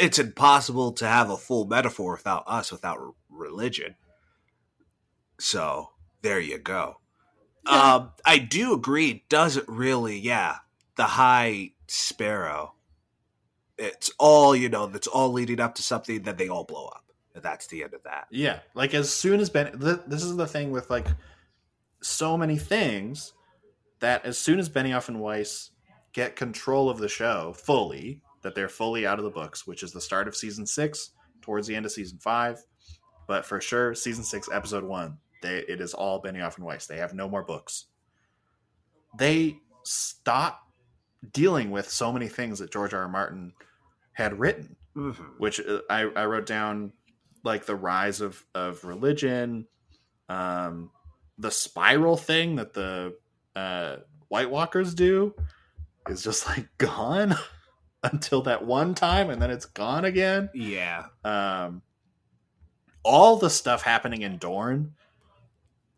it's 0.02 0.20
impossible 0.20 0.92
to 0.94 1.08
have 1.08 1.30
a 1.30 1.38
full 1.38 1.66
metaphor 1.66 2.14
without 2.14 2.44
us 2.48 2.72
without 2.72 2.98
r- 2.98 3.12
religion. 3.30 3.96
So 5.40 5.90
there 6.22 6.40
you 6.40 6.58
go. 6.58 6.98
Yeah. 7.66 7.94
um 7.94 8.12
i 8.26 8.40
do 8.40 8.74
agree 8.74 9.12
it 9.12 9.30
doesn't 9.30 9.68
really 9.68 10.18
yeah 10.18 10.56
the 10.96 11.04
high 11.04 11.74
sparrow 11.88 12.74
it's 13.78 14.12
all 14.18 14.56
you 14.56 14.68
know 14.68 14.88
that's 14.88 15.06
all 15.06 15.32
leading 15.32 15.60
up 15.60 15.76
to 15.76 15.84
something 15.84 16.24
that 16.24 16.40
they 16.40 16.50
all 16.50 16.64
blow 16.64 16.88
up 16.88 17.06
and 17.36 17.44
that's 17.44 17.68
the 17.68 17.84
end 17.84 17.94
of 17.94 18.04
that. 18.04 18.28
Yeah, 18.30 18.60
like 18.74 18.94
as 18.94 19.10
soon 19.14 19.40
as 19.40 19.50
Ben, 19.50 19.80
th- 19.80 20.02
this 20.08 20.24
is 20.24 20.36
the 20.36 20.48
thing 20.48 20.72
with 20.72 20.90
like 20.90 21.08
so 22.02 22.38
many 22.38 22.58
things 22.58 23.34
that 24.00 24.26
as 24.26 24.38
soon 24.38 24.60
as 24.60 24.70
Benioff 24.70 25.08
and 25.08 25.20
Weiss 25.22 25.70
get 26.14 26.36
control 26.36 26.90
of 26.90 26.98
the 26.98 27.08
show 27.08 27.54
fully, 27.54 28.22
that 28.41 28.56
they're 28.56 28.69
fully 28.69 29.06
out 29.06 29.19
of 29.19 29.25
the 29.25 29.32
books, 29.32 29.67
which 29.67 29.84
is 29.84 29.91
the 29.91 30.01
start 30.01 30.27
of 30.27 30.36
season 30.36 30.65
six, 30.65 31.12
towards 31.41 31.67
the 31.67 31.75
end 31.75 31.86
of 31.86 31.91
season 31.91 32.17
five, 32.19 32.63
but 33.27 33.45
for 33.45 33.62
sure 33.62 33.95
season 33.95 34.23
six, 34.23 34.49
episode 34.51 34.84
one, 34.84 35.17
they 35.41 35.60
it 35.60 35.82
is 35.82 35.93
all 35.93 36.21
Benioff 36.21 36.58
and 36.58 36.65
Weiss. 36.65 36.88
They 36.88 36.97
have 36.97 37.13
no 37.13 37.27
more 37.30 37.43
books. 37.43 37.86
They 39.18 39.57
stop 39.84 40.61
dealing 41.34 41.72
with 41.72 41.89
so 41.89 42.11
many 42.11 42.28
things 42.28 42.59
that 42.59 42.72
George 42.72 42.93
R. 42.93 43.01
R. 43.01 43.07
Martin 43.07 43.53
had 44.13 44.39
written 44.39 44.76
mm-hmm. 44.95 45.24
which 45.38 45.59
uh, 45.59 45.80
I, 45.89 46.01
I 46.01 46.26
wrote 46.26 46.45
down 46.45 46.93
like 47.43 47.66
the 47.66 47.76
rise 47.76 48.22
of 48.22 48.43
of 48.53 48.84
religion 48.84 49.68
um 50.30 50.91
the 51.38 51.51
spiral 51.51 52.18
thing 52.18 52.55
that 52.57 52.74
the 52.74 53.16
uh 53.55 53.97
white 54.28 54.49
walkers 54.49 54.93
do 54.93 55.34
is 56.07 56.24
just 56.24 56.47
like 56.47 56.68
gone 56.78 57.36
until 58.12 58.41
that 58.43 58.66
one 58.66 58.93
time 58.95 59.30
and 59.30 59.41
then 59.41 59.52
it's 59.52 59.66
gone 59.66 60.06
again. 60.06 60.49
Yeah. 60.54 61.06
Um 61.24 61.82
all 63.04 63.38
the 63.38 63.49
stuff 63.49 63.82
happening 63.82 64.22
in 64.22 64.38
Dorne 64.38 64.93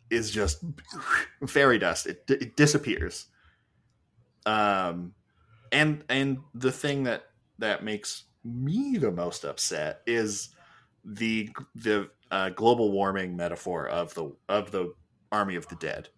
is 0.09 0.31
just 0.31 0.63
fairy 1.47 1.79
dust. 1.79 2.07
It, 2.07 2.23
it 2.29 2.55
disappears. 2.55 3.27
Um 4.45 5.13
and 5.71 6.03
and 6.09 6.39
the 6.53 6.71
thing 6.71 7.03
that 7.03 7.23
that 7.59 7.83
makes 7.83 8.23
me 8.43 8.97
the 8.97 9.11
most 9.11 9.43
upset 9.43 10.01
is 10.05 10.49
the 11.05 11.49
the 11.75 12.09
uh, 12.31 12.49
global 12.49 12.91
warming 12.91 13.35
metaphor 13.35 13.87
of 13.87 14.13
the 14.15 14.31
of 14.49 14.71
the 14.71 14.93
army 15.31 15.55
of 15.55 15.67
the 15.67 15.75
dead 15.75 16.09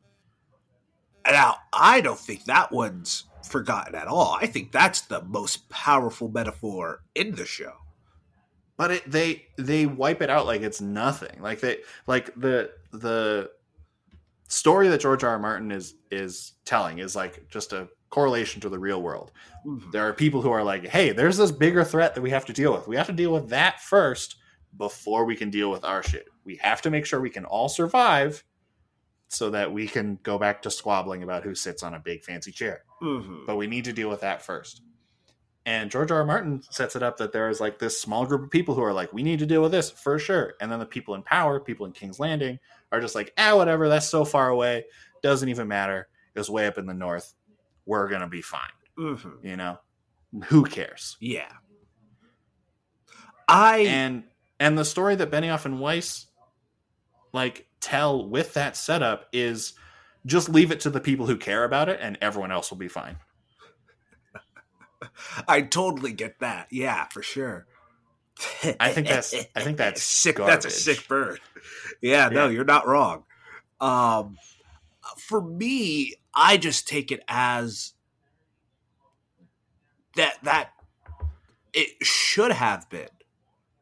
Now, 1.28 1.58
I 1.74 2.02
don't 2.02 2.20
think 2.20 2.46
that 2.46 2.72
one's 2.72 3.26
forgotten 3.44 3.96
at 3.96 4.08
all. 4.08 4.38
I 4.42 4.48
think 4.48 4.72
that's 4.72 5.02
the 5.02 5.24
most 5.24 5.70
powerful 5.70 6.30
metaphor 6.30 7.04
in 7.16 7.36
the 7.36 7.46
show. 7.46 7.74
but 8.78 8.92
it, 8.92 9.10
they 9.12 9.46
they 9.58 9.86
wipe 9.86 10.22
it 10.22 10.30
out 10.30 10.46
like 10.46 10.62
it's 10.62 10.82
nothing. 10.82 11.42
Like 11.42 11.60
they 11.62 11.80
like 12.08 12.34
the 12.36 12.72
the 12.92 13.52
story 14.48 14.88
that 14.90 15.02
george 15.02 15.24
r. 15.24 15.32
R. 15.32 15.40
Martin 15.40 15.72
is 15.72 15.96
is 16.12 16.54
telling 16.66 17.00
is 17.00 17.16
like 17.16 17.48
just 17.50 17.74
a 17.74 17.88
correlation 18.10 18.62
to 18.62 18.70
the 18.70 18.80
real 18.80 19.02
world. 19.02 19.32
Mm-hmm. 19.66 19.92
There 19.92 20.08
are 20.08 20.14
people 20.14 20.42
who 20.42 20.52
are 20.52 20.64
like 20.64 20.88
hey 20.88 21.12
there's 21.12 21.38
this 21.38 21.52
bigger 21.52 21.84
threat 21.84 22.16
that 22.16 22.22
we 22.22 22.30
have 22.32 22.46
to 22.46 22.54
deal 22.54 22.74
with. 22.74 22.88
We 22.88 22.96
have 22.98 23.08
to 23.08 23.14
deal 23.14 23.32
with 23.34 23.50
that 23.50 23.82
first 23.82 24.36
before 24.78 25.26
we 25.26 25.36
can 25.36 25.50
deal 25.50 25.72
with 25.72 25.86
our 25.86 26.04
shit. 26.04 26.28
We 26.44 26.58
have 26.58 26.82
to 26.84 26.90
make 26.90 27.06
sure 27.06 27.22
we 27.22 27.30
can 27.30 27.46
all 27.46 27.70
survive 27.70 28.44
so 29.28 29.50
that 29.50 29.72
we 29.74 29.88
can 29.88 30.18
go 30.24 30.38
back 30.38 30.62
to 30.62 30.70
squabbling 30.72 31.24
about 31.24 31.44
who 31.44 31.56
sits 31.56 31.84
on 31.84 31.94
a 31.96 32.00
big 32.00 32.24
fancy 32.24 32.52
chair 32.52 32.84
Mhm. 33.02 33.46
but 33.46 33.56
we 33.58 33.68
need 33.68 33.86
to 33.86 33.94
deal 33.94 34.10
with 34.10 34.22
that 34.22 34.42
first 34.42 34.82
And 35.68 35.90
George 35.90 36.12
R. 36.12 36.20
R. 36.20 36.26
Martin 36.26 36.62
sets 36.70 36.96
it 36.96 37.02
up 37.02 37.18
that 37.18 37.32
there 37.32 37.50
is 37.50 37.60
like 37.60 37.80
this 37.80 38.00
small 38.00 38.24
group 38.28 38.44
of 38.44 38.52
people 38.52 38.76
who 38.76 38.84
are 38.84 38.94
like, 38.94 39.12
we 39.12 39.24
need 39.24 39.40
to 39.40 39.48
deal 39.48 39.64
with 39.64 39.72
this 39.72 39.90
for 39.90 40.20
sure. 40.20 40.54
And 40.62 40.72
then 40.72 40.78
the 40.78 40.86
people 40.86 41.16
in 41.16 41.24
power, 41.24 41.60
people 41.60 41.88
in 41.88 41.92
King's 41.92 42.20
Landing, 42.20 42.60
are 42.92 43.02
just 43.02 43.16
like, 43.16 43.34
ah, 43.40 43.56
whatever, 43.56 43.90
that's 43.90 44.08
so 44.08 44.26
far 44.26 44.50
away. 44.50 44.86
Doesn't 45.24 45.50
even 45.50 45.68
matter. 45.68 46.08
It 46.36 46.40
was 46.40 46.52
way 46.52 46.68
up 46.68 46.78
in 46.78 46.86
the 46.86 46.94
north. 46.94 47.34
We're 47.88 48.08
going 48.10 48.22
to 48.22 48.28
be 48.28 48.44
fine. 48.44 48.70
Mm-hmm. 48.96 49.48
You 49.48 49.58
know? 49.58 49.80
Who 50.50 50.66
cares? 50.66 51.18
Yeah. 51.20 51.52
I 53.48 53.78
and 53.80 54.24
and 54.60 54.78
the 54.78 54.86
story 54.86 55.16
that 55.16 55.32
Benioff 55.32 55.66
and 55.66 55.80
Weiss 55.80 56.28
like 57.34 57.68
tell 57.86 58.28
with 58.28 58.54
that 58.56 58.76
setup 58.76 59.28
is 59.32 59.74
just 60.26 60.50
leave 60.50 60.72
it 60.72 60.80
to 60.82 60.90
the 60.90 61.00
people 61.00 61.28
who 61.28 61.38
care 61.38 61.64
about 61.64 61.88
it 61.88 62.00
and 62.02 62.18
everyone 62.20 62.52
else 62.52 62.72
will 62.72 62.78
be 62.80 62.88
fine. 62.88 63.18
I 65.48 65.62
totally 65.62 66.12
get 66.14 66.40
that. 66.40 66.68
Yeah, 66.72 67.06
for 67.12 67.22
sure. 67.22 67.68
I 68.80 68.92
think 68.92 69.08
that's 69.08 69.34
I 69.56 69.62
think 69.62 69.78
that's 69.78 70.02
sick. 70.24 70.38
Garbage. 70.38 70.64
That's 70.64 70.66
a 70.66 70.70
sick 70.72 71.08
bird. 71.08 71.40
Yeah, 72.02 72.30
no, 72.30 72.46
Yeah. 72.46 72.52
you're 72.52 72.66
not 72.66 72.88
wrong. 72.88 73.24
Um, 73.80 74.38
for 75.18 75.42
me, 75.42 76.16
I 76.34 76.58
just 76.58 76.88
take 76.88 77.12
it 77.12 77.24
as 77.28 77.94
that 80.16 80.38
that 80.44 80.72
it 81.74 81.90
should 82.04 82.52
have 82.52 82.90
been 82.90 83.10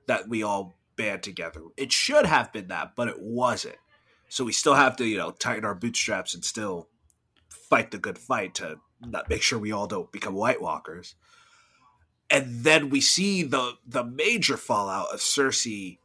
that 0.07 0.27
we 0.27 0.43
all 0.43 0.75
band 0.97 1.23
together. 1.23 1.61
It 1.77 1.91
should 1.91 2.25
have 2.25 2.51
been 2.51 2.67
that, 2.67 2.95
but 2.95 3.07
it 3.07 3.19
wasn't. 3.21 3.77
So 4.33 4.43
we 4.43 4.51
still 4.51 4.73
have 4.73 4.95
to, 4.95 5.05
you 5.05 5.15
know, 5.15 5.29
tighten 5.29 5.63
our 5.63 5.75
bootstraps 5.75 6.33
and 6.33 6.43
still 6.43 6.87
fight 7.69 7.91
the 7.91 7.99
good 7.99 8.17
fight 8.17 8.55
to 8.55 8.77
not 8.99 9.29
make 9.29 9.43
sure 9.43 9.59
we 9.59 9.71
all 9.71 9.85
don't 9.85 10.11
become 10.11 10.33
White 10.33 10.59
Walkers. 10.59 11.13
And 12.31 12.63
then 12.63 12.89
we 12.89 12.99
see 12.99 13.43
the 13.43 13.73
the 13.85 14.03
major 14.03 14.57
fallout 14.57 15.13
of 15.13 15.19
Cersei 15.19 15.99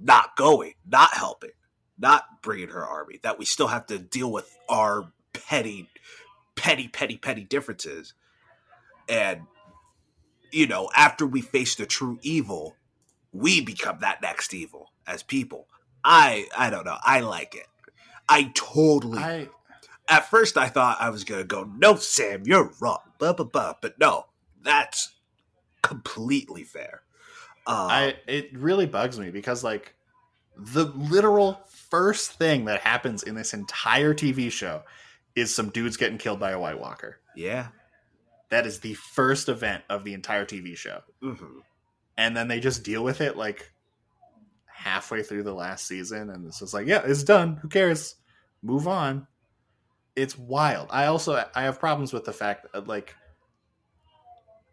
not 0.00 0.34
going, 0.34 0.72
not 0.84 1.14
helping, 1.14 1.52
not 1.96 2.24
bringing 2.42 2.70
her 2.70 2.84
army. 2.84 3.20
That 3.22 3.38
we 3.38 3.44
still 3.44 3.68
have 3.68 3.86
to 3.86 4.00
deal 4.00 4.32
with 4.32 4.58
our 4.68 5.12
petty, 5.32 5.88
petty, 6.56 6.88
petty, 6.88 7.18
petty 7.18 7.44
differences. 7.44 8.14
And 9.08 9.42
you 10.50 10.66
know, 10.66 10.90
after 10.96 11.24
we 11.24 11.40
face 11.40 11.76
the 11.76 11.86
true 11.86 12.18
evil, 12.22 12.74
we 13.30 13.60
become 13.60 14.00
that 14.00 14.22
next 14.22 14.52
evil 14.52 14.90
as 15.06 15.22
people. 15.22 15.68
I 16.08 16.46
I 16.56 16.70
don't 16.70 16.84
know. 16.86 16.96
I 17.02 17.20
like 17.20 17.54
it. 17.56 17.66
I 18.28 18.52
totally. 18.54 19.18
I 19.18 19.48
at 20.08 20.30
first, 20.30 20.56
I 20.56 20.68
thought 20.68 20.98
I 21.00 21.10
was 21.10 21.24
gonna 21.24 21.42
go, 21.44 21.64
"No, 21.76 21.96
Sam, 21.96 22.42
you're 22.46 22.70
wrong." 22.80 23.00
Blah 23.18 23.32
blah 23.32 23.46
blah. 23.46 23.74
But 23.82 23.98
no, 23.98 24.26
that's 24.62 25.12
completely 25.82 26.62
fair. 26.62 27.02
Uh, 27.66 27.88
I 27.90 28.14
it 28.28 28.56
really 28.56 28.86
bugs 28.86 29.18
me 29.18 29.30
because 29.30 29.64
like 29.64 29.94
the 30.56 30.84
literal 30.84 31.60
first 31.90 32.32
thing 32.34 32.66
that 32.66 32.80
happens 32.82 33.22
in 33.24 33.34
this 33.34 33.52
entire 33.52 34.14
TV 34.14 34.50
show 34.50 34.82
is 35.34 35.52
some 35.54 35.70
dudes 35.70 35.96
getting 35.96 36.18
killed 36.18 36.38
by 36.40 36.52
a 36.52 36.58
White 36.60 36.78
Walker. 36.80 37.18
yeah. 37.34 37.68
That 38.48 38.64
is 38.64 38.78
the 38.78 38.94
first 38.94 39.48
event 39.48 39.82
of 39.90 40.04
the 40.04 40.14
entire 40.14 40.46
TV 40.46 40.76
show. 40.76 41.00
hmm 41.20 41.58
And 42.16 42.36
then 42.36 42.46
they 42.46 42.60
just 42.60 42.84
deal 42.84 43.02
with 43.02 43.20
it 43.20 43.36
like 43.36 43.72
halfway 44.86 45.20
through 45.20 45.42
the 45.42 45.52
last 45.52 45.88
season 45.88 46.30
and 46.30 46.46
it's 46.46 46.60
just 46.60 46.72
like, 46.72 46.86
yeah, 46.86 47.02
it's 47.04 47.24
done. 47.24 47.56
Who 47.56 47.68
cares? 47.68 48.14
Move 48.62 48.86
on. 48.86 49.26
It's 50.14 50.38
wild. 50.38 50.88
I 50.90 51.06
also 51.06 51.44
I 51.54 51.62
have 51.62 51.80
problems 51.80 52.12
with 52.12 52.24
the 52.24 52.32
fact 52.32 52.72
that 52.72 52.86
like 52.86 53.14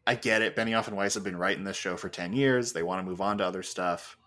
I 0.06 0.14
get 0.16 0.44
it. 0.44 0.56
Benioff 0.56 0.88
and 0.88 0.96
Weiss 0.96 1.16
have 1.16 1.24
been 1.24 1.38
writing 1.38 1.64
this 1.64 1.78
show 1.78 1.98
for 1.98 2.10
10 2.10 2.34
years. 2.34 2.74
They 2.74 2.84
want 2.84 3.04
to 3.04 3.10
move 3.10 3.22
on 3.22 3.40
to 3.40 3.46
other 3.46 3.64
stuff. 3.64 4.18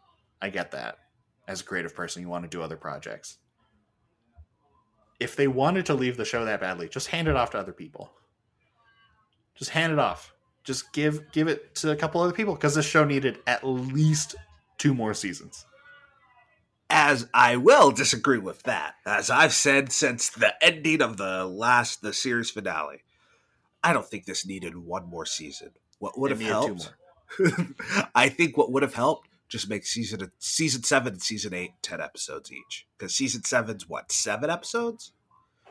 I 0.42 0.50
get 0.50 0.72
that. 0.72 0.98
As 1.46 1.60
a 1.60 1.64
creative 1.64 1.94
person, 1.94 2.20
you 2.20 2.28
want 2.28 2.44
to 2.44 2.50
do 2.50 2.62
other 2.62 2.76
projects. 2.76 3.38
If 5.20 5.36
they 5.36 5.46
wanted 5.46 5.86
to 5.86 5.94
leave 5.94 6.16
the 6.16 6.24
show 6.24 6.44
that 6.44 6.60
badly, 6.60 6.88
just 6.88 7.06
hand 7.06 7.28
it 7.28 7.36
off 7.36 7.50
to 7.50 7.58
other 7.58 7.72
people. 7.72 8.10
Just 9.54 9.70
hand 9.70 9.92
it 9.92 10.00
off. 10.00 10.34
Just 10.64 10.92
give 10.92 11.30
give 11.30 11.46
it 11.46 11.76
to 11.76 11.92
a 11.92 11.96
couple 11.96 12.20
other 12.20 12.32
people 12.32 12.54
because 12.54 12.74
this 12.74 12.84
show 12.84 13.04
needed 13.04 13.38
at 13.46 13.64
least 13.64 14.34
two 14.78 14.92
more 14.92 15.14
seasons. 15.14 15.64
As 16.88 17.26
I 17.34 17.56
will 17.56 17.90
disagree 17.90 18.38
with 18.38 18.62
that, 18.62 18.94
as 19.04 19.28
I've 19.28 19.52
said 19.52 19.90
since 19.92 20.28
the 20.30 20.54
ending 20.62 21.02
of 21.02 21.16
the 21.16 21.44
last 21.44 22.00
the 22.00 22.12
series 22.12 22.50
finale, 22.50 23.02
I 23.82 23.92
don't 23.92 24.06
think 24.06 24.24
this 24.24 24.46
needed 24.46 24.76
one 24.76 25.08
more 25.08 25.26
season. 25.26 25.70
What 25.98 26.18
would 26.18 26.30
It 26.30 26.38
have 26.40 26.46
helped? 26.46 26.92
I 28.14 28.28
think 28.28 28.56
what 28.56 28.70
would 28.70 28.82
have 28.84 28.94
helped 28.94 29.28
just 29.48 29.68
make 29.68 29.84
season 29.84 30.30
season 30.38 30.84
seven 30.84 31.14
and 31.14 31.22
season 31.22 31.54
eight 31.54 31.72
10 31.82 32.00
episodes 32.00 32.52
each 32.52 32.86
because 32.96 33.14
season 33.14 33.42
seven's 33.42 33.88
what 33.88 34.12
seven 34.12 34.48
episodes? 34.50 35.12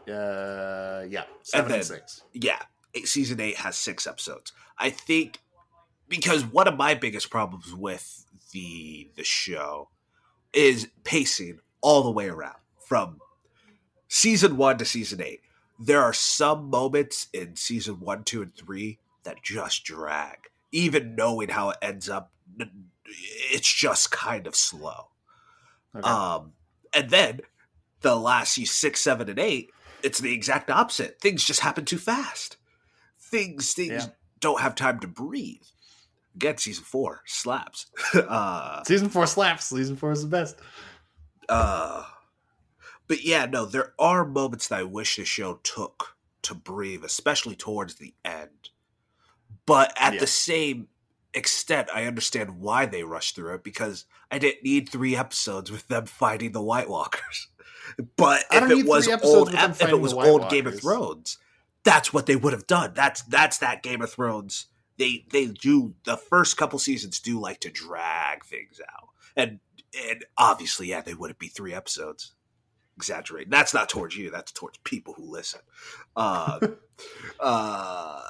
Uh, 0.08 1.04
yeah, 1.10 1.24
seven 1.44 1.72
and, 1.72 1.82
then- 1.82 1.84
six. 1.84 2.24
yeah, 2.34 2.60
season 3.06 3.40
eight 3.40 3.58
has 3.58 3.78
six 3.78 4.06
episodes. 4.06 4.52
I 4.78 4.90
think 4.90 5.40
because 6.10 6.44
one 6.46 6.68
of 6.68 6.78
my 6.78 6.94
biggest 6.94 7.30
problems 7.30 7.74
with 7.74 8.26
the 8.52 9.10
the 9.16 9.24
show 9.24 9.90
is 10.56 10.88
pacing 11.04 11.60
all 11.82 12.02
the 12.02 12.12
way 12.12 12.28
around 12.28 12.56
from 12.88 13.20
season 14.08 14.58
one 14.58 14.78
to 14.80 14.86
season 14.86 15.22
eight. 15.22 15.42
There 15.80 16.02
are 16.02 16.14
some 16.14 16.70
moments 16.70 17.28
in 17.34 17.56
season 17.56 18.00
one, 18.00 18.24
two, 18.24 18.42
and 18.42 18.56
three 18.56 19.00
that 19.24 19.44
just 19.44 19.84
drag. 19.84 20.38
Even 20.72 21.16
knowing 21.16 21.50
how 21.50 21.72
it 21.72 21.78
ends 21.82 22.10
up, 22.10 22.32
it's 23.52 23.72
just 23.72 24.12
kind 24.12 24.48
of 24.48 24.56
slow. 24.56 25.10
Okay. 25.96 26.08
Um, 26.10 26.54
and 26.94 27.10
then 27.10 27.42
the 28.02 28.16
last 28.16 28.56
six, 28.56 29.02
seven, 29.02 29.30
and 29.30 29.40
eight, 29.40 29.70
it's 30.04 30.20
the 30.20 30.34
exact 30.34 30.70
opposite. 30.70 31.20
Things 31.20 31.44
just 31.44 31.60
happen 31.62 31.86
too 31.86 31.98
fast. 31.98 32.58
Things 33.20 33.74
things 33.74 33.92
Yeah. 33.92 34.08
don't 34.40 34.62
have 34.62 34.76
time 34.76 35.00
to 35.00 35.08
breathe. 35.08 35.64
Again, 36.36 36.58
season 36.58 36.84
four 36.84 37.22
slaps. 37.26 37.88
uh, 38.14 38.84
Season 38.84 39.10
four 39.10 39.26
slaps. 39.28 39.66
Season 39.70 39.96
four 39.96 40.12
is 40.12 40.22
the 40.22 40.28
best. 40.28 40.58
uh, 41.50 42.04
but 43.08 43.24
yeah, 43.24 43.46
no, 43.46 43.66
there 43.66 43.94
are 44.00 44.26
moments 44.26 44.68
that 44.68 44.80
I 44.80 44.84
wish 44.84 45.16
the 45.16 45.26
show 45.26 45.60
took 45.64 46.16
to 46.42 46.54
breathe, 46.56 47.04
especially 47.04 47.56
towards 47.56 47.96
the 47.96 48.14
end. 48.26 48.70
But 49.66 49.94
at 50.00 50.14
Yeah. 50.16 50.20
the 50.20 50.28
same 50.28 50.88
extent, 51.34 51.90
I 51.94 52.06
understand 52.06 52.60
why 52.60 52.86
they 52.86 53.04
rushed 53.04 53.36
through 53.36 53.56
it 53.56 53.64
because 53.64 54.06
I 54.32 54.38
didn't 54.40 54.64
need 54.64 54.90
three 54.90 55.16
episodes 55.16 55.72
with 55.72 55.88
them 55.88 56.06
fighting 56.06 56.52
the 56.52 56.62
White 56.62 56.90
Walkers. 56.90 57.48
But 58.18 58.44
if 58.52 58.68
it 58.72 58.88
was 58.88 59.08
old, 59.08 59.54
if 59.54 59.80
it 59.84 60.00
was 60.02 60.12
old 60.14 60.50
Game 60.50 60.66
of 60.66 60.80
Thrones, 60.80 61.38
that's 61.84 62.12
what 62.12 62.26
they 62.26 62.36
would 62.36 62.52
have 62.52 62.66
done. 62.66 62.94
That's 62.96 63.22
that's 63.22 63.60
that 63.60 63.84
Game 63.84 64.02
of 64.02 64.12
Thrones. 64.12 64.66
They 64.98 65.26
they 65.32 65.48
do 65.48 65.94
the 66.06 66.18
first 66.18 66.58
couple 66.58 66.80
seasons 66.80 67.20
do 67.20 67.40
like 67.40 67.60
to 67.62 67.70
drag 67.70 68.46
things 68.46 68.80
out, 68.94 69.10
and 69.36 69.60
and 70.10 70.26
obviously, 70.38 70.88
yeah, 70.88 71.02
they 71.02 71.14
wouldn't 71.14 71.40
be 71.40 71.48
three 71.48 71.74
episodes. 71.74 72.34
Exaggerate. 72.98 73.50
That's 73.50 73.74
not 73.74 73.90
towards 73.90 74.16
you. 74.16 74.32
That's 74.32 74.52
towards 74.52 74.78
people 74.80 75.14
who 75.14 75.30
listen. 75.30 75.60
Uh, 76.16 76.60
uh, 77.40 78.22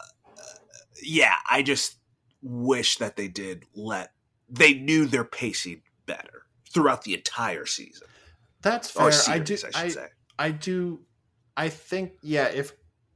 yeah, 1.03 1.35
I 1.49 1.61
just 1.61 1.97
wish 2.41 2.97
that 2.97 3.15
they 3.15 3.27
did 3.27 3.65
let 3.75 4.11
they 4.49 4.73
knew 4.73 5.05
their 5.05 5.23
pacing 5.23 5.81
better 6.05 6.45
throughout 6.71 7.03
the 7.03 7.13
entire 7.13 7.65
season 7.65 8.07
That's 8.61 8.89
fair. 8.89 9.11
series, 9.11 9.29
I 9.29 9.43
do. 9.43 9.53
I 9.53 9.57
should 9.57 9.75
I, 9.75 9.87
say. 9.89 10.07
I 10.37 10.51
do. 10.51 10.99
I 11.57 11.69
think 11.69 12.13
yeah. 12.21 12.47
If 12.47 12.73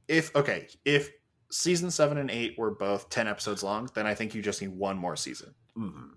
if 0.08 0.34
okay, 0.34 0.68
if 0.84 1.10
season 1.50 1.90
seven 1.90 2.18
and 2.18 2.30
eight 2.30 2.56
were 2.58 2.70
both 2.70 3.10
ten 3.10 3.26
episodes 3.28 3.62
long, 3.62 3.88
then 3.94 4.06
I 4.06 4.14
think 4.14 4.34
you 4.34 4.42
just 4.42 4.60
need 4.62 4.70
one 4.70 4.96
more 4.96 5.16
season. 5.16 5.54
Mhm. 5.76 6.10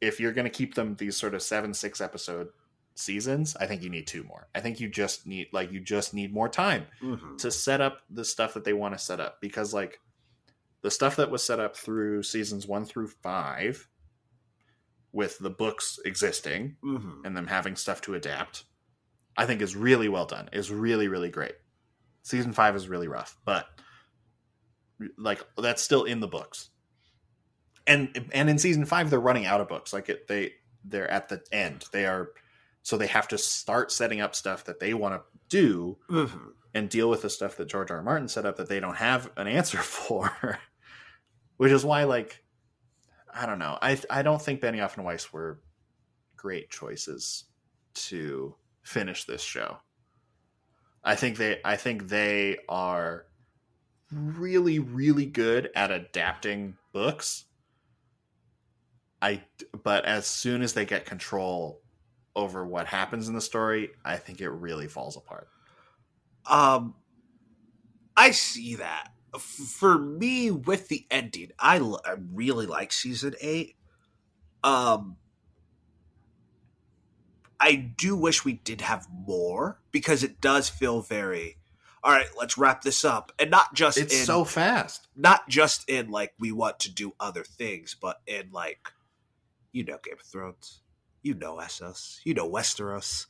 If 0.00 0.18
you're 0.20 0.32
going 0.32 0.44
to 0.44 0.50
keep 0.50 0.74
them 0.74 0.94
these 0.96 1.16
sort 1.16 1.34
of 1.34 1.42
seven 1.42 1.74
six 1.74 2.00
episode 2.00 2.48
seasons, 2.94 3.56
I 3.56 3.66
think 3.66 3.82
you 3.82 3.90
need 3.90 4.06
two 4.06 4.22
more. 4.24 4.48
I 4.54 4.60
think 4.60 4.78
you 4.80 4.88
just 4.88 5.26
need 5.26 5.48
like 5.52 5.72
you 5.72 5.80
just 5.80 6.12
need 6.14 6.32
more 6.32 6.48
time 6.48 6.86
Mhm. 7.00 7.38
to 7.38 7.50
set 7.50 7.80
up 7.80 8.02
the 8.10 8.24
stuff 8.24 8.54
that 8.54 8.64
they 8.64 8.72
want 8.72 8.94
to 8.94 8.98
set 8.98 9.18
up 9.20 9.40
because 9.40 9.72
like 9.72 10.00
the 10.82 10.90
stuff 10.90 11.16
that 11.16 11.30
was 11.30 11.42
set 11.42 11.60
up 11.60 11.76
through 11.76 12.22
seasons 12.24 12.66
one 12.66 12.84
through 12.84 13.08
five 13.08 13.88
with 15.12 15.38
the 15.38 15.50
books 15.50 15.98
existing 16.04 16.76
Mhm. 16.82 17.24
and 17.24 17.36
them 17.36 17.46
having 17.46 17.76
stuff 17.76 18.00
to 18.02 18.14
adapt 18.14 18.64
i 19.36 19.44
think 19.46 19.60
is 19.60 19.76
really 19.76 20.08
well 20.08 20.24
done 20.26 20.48
is 20.52 20.70
really 20.70 21.06
really 21.08 21.28
great 21.30 21.54
season 22.22 22.52
five 22.52 22.74
is 22.74 22.88
really 22.88 23.08
rough 23.08 23.36
but 23.44 23.68
like 25.18 25.44
that's 25.58 25.82
still 25.82 26.04
in 26.04 26.20
the 26.20 26.28
books 26.28 26.70
and 27.86 28.28
and 28.32 28.48
in 28.48 28.58
season 28.58 28.84
five 28.84 29.10
they're 29.10 29.20
running 29.20 29.46
out 29.46 29.60
of 29.60 29.68
books 29.68 29.92
like 29.92 30.08
it, 30.08 30.26
they 30.28 30.52
they're 30.84 31.10
at 31.10 31.28
the 31.28 31.42
end 31.52 31.84
they 31.92 32.06
are 32.06 32.30
so 32.82 32.96
they 32.96 33.06
have 33.06 33.28
to 33.28 33.38
start 33.38 33.90
setting 33.92 34.20
up 34.20 34.34
stuff 34.34 34.64
that 34.64 34.80
they 34.80 34.94
want 34.94 35.14
to 35.14 35.22
do 35.48 35.98
Mhm. 36.10 36.52
and 36.74 36.88
deal 36.88 37.08
with 37.10 37.22
the 37.22 37.30
stuff 37.30 37.56
that 37.56 37.68
George 37.68 37.90
R. 37.90 37.98
R. 37.98 38.02
Martin 38.02 38.28
set 38.28 38.46
up 38.46 38.56
that 38.56 38.68
they 38.68 38.80
don't 38.80 38.96
have 38.96 39.30
an 39.36 39.46
answer 39.46 39.78
for. 39.82 40.58
which 41.58 41.70
is 41.72 41.84
why 41.84 42.04
like 42.04 42.42
I 43.34 43.46
don't 43.46 43.58
know. 43.58 43.78
I 43.80 43.98
I 44.10 44.22
don't 44.22 44.42
think 44.42 44.60
Benioff 44.60 44.96
and 44.96 45.04
Weiss 45.06 45.32
were 45.32 45.60
great 46.36 46.70
choices 46.70 47.44
to 47.94 48.54
finish 48.82 49.24
this 49.24 49.42
show. 49.42 49.78
I 51.04 51.14
think 51.14 51.36
they 51.36 51.60
I 51.64 51.76
think 51.76 52.08
they 52.08 52.58
are 52.68 53.26
really 54.12 54.78
really 54.78 55.26
good 55.26 55.70
at 55.74 55.90
adapting 55.90 56.76
books. 56.92 57.46
I 59.20 59.44
but 59.82 60.04
as 60.04 60.26
soon 60.26 60.62
as 60.62 60.74
they 60.74 60.84
get 60.84 61.06
control 61.06 61.80
over 62.34 62.64
what 62.64 62.86
happens 62.86 63.28
in 63.28 63.34
the 63.34 63.40
story, 63.40 63.90
I 64.04 64.16
think 64.16 64.40
it 64.40 64.50
really 64.50 64.88
falls 64.88 65.16
apart. 65.16 65.48
Um, 66.46 66.94
I 68.16 68.30
see 68.32 68.76
that. 68.76 69.12
For 69.38 69.98
me, 69.98 70.50
with 70.50 70.88
the 70.88 71.06
ending, 71.10 71.52
I, 71.58 71.78
l- 71.78 72.02
I 72.04 72.16
really 72.32 72.66
like 72.66 72.92
season 72.92 73.34
eight. 73.40 73.76
Um, 74.62 75.16
I 77.58 77.76
do 77.76 78.14
wish 78.16 78.44
we 78.44 78.54
did 78.54 78.82
have 78.82 79.06
more 79.10 79.80
because 79.90 80.22
it 80.22 80.40
does 80.40 80.68
feel 80.68 81.00
very. 81.00 81.56
All 82.04 82.12
right, 82.12 82.26
let's 82.36 82.58
wrap 82.58 82.82
this 82.82 83.04
up, 83.04 83.30
and 83.38 83.50
not 83.50 83.74
just 83.74 83.96
It's 83.96 84.18
in, 84.18 84.24
so 84.26 84.44
fast. 84.44 85.06
not 85.14 85.48
just 85.48 85.88
in 85.88 86.10
like 86.10 86.34
we 86.38 86.50
want 86.50 86.80
to 86.80 86.90
do 86.92 87.14
other 87.20 87.44
things, 87.44 87.96
but 88.00 88.20
in 88.26 88.50
like, 88.50 88.88
you 89.70 89.84
know, 89.84 89.98
Game 90.02 90.14
of 90.14 90.26
Thrones, 90.26 90.80
you 91.22 91.34
know 91.34 91.58
Essos, 91.58 92.18
you 92.24 92.34
know 92.34 92.50
Westeros, 92.50 93.26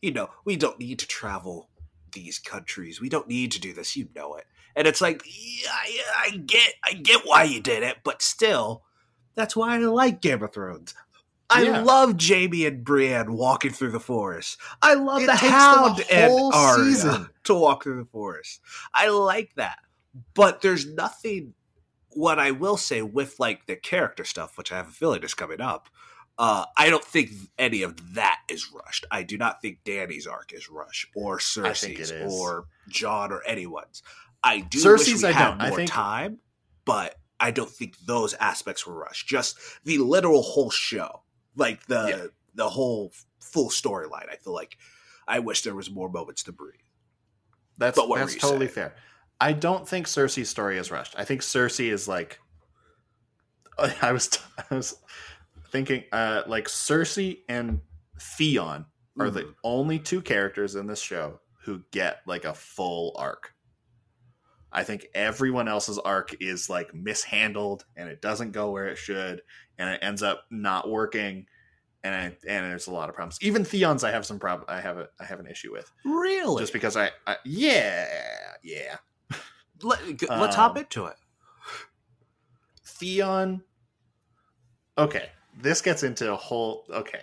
you 0.00 0.10
know 0.10 0.30
we 0.46 0.56
don't 0.56 0.78
need 0.80 0.98
to 1.00 1.06
travel 1.06 1.68
these 2.12 2.38
countries, 2.38 3.00
we 3.00 3.10
don't 3.10 3.28
need 3.28 3.52
to 3.52 3.60
do 3.60 3.74
this, 3.74 3.94
you 3.94 4.08
know 4.16 4.36
it, 4.36 4.46
and 4.74 4.86
it's 4.88 5.02
like, 5.02 5.22
yeah, 5.26 5.68
I, 5.70 5.98
I 6.26 6.36
get, 6.38 6.74
I 6.82 6.92
get 6.94 7.22
why 7.24 7.44
you 7.44 7.60
did 7.60 7.82
it, 7.82 7.98
but 8.04 8.22
still, 8.22 8.84
that's 9.34 9.54
why 9.54 9.74
I 9.74 9.78
like 9.78 10.22
Game 10.22 10.42
of 10.42 10.52
Thrones. 10.52 10.94
I 11.54 11.62
Yeah. 11.62 11.80
love 11.82 12.16
Jaime 12.20 12.66
and 12.66 12.84
Brienne 12.84 13.32
walking 13.34 13.70
through 13.72 13.92
the 13.92 14.00
forest. 14.00 14.58
I 14.82 14.94
love 14.94 15.22
It 15.22 15.26
the 15.26 15.32
takes 15.32 15.42
them 15.42 15.50
a 15.50 15.54
Hound 15.54 16.04
and 16.10 16.30
whole 16.30 16.54
Arya 16.54 16.84
season. 16.84 17.28
to 17.44 17.54
walk 17.54 17.84
through 17.84 17.98
the 18.02 18.10
forest. 18.10 18.60
I 18.92 19.08
like 19.08 19.54
that 19.56 19.78
but 20.34 20.60
there's 20.60 20.86
nothing 20.86 21.54
what 22.10 22.38
i 22.38 22.52
will 22.52 22.76
say 22.76 23.02
with 23.02 23.40
like 23.40 23.66
the 23.66 23.74
character 23.74 24.24
stuff 24.24 24.56
which 24.56 24.70
i 24.70 24.76
have 24.76 24.86
a 24.86 24.92
feeling 24.92 25.20
is 25.24 25.34
coming 25.34 25.60
up 25.60 25.88
uh 26.38 26.64
i 26.76 26.88
don't 26.88 27.02
think 27.04 27.30
any 27.58 27.82
of 27.82 28.14
that 28.14 28.38
is 28.48 28.70
rushed 28.72 29.04
i 29.10 29.24
do 29.24 29.36
not 29.36 29.60
think 29.60 29.78
Dany's 29.82 30.28
arc 30.28 30.52
is 30.52 30.68
rushed 30.70 31.08
or 31.16 31.38
I 31.38 31.40
cersei's 31.40 32.12
or 32.12 32.66
Jon 32.88 33.32
or 33.32 33.42
anyone's 33.44 34.04
i 34.44 34.60
do 34.60 34.78
Cersei's, 34.78 35.14
wish 35.14 35.22
we 35.24 35.28
I 35.30 35.32
had 35.32 35.48
don't. 35.48 35.60
I 35.62 35.68
more 35.70 35.78
think- 35.78 35.90
time 35.90 36.38
but 36.84 37.16
i 37.40 37.50
don't 37.50 37.68
think 37.68 37.96
those 38.06 38.34
aspects 38.34 38.86
were 38.86 38.94
rushed 38.94 39.26
just 39.26 39.58
the 39.82 39.98
literal 39.98 40.42
whole 40.42 40.70
show 40.70 41.22
like 41.56 41.84
the 41.86 42.06
Yeah. 42.08 42.26
the 42.54 42.68
whole 42.68 43.12
full 43.40 43.68
storyline 43.70 44.28
i 44.30 44.36
feel 44.36 44.52
like 44.54 44.76
i 45.28 45.38
wish 45.38 45.62
there 45.62 45.74
was 45.74 45.90
more 45.90 46.08
moments 46.08 46.42
to 46.44 46.52
breathe 46.52 46.80
That's 47.78 47.96
But 47.96 48.08
what 48.08 48.20
were 48.20 48.26
that's 48.26 48.36
totally 48.36 48.66
saying? 48.66 48.74
fair. 48.90 48.94
I 49.40 49.52
don't 49.52 49.86
think 49.88 50.06
Cersei's 50.06 50.48
story 50.48 50.78
is 50.78 50.90
rushed. 50.92 51.14
I 51.18 51.24
think 51.24 51.40
Cersei 51.42 51.90
is 51.92 52.06
like 52.06 52.38
I 54.02 54.12
was 54.12 54.30
I 54.70 54.74
was 54.76 54.96
thinking 55.70 56.04
uh 56.12 56.42
like 56.46 56.68
Cersei 56.68 57.38
and 57.48 57.80
Theon 58.20 58.86
are 59.18 59.30
the 59.30 59.42
Mhm. 59.42 59.54
only 59.64 59.98
two 59.98 60.20
characters 60.22 60.76
in 60.76 60.86
this 60.86 61.00
show 61.00 61.40
who 61.64 61.82
get 61.90 62.20
like 62.26 62.44
a 62.44 62.54
full 62.54 63.14
arc. 63.18 63.52
I 64.72 64.84
think 64.84 65.06
everyone 65.14 65.66
else's 65.68 65.98
arc 65.98 66.36
is 66.40 66.70
like 66.70 66.94
mishandled 66.94 67.84
and 67.96 68.08
it 68.08 68.20
doesn't 68.22 68.52
go 68.52 68.70
where 68.70 68.86
it 68.86 68.96
should 68.98 69.42
and 69.78 69.88
it 69.90 70.00
ends 70.02 70.22
up 70.22 70.44
not 70.50 70.88
working 70.88 71.46
and 72.02 72.14
I, 72.14 72.24
and 72.46 72.70
there's 72.70 72.86
a 72.86 72.92
lot 72.92 73.08
of 73.08 73.14
problems. 73.14 73.38
Even 73.40 73.64
Theon's 73.64 74.04
I 74.04 74.10
have 74.10 74.26
some 74.26 74.38
problem 74.38 74.66
I 74.68 74.80
have 74.80 74.98
a 74.98 75.08
I 75.18 75.24
have 75.24 75.40
an 75.40 75.46
issue 75.46 75.72
with 75.72 75.90
really 76.04 76.62
just 76.62 76.72
because 76.72 76.96
I, 76.96 77.10
I 77.26 77.36
yeah 77.44 78.06
yeah 78.62 78.96
Let, 79.82 80.00
let's 80.30 80.54
hop 80.56 80.72
Um, 80.72 80.76
into 80.78 81.06
it. 81.06 81.16
Theon. 82.86 83.62
Okay, 84.96 85.28
this 85.60 85.80
gets 85.80 86.02
into 86.02 86.32
a 86.32 86.36
whole. 86.36 86.84
Okay, 86.90 87.22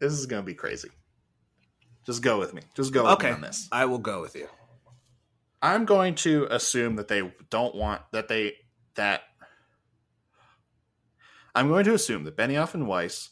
this 0.00 0.12
is 0.12 0.26
gonna 0.26 0.42
be 0.42 0.54
crazy. 0.54 0.88
Just 2.04 2.22
go 2.22 2.38
with 2.38 2.52
me. 2.52 2.62
Just 2.74 2.92
go 2.92 3.04
with 3.04 3.12
Okay. 3.12 3.28
me 3.28 3.34
on 3.34 3.40
this. 3.42 3.68
I 3.70 3.84
will 3.84 3.98
go 3.98 4.20
with 4.20 4.34
you. 4.34 4.48
I'm 5.62 5.84
going 5.84 6.16
to 6.16 6.48
assume 6.50 6.96
that 6.96 7.06
they 7.06 7.32
don't 7.50 7.74
want 7.76 8.02
that 8.12 8.26
they 8.28 8.54
that. 8.96 9.22
I'm 11.54 11.68
going 11.68 11.84
to 11.84 11.94
assume 11.94 12.24
that 12.24 12.36
Benioff 12.36 12.74
and 12.74 12.86
Weiss 12.88 13.30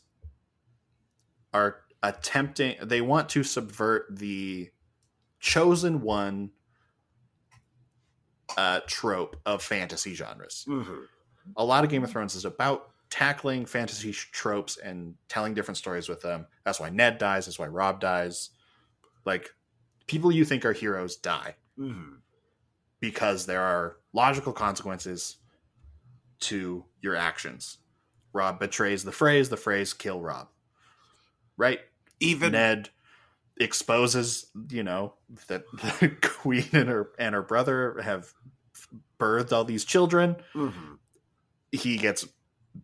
are 1.55 1.77
attempting. 2.03 2.77
They 2.83 3.01
want 3.01 3.29
to 3.31 3.43
subvert 3.43 4.07
the 4.11 4.71
chosen 5.41 6.03
one 6.03 6.51
uh, 8.57 8.81
trope 8.87 9.37
of 9.47 9.63
fantasy 9.63 10.15
genres. 10.15 10.65
Mm-hmm. 10.69 11.01
a 11.57 11.65
lot 11.65 11.85
of 11.85 11.91
Game 11.91 12.05
of 12.05 12.11
Thrones 12.11 12.35
is 12.35 12.45
about 12.45 12.91
tackling 13.09 13.65
fantasy 13.67 14.13
sh- 14.13 14.29
tropes 14.33 14.77
and 14.77 15.15
telling 15.29 15.55
different 15.55 15.79
stories 15.79 16.09
with 16.09 16.21
them. 16.21 16.47
That's 16.65 16.79
why 16.81 16.91
Ned 16.91 17.19
dies. 17.19 17.47
That's 17.47 17.59
why 17.59 17.67
Robb 17.69 18.01
dies. 18.01 18.51
Like 19.25 19.51
people 20.07 20.31
you 20.33 20.45
think 20.45 20.65
are 20.65 20.73
heroes 20.73 21.17
die 21.17 21.57
Mm-hmm. 21.79 22.17
because 23.01 23.47
there 23.47 23.63
are 23.63 23.97
logical 24.13 24.53
consequences 24.53 25.37
to 26.41 26.85
your 27.01 27.17
actions. 27.17 27.79
Robb 28.33 28.59
betrays 28.61 29.05
the 29.05 29.11
Freys. 29.11 29.49
The 29.51 29.57
Freys 29.57 29.97
kill 29.97 30.21
Robb. 30.21 30.49
Right. 31.57 31.81
Even 32.21 32.53
Ned 32.53 32.91
exposes, 33.59 34.47
you 34.71 34.83
know, 34.83 35.15
that 35.49 35.65
the 36.01 36.09
queen 36.23 36.67
and 36.73 36.89
her 36.89 37.11
and 37.19 37.35
her 37.35 37.43
brother 37.43 38.01
have 38.03 38.33
birthed 39.19 39.53
all 39.53 39.65
these 39.65 39.85
children. 39.85 40.37
Mhm. 40.55 40.99
He 41.73 41.97
gets 41.99 42.27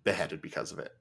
beheaded 0.05 0.43
because 0.43 0.73
of 0.73 0.79
it. 0.79 0.93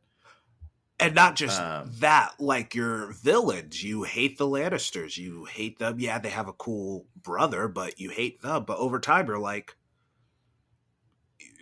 and 0.97 1.13
not 1.13 1.35
just 1.35 1.59
Um, 1.59 1.91
that, 1.99 2.35
like 2.39 2.73
your 2.73 3.11
villains, 3.11 3.83
you 3.83 4.03
hate 4.03 4.37
the 4.37 4.47
Lannisters, 4.47 5.17
you 5.17 5.43
hate 5.43 5.77
them. 5.77 5.99
Yeah, 5.99 6.19
they 6.19 6.29
have 6.29 6.47
a 6.47 6.53
cool 6.53 7.05
brother, 7.21 7.67
but 7.67 7.99
you 7.99 8.11
hate 8.11 8.41
them. 8.41 8.63
But 8.63 8.77
over 8.77 8.97
time, 9.01 9.27
you're 9.27 9.37
like, 9.37 9.75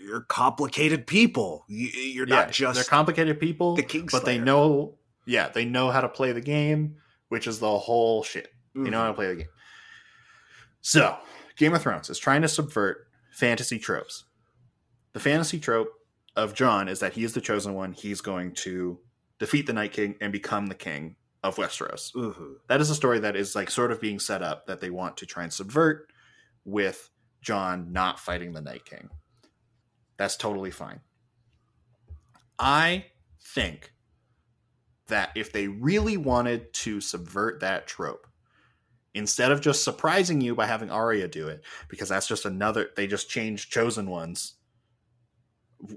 you're 0.03 0.21
complicated 0.21 1.07
people. 1.07 1.63
You, 1.67 1.87
you're 1.87 2.25
not 2.25 2.51
just 2.51 2.75
they're 2.75 2.83
complicated 2.83 3.39
people, 3.39 3.75
the 3.75 3.83
Kingslayer. 3.83 4.11
but 4.11 4.25
they 4.25 4.37
know, 4.37 4.95
yeah, 5.25 5.47
they 5.49 5.65
know 5.65 5.89
how 5.91 6.01
to 6.01 6.09
play 6.09 6.31
the 6.31 6.41
game, 6.41 6.97
which 7.29 7.47
is 7.47 7.59
the 7.59 7.77
whole 7.79 8.23
shit. 8.23 8.49
They 8.75 8.89
know 8.89 8.99
how 9.01 9.07
to 9.07 9.13
play 9.13 9.27
the 9.27 9.35
game. 9.35 9.47
So, 10.81 11.17
Game 11.57 11.73
of 11.73 11.81
Thrones 11.81 12.09
is 12.09 12.17
trying 12.17 12.41
to 12.41 12.47
subvert 12.47 13.07
fantasy 13.31 13.79
tropes. 13.79 14.25
The 15.13 15.19
fantasy 15.19 15.59
trope 15.59 15.89
of 16.35 16.53
Jon 16.55 16.87
is 16.87 16.99
that 16.99 17.13
he's 17.13 17.33
the 17.33 17.41
chosen 17.41 17.73
one. 17.75 17.93
He's 17.93 18.19
going 18.21 18.53
to 18.55 18.99
defeat 19.39 19.67
the 19.67 19.73
Night 19.73 19.91
King 19.93 20.15
and 20.21 20.31
become 20.33 20.65
the 20.67 20.75
king 20.75 21.15
of 21.43 21.55
Westeros. 21.57 22.13
Mhm. 22.15 22.55
That 22.67 22.81
is 22.81 22.89
a 22.89 22.95
story 22.95 23.19
that 23.19 23.35
is 23.35 23.55
like 23.55 23.69
sort 23.69 23.91
of 23.91 24.01
being 24.01 24.19
set 24.19 24.41
up 24.41 24.65
that 24.67 24.81
they 24.81 24.89
want 24.89 25.17
to 25.17 25.25
try 25.25 25.43
and 25.43 25.53
subvert 25.53 26.07
with 26.65 27.09
Jon 27.41 27.91
not 27.91 28.19
fighting 28.19 28.53
the 28.53 28.61
Night 28.61 28.85
King. 28.85 29.09
That's 30.23 30.37
totally 30.37 30.71
fine. 30.71 31.01
I 32.57 33.07
think 33.41 33.91
that 35.09 35.31
if 35.35 35.51
they 35.51 35.67
really 35.67 36.15
wanted 36.15 36.73
to 36.75 37.01
subvert 37.01 37.59
that 37.59 37.87
trope, 37.87 38.25
instead 39.13 39.51
of 39.51 39.59
just 39.59 39.83
surprising 39.83 40.39
you 40.39 40.55
by 40.55 40.65
having 40.65 40.89
Arya 40.89 41.27
do 41.27 41.49
it, 41.49 41.65
because 41.89 42.07
that's 42.07 42.25
just 42.25 42.45
another, 42.45 42.91
they 42.95 43.05
just 43.05 43.29
changed 43.29 43.69
chosen 43.69 44.09
ones, 44.09 44.53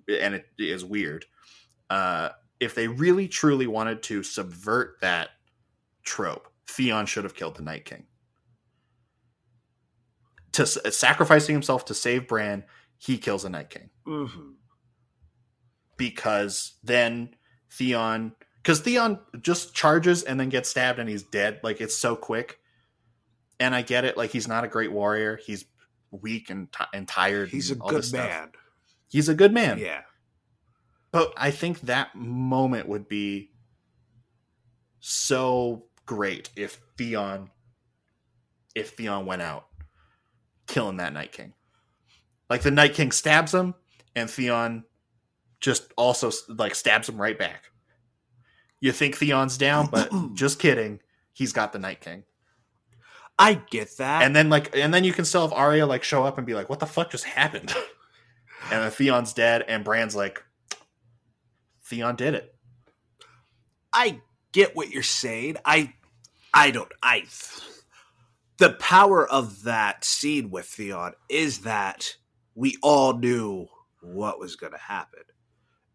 and 0.08 0.34
it 0.34 0.46
is 0.58 0.84
weird. 0.84 1.26
Uh, 1.88 2.30
if 2.58 2.74
they 2.74 2.88
really 2.88 3.28
truly 3.28 3.68
wanted 3.68 4.02
to 4.02 4.24
subvert 4.24 4.96
that 5.02 5.28
trope, 6.02 6.48
Theon 6.66 7.06
should 7.06 7.22
have 7.22 7.36
killed 7.36 7.54
the 7.54 7.62
Night 7.62 7.84
King. 7.84 8.06
To 10.54 10.66
sacrificing 10.66 11.54
himself 11.54 11.84
to 11.84 11.94
save 11.94 12.26
Bran, 12.26 12.64
he 12.98 13.18
kills 13.18 13.44
a 13.44 13.48
Night 13.50 13.70
King 13.70 13.90
Mhm. 14.06 14.54
because 15.96 16.78
then 16.82 17.34
Theon, 17.72 18.34
because 18.62 18.80
Theon 18.80 19.20
just 19.40 19.74
charges 19.74 20.22
and 20.22 20.38
then 20.40 20.48
gets 20.48 20.68
stabbed 20.68 20.98
and 20.98 21.08
he's 21.08 21.22
dead. 21.24 21.60
Like 21.62 21.80
it's 21.80 21.96
so 21.96 22.16
quick. 22.16 22.58
And 23.58 23.74
I 23.74 23.82
get 23.82 24.04
it. 24.04 24.16
Like 24.16 24.30
he's 24.30 24.48
not 24.48 24.64
a 24.64 24.68
great 24.68 24.92
warrior. 24.92 25.38
He's 25.44 25.64
weak 26.10 26.50
and, 26.50 26.70
ti 26.72 26.84
and 26.92 27.06
tired. 27.08 27.48
He's 27.50 27.70
a 27.70 27.74
and 27.74 27.82
this 27.90 28.10
good 28.10 28.18
man. 28.18 28.52
He's 29.08 29.28
a 29.28 29.34
good 29.34 29.52
man. 29.52 29.78
Yeah. 29.78 30.02
But 31.12 31.32
I 31.36 31.50
think 31.50 31.80
that 31.82 32.14
moment 32.14 32.88
would 32.88 33.08
be 33.08 33.52
so 35.00 35.86
great 36.04 36.50
if 36.56 36.80
Theon 36.98 37.50
if 38.74 38.90
Theon 38.90 39.24
went 39.24 39.40
out 39.42 39.66
killing 40.66 40.98
that 40.98 41.12
Night 41.14 41.32
King. 41.32 41.54
Like 42.48 42.62
the 42.62 42.70
Night 42.70 42.94
King 42.94 43.12
stabs 43.12 43.52
him 43.52 43.74
and 44.14 44.30
Theon 44.30 44.84
just 45.60 45.92
also 45.96 46.30
like 46.48 46.74
stabs 46.74 47.08
him 47.08 47.20
right 47.20 47.38
back. 47.38 47.70
You 48.80 48.92
think 48.92 49.16
Theon's 49.16 49.58
down, 49.58 49.88
but 49.90 50.10
just 50.34 50.58
kidding. 50.58 51.00
He's 51.32 51.52
got 51.52 51.72
the 51.72 51.78
Night 51.78 52.00
King. 52.00 52.24
I 53.38 53.54
get 53.54 53.96
that. 53.98 54.22
And 54.22 54.34
then 54.34 54.48
like 54.48 54.76
and 54.76 54.92
then 54.92 55.04
you 55.04 55.12
can 55.12 55.24
still 55.24 55.42
have 55.42 55.52
Arya 55.52 55.86
like 55.86 56.04
show 56.04 56.24
up 56.24 56.38
and 56.38 56.46
be 56.46 56.54
like, 56.54 56.68
what 56.68 56.80
the 56.80 56.86
fuck 56.86 57.10
just 57.10 57.24
happened? 57.24 57.74
and 58.70 58.82
then 58.82 58.90
Theon's 58.90 59.32
dead, 59.32 59.64
and 59.66 59.84
Bran's 59.84 60.16
like, 60.16 60.42
Theon 61.84 62.16
did 62.16 62.34
it. 62.34 62.54
I 63.92 64.20
get 64.52 64.74
what 64.74 64.90
you're 64.90 65.02
saying. 65.02 65.56
I 65.64 65.92
I 66.54 66.70
don't 66.70 66.90
I 67.02 67.24
the 68.58 68.72
power 68.72 69.26
of 69.26 69.64
that 69.64 70.04
scene 70.04 70.50
with 70.50 70.66
Theon 70.66 71.12
is 71.28 71.60
that 71.60 72.16
we 72.56 72.76
all 72.82 73.12
knew 73.16 73.68
what 74.00 74.40
was 74.40 74.56
going 74.56 74.72
to 74.72 74.78
happen. 74.78 75.22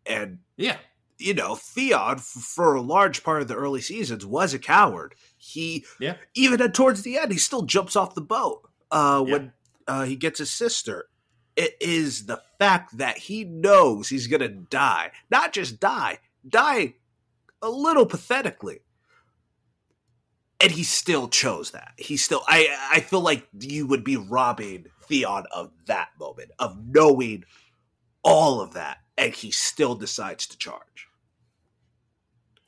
And 0.06 0.40
Yeah. 0.58 0.78
you 1.18 1.34
know, 1.34 1.56
Theon 1.56 2.20
for 2.20 2.76
a 2.76 2.82
large 2.82 3.24
part 3.24 3.42
of 3.42 3.48
the 3.50 3.56
early 3.56 3.82
seasons 3.82 4.26
was 4.26 4.54
a 4.54 4.60
coward. 4.60 5.16
He 5.38 5.86
Yeah. 6.00 6.16
even 6.36 6.62
at, 6.62 6.74
towards 6.74 7.02
the 7.02 7.18
end 7.18 7.32
he 7.34 7.38
still 7.38 7.64
jumps 7.64 7.96
off 7.96 8.16
the 8.16 8.22
boat 8.22 8.70
uh 8.92 9.24
Yeah. 9.28 9.32
when 9.34 9.54
uh, 9.88 10.04
he 10.06 10.16
gets 10.16 10.40
his 10.40 10.50
sister. 10.52 11.10
It 11.58 11.76
is 11.82 12.28
the 12.28 12.42
fact 12.60 12.98
that 12.98 13.18
he 13.18 13.44
knows 13.44 14.08
he's 14.08 14.28
going 14.28 14.40
to 14.42 14.48
die. 14.48 15.12
Not 15.30 15.52
just 15.52 15.80
die, 15.82 16.20
die 16.48 16.96
a 17.62 17.70
little 17.70 18.06
pathetically. 18.06 18.80
And 20.60 20.72
he 20.72 20.84
still 20.84 21.28
chose 21.28 21.72
that. 21.72 21.94
He 21.98 22.18
still 22.18 22.44
I 22.48 22.68
I 22.92 23.00
feel 23.00 23.22
like 23.22 23.48
you 23.60 23.88
would 23.88 24.04
be 24.04 24.16
robbing 24.16 24.86
Theon 25.12 25.44
of 25.52 25.72
that 25.88 26.08
moment 26.18 26.52
of 26.58 26.78
knowing 26.88 27.44
all 28.24 28.62
of 28.62 28.74
that 28.74 29.00
and 29.18 29.34
he 29.34 29.52
still 29.52 29.94
decides 29.94 30.48
to 30.48 30.58
charge. 30.58 31.10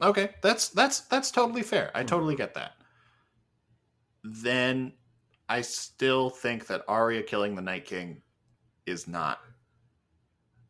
Okay, 0.02 0.32
that's 0.42 0.68
that's 0.70 1.02
that's 1.02 1.32
totally 1.32 1.62
fair. 1.62 1.90
I 1.96 2.04
totally 2.04 2.36
get 2.36 2.54
that. 2.56 2.74
Then 4.26 4.92
I 5.48 5.62
still 5.62 6.30
think 6.30 6.68
that 6.68 6.84
Arya 6.90 7.24
killing 7.24 7.56
the 7.56 7.62
Night 7.62 7.86
King 7.86 8.22
is 8.86 9.08
not 9.08 9.40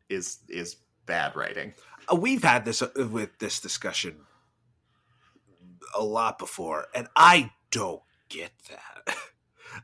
is 0.08 0.38
is 0.48 0.76
bad 1.06 1.34
writing. 1.34 1.74
Uh, 2.10 2.14
We've 2.14 2.44
had 2.44 2.64
this 2.64 2.82
uh, 2.82 2.90
with 3.10 3.36
this 3.40 3.58
discussion 3.58 4.20
a 5.96 6.04
lot 6.04 6.38
before 6.38 6.86
and 6.94 7.08
I 7.16 7.50
don't 7.72 8.02
get 8.28 8.52
that. 8.70 9.16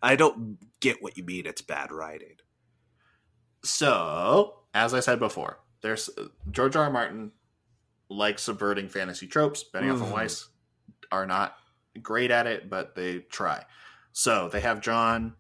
I 0.03 0.17
don't 0.17 0.59
get 0.81 1.03
what 1.03 1.17
you 1.17 1.25
mean 1.25 1.47
it's 1.47 1.63
bad 1.63 1.93
writing. 1.93 2.37
So, 3.65 4.61
as 4.73 4.95
I 4.95 5.01
said 5.01 5.19
before, 5.19 5.61
there's 5.83 6.09
George 6.51 6.77
R. 6.77 6.85
R. 6.85 6.91
Martin 6.91 7.33
likes 8.09 8.43
subverting 8.43 8.89
fantasy 8.89 9.27
tropes. 9.27 9.65
Benioff 9.65 9.91
and 9.91 10.01
mm-hmm. 10.01 10.13
Weiss 10.13 10.49
are 11.13 11.27
not 11.27 11.57
great 12.03 12.31
at 12.31 12.47
it, 12.47 12.71
but 12.71 12.95
they 12.95 13.19
try. 13.19 13.65
So 14.13 14.49
they 14.49 14.61
have 14.61 14.81
Jon, 14.81 15.35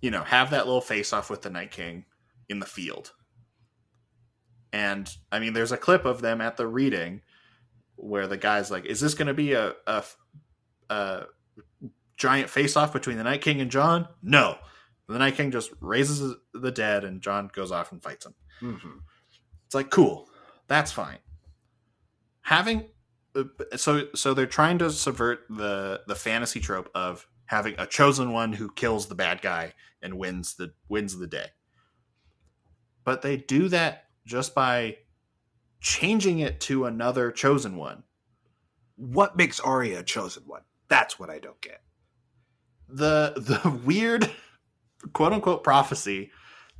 you 0.00 0.10
know, 0.10 0.22
have 0.22 0.50
that 0.50 0.66
little 0.66 0.80
face 0.80 1.12
off 1.12 1.30
with 1.30 1.42
the 1.42 1.50
Night 1.50 1.70
King 1.70 2.04
in 2.48 2.60
the 2.60 2.66
field. 2.66 3.12
And 4.72 5.14
I 5.30 5.38
mean, 5.38 5.52
there's 5.52 5.72
a 5.72 5.76
clip 5.76 6.04
of 6.04 6.22
them 6.22 6.40
at 6.40 6.56
the 6.56 6.66
reading 6.66 7.20
where 7.96 8.26
the 8.26 8.38
guy's 8.38 8.70
like, 8.70 8.86
"Is 8.86 9.00
this 9.00 9.14
going 9.14 9.28
to 9.28 9.34
be 9.34 9.52
a, 9.52 9.74
a 9.86 10.02
a 10.88 11.24
giant 12.22 12.48
face 12.48 12.76
off 12.76 12.92
between 12.92 13.16
the 13.18 13.24
Night 13.24 13.42
King 13.42 13.60
and 13.60 13.70
Jon?" 13.70 14.08
No. 14.22 14.56
The 15.08 15.18
Night 15.18 15.34
King 15.34 15.50
just 15.50 15.72
raises 15.80 16.36
the 16.54 16.70
dead, 16.70 17.04
and 17.04 17.20
Jon 17.20 17.50
goes 17.52 17.72
off 17.72 17.92
and 17.92 18.02
fights 18.02 18.24
him. 18.24 18.34
Mm-hmm. 18.62 18.98
It's 19.66 19.74
like 19.74 19.90
cool, 19.90 20.28
that's 20.68 20.92
fine. 20.92 21.18
Having 22.42 22.86
uh, 23.34 23.44
so 23.76 24.06
so 24.14 24.34
they're 24.34 24.46
trying 24.46 24.78
to 24.78 24.90
subvert 24.90 25.40
the 25.50 26.02
the 26.06 26.14
fantasy 26.14 26.60
trope 26.60 26.90
of 26.94 27.26
having 27.46 27.74
a 27.78 27.86
chosen 27.86 28.32
one 28.32 28.52
who 28.52 28.70
kills 28.70 29.08
the 29.08 29.14
bad 29.14 29.42
guy 29.42 29.74
and 30.00 30.18
wins 30.18 30.54
the 30.54 30.72
wins 30.88 31.18
the 31.18 31.26
day. 31.26 31.46
But 33.04 33.22
they 33.22 33.36
do 33.36 33.68
that 33.68 34.04
just 34.24 34.54
by 34.54 34.98
changing 35.80 36.38
it 36.38 36.60
to 36.60 36.84
another 36.84 37.32
chosen 37.32 37.76
one. 37.76 38.04
What 38.96 39.36
makes 39.36 39.58
Arya 39.58 40.00
a 40.00 40.02
chosen 40.04 40.44
one? 40.46 40.62
That's 40.88 41.18
what 41.18 41.28
I 41.28 41.38
don't 41.38 41.60
get. 41.60 41.82
The 42.92 43.32
the 43.36 43.70
weird 43.84 44.30
quote 45.12 45.32
unquote 45.32 45.64
prophecy 45.64 46.30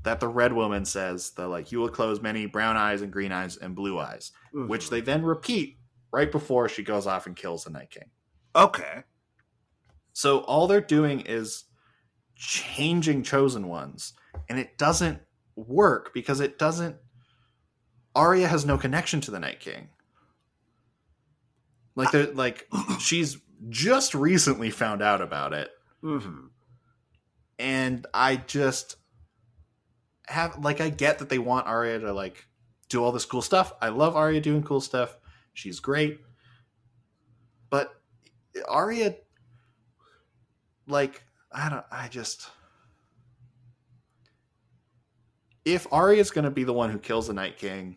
that 0.05 0.21
the 0.21 0.29
red 0.29 0.53
woman 0.53 0.85
says 0.85 1.31
the 1.31 1.49
like 1.49 1.73
you 1.73 1.79
will 1.79 1.89
close 1.89 2.21
many 2.21 2.47
brown 2.47 2.77
eyes 2.77 3.03
and 3.03 3.13
green 3.13 3.33
eyes 3.33 3.57
and 3.57 3.75
blue 3.75 3.99
eyes 3.99 4.33
which 4.53 4.91
they 4.91 5.01
then 5.01 5.25
repeat 5.25 5.79
right 6.13 6.31
before 6.31 6.69
she 6.69 6.83
goes 6.83 7.07
off 7.07 7.27
and 7.27 7.35
kills 7.35 7.65
the 7.65 7.71
Night 7.71 7.91
King. 7.91 8.11
Okay. 8.55 9.03
So 10.13 10.41
all 10.41 10.67
they're 10.67 10.81
doing 10.81 11.21
is 11.21 11.65
changing 12.37 13.23
chosen 13.23 13.67
ones, 13.67 14.13
and 14.49 14.59
it 14.59 14.77
doesn't 14.77 15.21
work 15.57 16.13
because 16.13 16.41
it 16.41 16.59
doesn't. 16.59 16.97
Arya 18.15 18.47
has 18.47 18.67
no 18.67 18.77
connection 18.77 19.21
to 19.23 19.31
the 19.31 19.41
Night 19.41 19.61
King. 19.61 19.89
Like 21.97 22.11
they're 22.11 22.33
like 22.33 22.69
she's 22.99 23.39
just 23.71 24.15
recently 24.15 24.71
found 24.71 25.03
out 25.03 25.23
about 25.23 25.55
it, 25.55 25.71
Mm-hmm. 26.03 26.47
and 27.59 28.07
I 28.13 28.37
just 28.37 28.97
have 30.27 30.59
like 30.59 30.81
I 30.81 30.89
get 30.89 31.21
that 31.21 31.29
they 31.29 31.39
want 31.39 31.67
Arya 31.67 32.01
to 32.01 32.13
like 32.13 32.47
do 32.89 33.03
all 33.05 33.13
this 33.13 33.25
cool 33.25 33.43
stuff. 33.43 33.73
I 33.81 33.89
love 33.89 34.17
Arya 34.17 34.41
doing 34.41 34.63
cool 34.63 34.81
stuff. 34.81 35.17
She's 35.55 35.81
great. 35.81 36.21
But 37.71 37.95
Arya 38.69 39.17
like 40.89 41.23
I 41.53 41.69
don't 41.69 41.85
I 41.91 42.09
just 42.09 42.49
if 45.65 45.87
Arya's 45.93 46.31
going 46.31 46.45
to 46.45 46.51
be 46.51 46.65
the 46.65 46.73
one 46.73 46.91
who 46.91 46.99
kills 46.99 47.29
the 47.29 47.33
Night 47.35 47.57
King, 47.57 47.97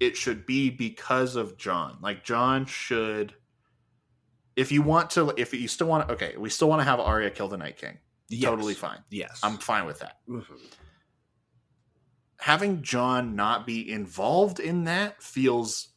it 0.00 0.16
should 0.16 0.46
be 0.46 0.70
because 0.70 1.36
of 1.36 1.58
Jon. 1.58 1.98
Like 2.00 2.24
Jon 2.24 2.64
should 2.64 3.34
if 4.56 4.72
you 4.72 4.82
want 4.82 5.10
to 5.10 5.32
if 5.36 5.52
you 5.52 5.68
still 5.68 5.86
want 5.86 6.06
to 6.08 6.14
okay, 6.14 6.34
we 6.36 6.50
still 6.50 6.68
want 6.68 6.80
to 6.80 6.84
have 6.84 7.00
Arya 7.00 7.30
kill 7.30 7.48
the 7.48 7.56
Night 7.56 7.76
King. 7.76 7.98
Yes. 8.28 8.50
Totally 8.50 8.74
fine. 8.74 8.98
Yes. 9.10 9.40
I'm 9.42 9.58
fine 9.58 9.86
with 9.86 9.98
that. 10.00 10.18
Mhm. 10.28 10.58
Having 12.38 12.82
Jon 12.82 13.36
not 13.36 13.66
be 13.66 13.90
involved 13.90 14.58
in 14.58 14.84
that 14.84 15.22
feels 15.22 15.88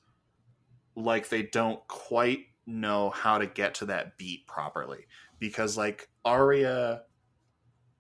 like 0.96 1.30
they 1.30 1.44
don't 1.44 1.86
quite 1.88 2.46
know 2.66 3.10
how 3.10 3.38
to 3.38 3.48
get 3.48 3.76
to 3.76 3.86
that 3.88 4.18
beat 4.18 4.48
properly. 4.48 5.08
Because 5.40 5.78
like 5.78 6.10
Arya 6.24 7.04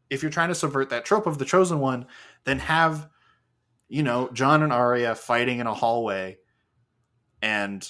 if 0.10 0.22
you're 0.22 0.32
trying 0.32 0.49
to 0.49 0.56
subvert 0.56 0.89
that 0.91 1.03
trope 1.03 1.26
of 1.26 1.39
the 1.39 1.45
chosen 1.45 1.80
one, 1.80 2.06
then 2.43 2.60
have 2.60 3.10
you 3.88 4.03
know, 4.03 4.30
Jon 4.34 4.64
and 4.64 4.74
Arya 4.74 5.14
fighting 5.16 5.60
in 5.60 5.68
a 5.68 5.74
hallway 5.74 6.38
and 7.41 7.88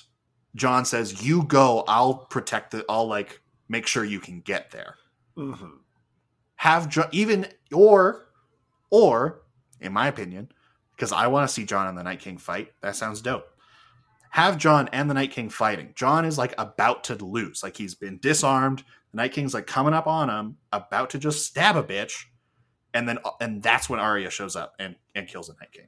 Jon 0.55 0.85
says, 0.85 1.21
"You 1.23 1.43
go, 1.43 1.83
I'll 1.87 2.15
protect 2.15 2.71
the 2.71 2.85
I'll 2.89 3.07
like 3.07 3.41
make 3.69 3.85
sure 3.87 4.03
you 4.03 4.19
can 4.19 4.41
get 4.41 4.71
there." 4.71 4.95
Mhm. 5.37 5.79
have 6.55 7.09
even 7.11 7.45
or 7.73 8.29
or 8.89 9.41
in 9.81 9.91
my 9.91 10.07
opinion 10.07 10.49
because 10.95 11.11
i 11.11 11.27
want 11.27 11.45
to 11.45 11.53
see 11.53 11.65
jon 11.65 11.87
and 11.87 11.97
the 11.97 12.03
night 12.03 12.21
king 12.21 12.37
fight 12.37 12.71
that 12.81 12.95
sounds 12.95 13.21
dope. 13.21 13.45
Have 14.29 14.57
jon 14.57 14.89
and 14.93 15.09
the 15.09 15.13
night 15.13 15.31
king 15.31 15.49
fighting. 15.49 15.91
Jon 15.95 16.25
is 16.25 16.37
like 16.37 16.53
about 16.57 17.03
to 17.05 17.15
lose. 17.15 17.63
Like 17.63 17.77
he's 17.77 17.95
been 17.95 18.17
disarmed. 18.19 18.83
The 19.11 19.17
night 19.17 19.31
king's 19.33 19.53
like 19.53 19.65
coming 19.67 19.93
up 19.93 20.07
on 20.07 20.29
him 20.29 20.57
about 20.73 21.09
to 21.11 21.17
just 21.19 21.45
stab 21.45 21.75
a 21.77 21.83
bitch 21.83 22.25
and 22.93 23.07
then 23.07 23.19
and 23.41 23.61
that's 23.61 23.89
when 23.89 23.99
Arya 23.99 24.29
shows 24.29 24.55
up 24.55 24.73
and 24.79 24.95
and 25.15 25.27
kills 25.27 25.47
the 25.47 25.53
night 25.59 25.71
king. 25.73 25.87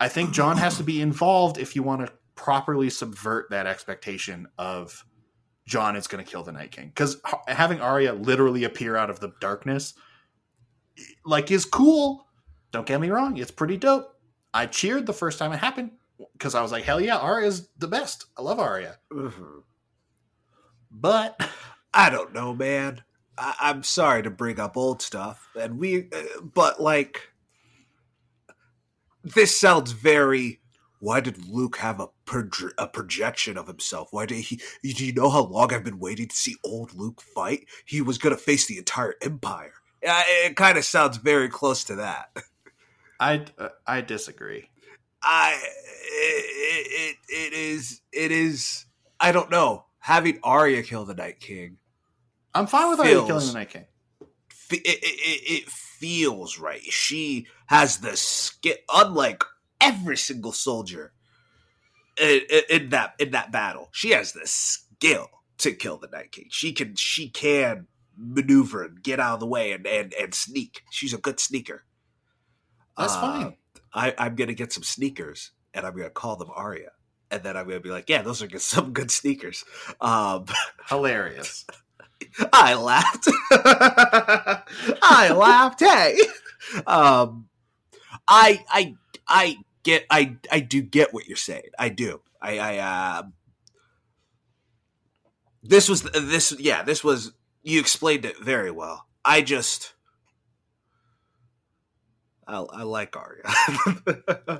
I 0.00 0.08
think 0.08 0.32
jon 0.32 0.56
has 0.58 0.76
to 0.78 0.82
be 0.84 1.00
involved 1.00 1.58
if 1.58 1.74
you 1.76 1.82
want 1.84 2.06
to 2.06 2.12
properly 2.42 2.90
subvert 2.90 3.48
that 3.50 3.66
expectation 3.66 4.48
of 4.58 5.04
Jon 5.66 5.94
is 5.94 6.08
going 6.08 6.24
to 6.24 6.28
kill 6.28 6.42
the 6.42 6.50
Night 6.52 6.72
King 6.72 6.88
because 6.88 7.20
having 7.46 7.80
Arya 7.80 8.14
literally 8.14 8.64
appear 8.64 8.96
out 8.96 9.10
of 9.10 9.20
the 9.20 9.30
darkness, 9.40 9.94
like, 11.24 11.50
is 11.52 11.64
cool. 11.64 12.26
Don't 12.72 12.86
get 12.86 13.00
me 13.00 13.10
wrong; 13.10 13.36
it's 13.36 13.50
pretty 13.52 13.76
dope. 13.76 14.08
I 14.52 14.66
cheered 14.66 15.06
the 15.06 15.12
first 15.12 15.38
time 15.38 15.52
it 15.52 15.58
happened 15.58 15.92
because 16.32 16.54
I 16.56 16.62
was 16.62 16.72
like, 16.72 16.84
"Hell 16.84 17.00
yeah, 17.00 17.16
Arya's 17.18 17.68
the 17.78 17.86
best." 17.88 18.26
I 18.36 18.42
love 18.42 18.58
Arya, 18.58 18.98
Mhm. 19.12 19.62
but 20.90 21.40
I 21.94 22.10
don't 22.10 22.32
know, 22.32 22.54
man. 22.54 23.04
I- 23.38 23.54
I'm 23.60 23.82
sorry 23.82 24.22
to 24.24 24.30
bring 24.30 24.58
up 24.58 24.76
old 24.76 25.00
stuff, 25.00 25.48
and 25.54 25.78
we, 25.78 26.08
uh, 26.12 26.40
but 26.42 26.80
like, 26.80 27.30
this 29.22 29.58
sounds 29.58 29.92
very. 29.92 30.61
Why 31.02 31.18
did 31.18 31.48
Luke 31.48 31.78
have 31.78 31.98
a 31.98 32.06
proje- 32.26 32.74
a 32.78 32.86
projection 32.86 33.58
of 33.58 33.66
himself? 33.66 34.12
Why 34.12 34.24
did 34.24 34.36
he? 34.36 34.60
Do 34.84 35.04
you 35.04 35.12
know 35.12 35.30
how 35.30 35.42
long 35.42 35.74
I've 35.74 35.82
been 35.82 35.98
waiting 35.98 36.28
to 36.28 36.36
see 36.36 36.54
old 36.64 36.94
Luke 36.94 37.20
fight? 37.20 37.66
He 37.84 38.00
was 38.00 38.18
going 38.18 38.36
to 38.36 38.40
face 38.40 38.66
the 38.66 38.78
entire 38.78 39.16
Empire. 39.20 39.72
Yeah, 40.00 40.22
it 40.44 40.54
kind 40.54 40.78
of 40.78 40.84
sounds 40.84 41.16
very 41.16 41.48
close 41.48 41.82
to 41.84 41.96
that. 41.96 42.36
I 43.20 43.44
uh, 43.58 43.70
I 43.84 44.02
disagree. 44.02 44.70
I 45.24 45.60
it, 46.04 46.86
it 46.92 47.16
it 47.28 47.52
is 47.52 48.00
it 48.12 48.30
is 48.30 48.84
I 49.18 49.32
don't 49.32 49.50
know 49.50 49.86
having 49.98 50.38
Arya 50.44 50.84
kill 50.84 51.04
the 51.04 51.14
Night 51.14 51.40
King. 51.40 51.78
I'm 52.54 52.68
fine 52.68 52.90
with 52.90 53.00
Arya 53.00 53.26
killing 53.26 53.48
the 53.48 53.54
Night 53.54 53.70
King. 53.70 53.86
It, 54.70 54.86
it, 54.86 55.02
it, 55.02 55.62
it 55.64 55.68
feels 55.68 56.60
right. 56.60 56.80
She 56.80 57.48
has 57.66 57.98
the 57.98 58.16
skill, 58.16 58.76
unlike 58.88 59.42
every 59.82 60.16
single 60.16 60.52
soldier 60.52 61.12
in, 62.20 62.40
in- 62.50 62.62
in 62.82 62.88
that 62.90 63.14
in 63.18 63.30
that 63.32 63.52
battle. 63.52 63.88
She 63.92 64.10
has 64.10 64.32
the 64.32 64.42
skill 64.46 65.28
to 65.58 65.72
kill 65.72 65.98
the 65.98 66.08
Night 66.08 66.32
King. 66.32 66.46
She 66.50 66.72
can 66.72 66.94
she 66.96 67.28
can 67.28 67.86
maneuver 68.16 68.84
and 68.84 69.02
get 69.02 69.18
out 69.20 69.34
of 69.34 69.40
the 69.40 69.46
way 69.46 69.72
and 69.72 69.86
and, 69.86 70.14
and 70.14 70.34
sneak. 70.34 70.82
She's 70.90 71.12
a 71.14 71.18
good 71.18 71.40
sneaker. 71.40 71.84
That's 72.98 73.14
Uh, 73.14 73.20
fine. 73.20 73.56
I, 73.94 74.14
I'm 74.18 74.34
gonna 74.36 74.54
get 74.54 74.72
some 74.72 74.82
sneakers 74.82 75.50
and 75.74 75.86
I'm 75.86 75.94
gonna 75.96 76.10
call 76.10 76.36
them 76.36 76.50
Arya. 76.54 76.90
And 77.30 77.42
then 77.42 77.56
I'm 77.56 77.66
gonna 77.66 77.80
be 77.80 77.88
like, 77.90 78.08
yeah, 78.10 78.22
those 78.22 78.42
are 78.42 78.46
good, 78.46 78.60
some 78.74 78.92
good 78.92 79.10
sneakers. 79.10 79.64
Um, 80.00 80.44
Hilarious. 80.88 81.64
I 82.52 82.74
laughed. 82.74 83.28
I 83.50 85.32
laughed. 85.34 85.80
Hey, 85.80 86.18
um, 86.86 87.48
I, 88.28 88.62
I, 88.70 88.94
I 89.28 89.56
get, 89.84 90.04
I, 90.10 90.36
I 90.50 90.60
do 90.60 90.82
get 90.82 91.12
what 91.14 91.26
you're 91.28 91.36
saying. 91.36 91.70
I 91.78 91.88
do. 91.90 92.20
I, 92.40 92.58
I, 92.58 92.78
uh, 92.78 93.22
this 95.62 95.88
was 95.88 96.02
this, 96.02 96.54
yeah, 96.58 96.82
this 96.82 97.04
was. 97.04 97.32
You 97.62 97.78
explained 97.80 98.24
it 98.24 98.38
very 98.38 98.72
well. 98.72 99.06
I 99.24 99.42
just, 99.42 99.94
I, 102.46 102.56
I 102.58 102.82
like 102.82 103.16
Arya. 103.16 103.42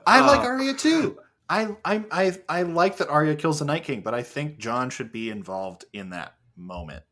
I 0.07 0.21
like 0.21 0.41
Uh, 0.41 0.45
Arya 0.45 0.75
too. 0.75 1.19
I, 1.49 1.77
I 1.85 2.05
I 2.11 2.39
I 2.49 2.63
like 2.63 2.97
that 2.99 3.09
Arya 3.09 3.35
kills 3.37 3.59
the 3.59 3.65
Night 3.65 3.85
King, 3.85 4.01
but 4.03 4.15
I 4.15 4.23
think 4.23 4.59
Jon 4.59 4.89
should 4.91 5.13
be 5.13 5.29
involved 5.31 5.85
in 5.93 6.11
that 6.11 6.35
moment, 6.57 7.03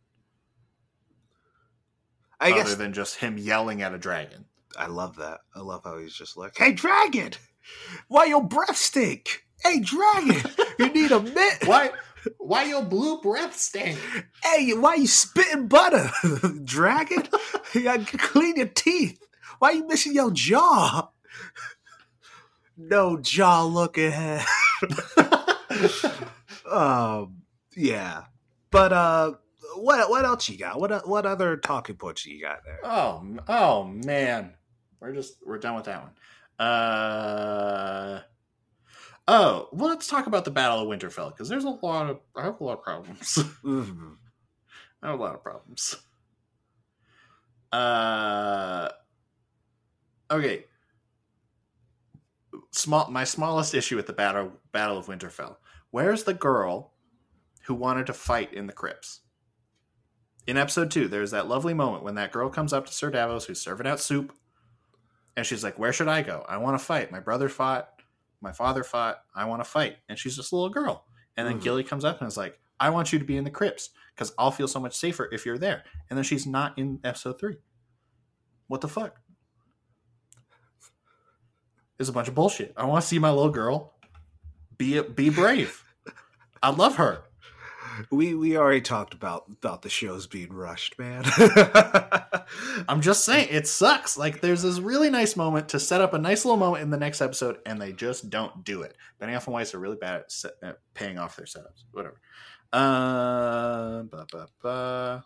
I 2.41 2.53
other 2.53 2.55
guess 2.55 2.75
than 2.77 2.93
just 2.93 3.17
him 3.17 3.37
yelling 3.37 3.83
at 3.83 3.93
a 3.95 3.99
dragon. 3.99 4.47
I 4.79 4.87
love 4.87 5.17
that. 5.17 5.41
I 5.55 5.61
love 5.61 5.83
how 5.85 5.99
he's 5.99 6.15
just 6.15 6.37
like, 6.37 6.57
"Hey, 6.57 6.73
dragon, 6.73 7.33
why 8.09 8.27
your 8.27 8.43
breath 8.43 8.77
stink? 8.77 9.45
Hey, 9.63 9.81
dragon, 9.81 10.43
you 10.79 10.93
need 10.93 11.13
a 11.13 11.21
mitt. 11.21 11.59
Why 11.67 11.91
why 12.39 12.65
your 12.65 12.83
blue 12.83 13.21
breath 13.21 13.57
stink? 13.57 13.99
Hey, 14.43 14.73
why 14.73 14.95
you 14.97 15.07
spitting 15.07 15.69
butter, 15.69 16.11
dragon? 16.65 17.29
you 17.75 17.83
gotta 17.83 18.05
clean 18.19 18.57
your 18.57 18.67
teeth. 18.67 19.23
Why 19.59 19.73
you 19.73 19.87
missing 19.87 20.15
your 20.15 20.31
jaw? 20.31 21.09
No 22.77 23.19
jaw 23.19 23.65
looking 23.65 24.11
head. 24.11 24.45
um, 26.71 27.43
yeah, 27.77 28.25
but 28.71 28.93
uh, 28.93 29.33
what 29.77 30.09
what 30.11 30.25
else 30.25 30.49
you 30.49 30.59
got? 30.59 30.81
What 30.81 31.07
what 31.07 31.27
other 31.27 31.57
talking 31.57 31.97
points 31.97 32.25
you 32.27 32.41
got 32.41 32.65
there? 32.65 32.81
Oh 32.83 33.25
oh 33.49 33.85
man, 33.85 34.55
we're 34.99 35.13
just 35.13 35.37
we're 35.45 35.59
done 35.59 35.75
with 35.75 35.85
that 35.85 36.03
one. 36.03 36.13
Uh 36.61 38.21
oh, 39.29 39.69
well, 39.73 39.89
let's 39.89 40.07
talk 40.07 40.27
about 40.27 40.45
the 40.45 40.51
Battle 40.51 40.81
of 40.81 40.89
Winterfell 40.89 41.31
because 41.31 41.49
there's 41.49 41.65
a 41.65 41.71
lot 41.71 42.11
of 42.11 42.21
I 42.37 42.45
have 42.45 42.61
a 42.61 42.65
lot 42.65 42.79
of 42.79 42.83
problems. 42.85 43.39
Mhm. 43.65 44.17
I 45.03 45.11
have 45.11 45.19
a 45.19 45.23
lot 45.23 45.35
of 45.35 45.43
problems. 45.43 45.97
Uh, 47.73 48.89
okay. 50.31 50.67
Small, 52.73 53.11
my 53.11 53.25
smallest 53.25 53.75
issue 53.75 53.97
with 53.97 54.07
the 54.07 54.13
battle 54.13 54.53
Battle 54.73 54.99
of 54.99 55.07
Winterfell. 55.07 55.57
Where's 55.91 56.25
the 56.25 56.35
girl 56.35 56.93
who 57.65 57.75
wanted 57.75 58.07
to 58.07 58.13
fight 58.13 58.53
in 58.53 58.67
the 58.67 58.73
crypts? 58.73 59.21
In 60.47 60.57
episode 60.57 60.91
two, 60.91 61.09
there's 61.09 61.31
that 61.31 61.49
lovely 61.49 61.75
moment 61.75 62.03
when 62.03 62.17
that 62.17 62.33
girl 62.33 62.49
comes 62.51 62.73
up 62.73 62.87
to 62.87 62.93
Sir 62.93 63.11
Davos, 63.11 63.45
who's 63.47 63.61
serving 63.61 63.87
out 63.87 64.01
soup, 64.01 64.33
and 65.37 65.45
she's 65.47 65.63
like, 65.65 65.79
"Where 65.79 65.93
should 65.93 66.09
I 66.09 66.23
go? 66.23 66.45
I 66.49 66.57
want 66.59 66.79
to 66.79 66.85
fight. 66.85 67.11
My 67.13 67.21
brother 67.21 67.49
fought. 67.49 67.89
My 68.41 68.53
father 68.53 68.83
fought. 68.85 69.19
I 69.35 69.45
want 69.45 69.63
to 69.65 69.69
fight." 69.71 69.97
And 70.09 70.19
she's 70.19 70.37
just 70.37 70.53
a 70.53 70.57
little 70.57 70.71
girl. 70.71 71.05
And 71.37 71.47
then 71.47 71.59
Mhm. 71.59 71.63
Gilly 71.63 71.85
comes 71.85 72.05
up 72.05 72.21
and 72.21 72.29
is 72.29 72.37
like, 72.37 72.59
"I 72.79 72.91
want 72.91 73.13
you 73.13 73.19
to 73.19 73.25
be 73.25 73.37
in 73.37 73.45
the 73.45 73.51
crypts 73.51 73.91
because 74.15 74.33
I'll 74.39 74.51
feel 74.51 74.69
so 74.69 74.81
much 74.81 74.97
safer 74.97 75.29
if 75.33 75.47
you're 75.47 75.59
there." 75.59 75.85
And 76.09 76.17
then 76.17 76.25
she's 76.25 76.47
not 76.47 76.79
in 76.79 77.01
episode 77.05 77.39
three. 77.39 77.57
What 78.67 78.81
the 78.81 78.89
fuck? 78.89 79.21
It's 81.99 82.09
a 82.09 82.13
bunch 82.13 82.29
of 82.29 82.35
bullshit. 82.35 82.73
I 82.77 82.85
want 82.85 83.03
to 83.03 83.09
see 83.09 83.19
my 83.19 83.31
little 83.31 83.51
girl 83.51 83.95
be 84.79 85.01
be 85.03 85.29
brave. 85.29 85.85
I 86.63 86.71
love 86.71 86.97
her. 86.97 87.25
We 88.11 88.35
we 88.35 88.57
already 88.57 88.81
talked 88.81 89.13
about 89.13 89.45
about 89.49 89.83
the 89.83 89.91
shows 89.91 90.27
being 90.27 90.53
rushed, 90.53 90.99
man. 90.99 91.25
I'm 92.89 93.01
just 93.01 93.25
saying 93.25 93.49
it 93.51 93.67
sucks. 93.67 94.17
Like 94.17 94.41
there's 94.41 94.63
this 94.63 94.79
really 94.79 95.11
nice 95.11 95.37
moment 95.37 95.69
to 95.71 95.81
set 95.81 96.01
up 96.01 96.15
a 96.15 96.19
nice 96.19 96.45
little 96.45 96.59
moment 96.59 96.83
in 96.83 96.91
the 96.91 96.97
next 96.97 97.21
episode, 97.21 97.59
and 97.67 97.81
they 97.81 97.93
just 97.93 98.31
don't 98.31 98.65
do 98.65 98.83
it. 98.83 98.97
Benioff 99.21 99.47
and 99.47 99.55
Weiss 99.55 99.75
are 99.75 99.79
really 99.79 99.97
bad 99.97 100.21
at, 100.21 100.33
set, 100.33 100.53
at 100.63 100.79
paying 100.95 101.19
off 101.19 101.37
their 101.37 101.47
setups. 101.47 101.85
Whatever. 101.93 102.21
Uh, 102.73 104.03
ba, 104.05 104.27
ba, 104.31 104.49
ba. 104.63 105.25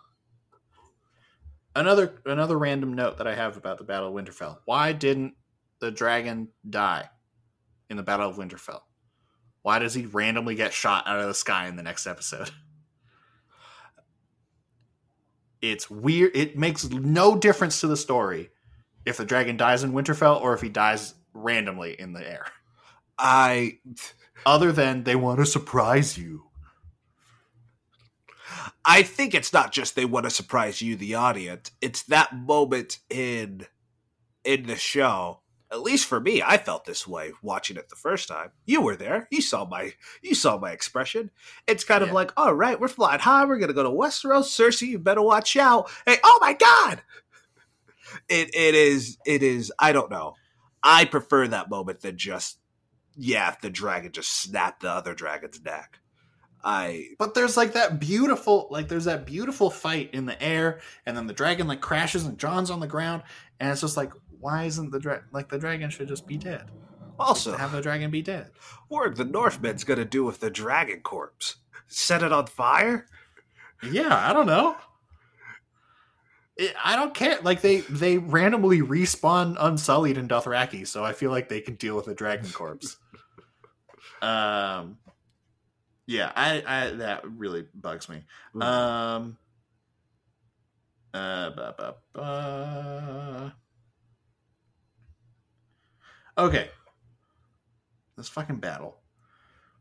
Another 1.77 2.14
another 2.25 2.57
random 2.57 2.95
note 2.95 3.18
that 3.18 3.27
I 3.27 3.35
have 3.35 3.57
about 3.57 3.79
the 3.79 3.85
Battle 3.85 4.09
of 4.09 4.14
Winterfell. 4.14 4.59
Why 4.64 4.93
didn't 4.93 5.35
the 5.81 5.91
dragon 5.91 6.49
die 6.68 7.09
in 7.91 7.97
the 7.97 8.03
Battle 8.03 8.31
of 8.31 8.37
Winterfell? 8.37 8.81
Why 9.62 9.79
does 9.79 9.95
he 9.95 10.07
randomly 10.07 10.55
get 10.55 10.72
shot 10.72 11.07
out 11.07 11.20
of 11.20 11.27
the 11.27 11.35
sky 11.35 11.66
in 11.68 11.77
the 11.77 11.83
next 11.83 12.07
episode? 12.07 12.51
It's 15.71 15.89
weird. 15.89 16.33
It 16.35 16.59
makes 16.59 16.89
no 16.91 17.37
difference 17.37 17.81
to 17.81 17.87
the 17.87 17.97
story 17.97 18.51
if 19.07 19.17
the 19.17 19.25
dragon 19.25 19.57
dies 19.57 19.83
in 19.83 19.93
Winterfell 19.93 20.41
or 20.41 20.53
if 20.53 20.61
he 20.61 20.69
dies 20.69 21.15
randomly 21.33 21.99
in 21.99 22.12
the 22.12 22.29
air. 22.29 22.45
I 23.19 23.79
Other 24.45 24.73
than 24.73 25.05
they 25.05 25.17
want 25.17 25.39
to 25.39 25.47
surprise 25.47 26.19
you. 26.19 26.45
I 28.85 29.03
think 29.03 29.35
it's 29.35 29.53
not 29.53 29.73
just 29.73 29.97
they 29.97 30.05
want 30.05 30.25
to 30.25 30.31
surprise 30.31 30.83
you, 30.83 30.97
the 30.97 31.15
audience. 31.15 31.71
It's 31.81 32.03
that 32.05 32.37
moment 32.37 32.99
in 33.09 33.67
in 34.45 34.67
the 34.67 34.77
show. 34.77 35.41
At 35.75 35.83
least 35.83 36.07
for 36.07 36.20
me, 36.20 36.41
I 36.41 36.57
felt 36.57 36.85
this 36.85 37.05
way 37.05 37.33
watching 37.43 37.77
it 37.77 37.89
the 37.89 37.97
first 37.97 38.29
time. 38.29 38.53
You 38.64 38.81
were 38.81 38.95
there. 38.95 39.27
You 39.33 39.43
saw 39.43 39.66
my 39.66 39.95
you 40.22 40.37
saw 40.37 40.57
my 40.57 40.70
expression. 40.70 41.33
It's 41.66 41.83
kind 41.83 42.05
of 42.05 42.12
like, 42.12 42.33
all 42.37 42.55
right, 42.55 42.79
we're 42.79 42.87
flying 42.87 43.18
high. 43.18 43.45
We're 43.45 43.59
gonna 43.59 43.72
go 43.72 43.83
to 43.83 43.91
Westeros. 43.91 44.45
Cersei, 44.45 44.87
you 44.87 45.01
better 45.01 45.20
watch 45.20 45.57
out. 45.57 45.91
Hey, 46.07 46.18
oh 46.22 46.39
my 46.41 46.53
god! 46.53 47.03
It 48.29 48.55
it 48.55 48.77
is 48.77 49.18
it 49.27 49.43
is. 49.43 49.72
I 49.77 49.91
don't 49.91 50.12
know. 50.12 50.35
I 50.81 51.07
prefer 51.07 51.49
that 51.49 51.70
moment 51.70 52.03
than 52.03 52.18
just 52.18 52.61
yeah, 53.16 53.57
the 53.61 53.68
dragon 53.68 54.12
just 54.12 54.31
snapped 54.31 54.83
the 54.83 54.91
other 54.91 55.12
dragon's 55.12 55.61
neck. 55.61 55.99
I 56.64 57.09
But 57.18 57.35
there's 57.35 57.57
like 57.57 57.75
that 57.75 58.01
beautiful, 58.01 58.68
like 58.70 58.89
there's 58.89 59.05
that 59.05 59.27
beautiful 59.27 59.70
fight 59.70 60.11
in 60.14 60.25
the 60.25 60.41
air, 60.43 60.81
and 61.05 61.16
then 61.16 61.27
the 61.27 61.35
dragon 61.35 61.66
like 61.66 61.81
crashes 61.81 62.25
and 62.25 62.39
Jon's 62.39 62.70
on 62.70 62.81
the 62.81 62.87
ground, 62.87 63.22
and 63.61 63.70
it's 63.70 63.83
just 63.83 63.97
like, 63.97 64.12
why 64.45 64.64
isn't 64.64 64.90
the 64.90 65.01
dragon 65.01 65.24
like 65.32 65.49
the 65.49 65.59
dragon 65.59 65.88
should 65.88 66.07
just 66.07 66.26
be 66.26 66.36
dead? 66.36 66.70
also 67.18 67.57
Have 67.57 67.72
the 67.72 67.80
dragon 67.80 68.11
be 68.11 68.20
dead. 68.20 68.51
What 68.88 69.07
are 69.07 69.14
the 69.14 69.24
Northmen's 69.24 69.84
gonna 69.84 70.05
do 70.05 70.22
with 70.22 70.40
the 70.40 70.51
dragon 70.51 71.01
corpse? 71.01 71.57
Set 71.86 72.22
it 72.22 72.30
on 72.30 72.47
fire? 72.47 73.07
Yeah, 73.82 74.14
I 74.14 74.34
don't 74.34 74.47
know. 74.47 74.76
I 76.84 76.95
don't 76.95 77.14
care. 77.14 77.38
Like 77.40 77.62
they 77.62 77.78
they 77.80 78.18
randomly 78.18 78.80
respawn 78.80 79.57
unsullied 79.59 80.18
in 80.18 80.28
Dothraki, 80.28 80.86
so 80.86 81.03
I 81.03 81.14
feel 81.14 81.30
like 81.30 81.49
they 81.49 81.62
can 81.62 81.76
deal 81.76 81.97
with 81.97 82.09
a 82.09 82.14
dragon 82.14 82.51
corpse. 82.51 82.99
um, 84.22 84.99
yeah, 86.07 86.30
I, 86.36 86.62
I 86.66 86.90
that 86.97 87.22
really 87.26 87.64
bugs 87.74 88.11
me. 88.11 88.24
Um, 88.61 89.38
uh, 91.14 91.49
ba, 91.49 91.74
ba, 91.78 91.95
ba. 92.12 93.55
Okay, 96.37 96.68
this 98.16 98.28
fucking 98.28 98.57
battle. 98.57 98.97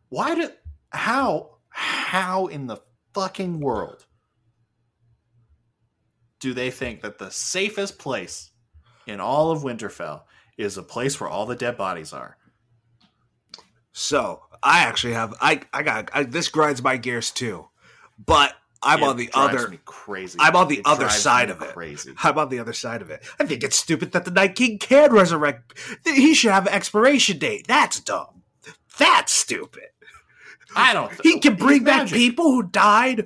Why 0.09 0.35
did 0.35 0.51
how 0.91 1.57
how 1.69 2.47
in 2.47 2.67
the 2.67 2.77
fucking 3.13 3.59
world 3.59 4.05
do 6.39 6.53
they 6.53 6.69
think 6.69 7.01
that 7.01 7.17
the 7.17 7.31
safest 7.31 7.97
place 7.97 8.51
in 9.07 9.19
all 9.19 9.51
of 9.51 9.63
Winterfell 9.63 10.23
is 10.57 10.77
a 10.77 10.83
place 10.83 11.19
where 11.19 11.29
all 11.29 11.45
the 11.45 11.55
dead 11.55 11.77
bodies 11.77 12.13
are? 12.13 12.37
So 13.91 14.41
I 14.61 14.79
actually 14.79 15.13
have 15.13 15.33
I 15.41 15.61
I 15.73 15.83
got 15.83 16.09
I, 16.13 16.23
this 16.23 16.49
grinds 16.49 16.83
my 16.83 16.97
gears 16.97 17.31
too, 17.31 17.67
but 18.23 18.53
I'm 18.83 18.99
It 18.99 19.05
on 19.05 19.17
the 19.17 19.29
other. 19.33 19.77
crazy. 19.85 20.37
I'm 20.41 20.55
on 20.55 20.67
the 20.67 20.77
It 20.79 20.85
other 20.85 21.09
side 21.09 21.49
of 21.49 21.61
it. 21.61 21.69
Crazy. 21.73 22.13
I'm 22.23 22.37
on 22.37 22.49
the 22.49 22.59
other 22.59 22.73
side 22.73 23.01
of 23.01 23.09
it. 23.09 23.23
I 23.39 23.45
think 23.45 23.63
it's 23.63 23.77
stupid 23.77 24.11
that 24.11 24.25
the 24.25 24.31
Night 24.31 24.55
King 24.55 24.77
can 24.77 25.11
resurrect. 25.13 25.73
He 26.05 26.33
should 26.33 26.51
have 26.51 26.67
an 26.67 26.73
expiration 26.73 27.37
date. 27.37 27.67
That's 27.67 27.99
dumb. 27.99 28.43
That's 28.97 29.33
stupid. 29.33 29.83
I 30.75 30.93
don't. 30.93 31.11
He 31.23 31.39
can 31.39 31.55
bring 31.55 31.83
back 31.83 32.03
magic. 32.03 32.17
people 32.17 32.45
who 32.51 32.63
died 32.63 33.25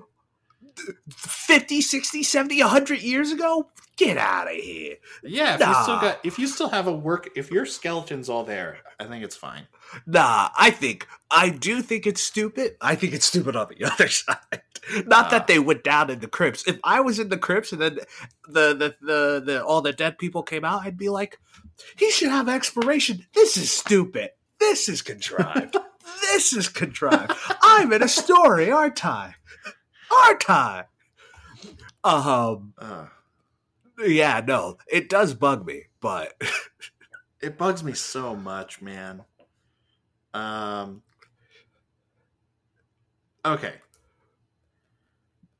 50, 1.10 1.82
60, 1.82 2.24
70, 2.24 2.62
100 2.62 3.02
years 3.02 3.32
ago. 3.32 3.70
Get 3.96 4.18
out 4.18 4.46
of 4.48 4.54
here. 4.54 4.98
Yeah, 5.24 5.56
if 5.56 5.60
you 5.62 5.74
still 5.82 5.96
Nah. 5.96 6.02
got, 6.02 6.20
if 6.24 6.38
you 6.38 6.46
still 6.48 6.70
have 6.70 6.86
a 6.86 6.94
work, 6.94 7.30
if 7.36 7.50
your 7.50 7.66
skeleton's 7.66 8.30
all 8.30 8.44
there, 8.44 8.78
I 9.00 9.06
think 9.06 9.24
it's 9.24 9.36
fine. 9.36 9.64
Nah, 10.06 10.50
I 10.56 10.70
think 10.70 11.08
I 11.32 11.50
do 11.50 11.82
think 11.82 12.06
it's 12.06 12.22
stupid. 12.22 12.76
I 12.80 12.94
think 12.94 13.14
it's 13.14 13.26
stupid 13.26 13.56
on 13.56 13.68
the 13.76 13.86
other 13.92 14.08
side. 14.08 14.62
Not 15.06 15.26
Ah. 15.26 15.30
that 15.30 15.48
they 15.48 15.60
went 15.60 15.84
down 15.84 16.10
in 16.10 16.20
the 16.20 16.28
crypts. 16.28 16.66
If 16.68 16.80
I 16.84 17.02
was 17.02 17.20
in 17.20 17.30
the 17.30 17.38
crypts 17.38 17.72
and 17.72 17.82
then 17.82 17.96
the 18.48 18.74
the, 18.74 18.96
the 19.02 19.44
the 19.46 19.66
all 19.66 19.82
the 19.82 19.94
dead 19.94 20.18
people 20.18 20.44
came 20.44 20.64
out, 20.66 20.84
I'd 20.86 20.98
be 20.98 21.10
like, 21.10 21.40
he 21.98 22.10
should 22.12 22.30
have 22.30 22.48
expiration. 22.50 23.26
This 23.34 23.58
is 23.58 23.72
stupid. 23.72 24.32
This 24.60 24.88
is 24.90 25.02
contrived. 25.02 25.76
this 26.22 26.54
is 26.54 26.70
contrived. 26.70 27.32
I'm 27.62 27.92
in 27.94 28.02
a 28.02 28.08
story, 28.08 28.72
aren't 28.72 29.06
I? 29.06 29.36
Aren't 30.26 30.50
I? 30.50 30.86
Um. 32.04 32.74
Uh, 32.78 33.08
Yeah. 34.00 34.42
No, 34.48 34.78
it 34.92 35.10
does 35.10 35.34
bug 35.34 35.66
me, 35.66 35.84
but 36.00 36.40
it 37.42 37.58
bugs 37.58 37.84
me 37.84 37.94
so 37.94 38.36
much, 38.36 38.82
man. 38.82 39.24
Um. 40.34 41.02
Okay. 43.46 43.74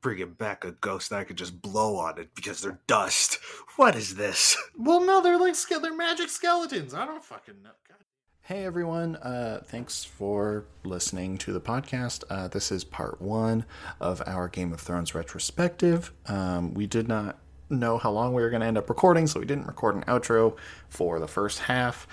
Bringing 0.00 0.32
back 0.32 0.64
a 0.64 0.72
ghost 0.72 1.12
I 1.12 1.24
could 1.24 1.36
just 1.36 1.60
blow 1.60 1.96
on 1.96 2.18
it 2.18 2.34
because 2.34 2.60
they're 2.60 2.80
dust. 2.86 3.38
What 3.76 3.94
is 3.94 4.16
this? 4.16 4.56
Well, 4.76 5.04
no, 5.04 5.20
they're 5.22 5.38
like 5.38 5.54
ske- 5.54 5.80
they're 5.80 5.94
magic 5.94 6.28
skeletons. 6.30 6.94
I 6.94 7.04
don't 7.06 7.22
fucking 7.24 7.62
know. 7.62 7.70
God. 7.88 7.98
Hey 8.42 8.64
everyone, 8.64 9.16
uh, 9.16 9.60
thanks 9.64 10.04
for 10.04 10.64
listening 10.82 11.36
to 11.38 11.52
the 11.52 11.60
podcast. 11.60 12.24
Uh, 12.30 12.48
this 12.48 12.72
is 12.72 12.82
part 12.82 13.20
one 13.20 13.64
of 14.00 14.22
our 14.26 14.48
Game 14.48 14.72
of 14.72 14.80
Thrones 14.80 15.14
retrospective. 15.14 16.12
Um, 16.26 16.74
we 16.74 16.86
did 16.86 17.06
not 17.06 17.38
know 17.70 17.98
how 17.98 18.10
long 18.10 18.32
we 18.34 18.42
were 18.42 18.50
going 18.50 18.62
to 18.62 18.66
end 18.66 18.78
up 18.78 18.88
recording, 18.88 19.26
so 19.26 19.38
we 19.40 19.46
didn't 19.46 19.66
record 19.66 19.94
an 19.94 20.02
outro 20.04 20.56
for 20.88 21.20
the 21.20 21.28
first 21.28 21.60
half. 21.60 22.06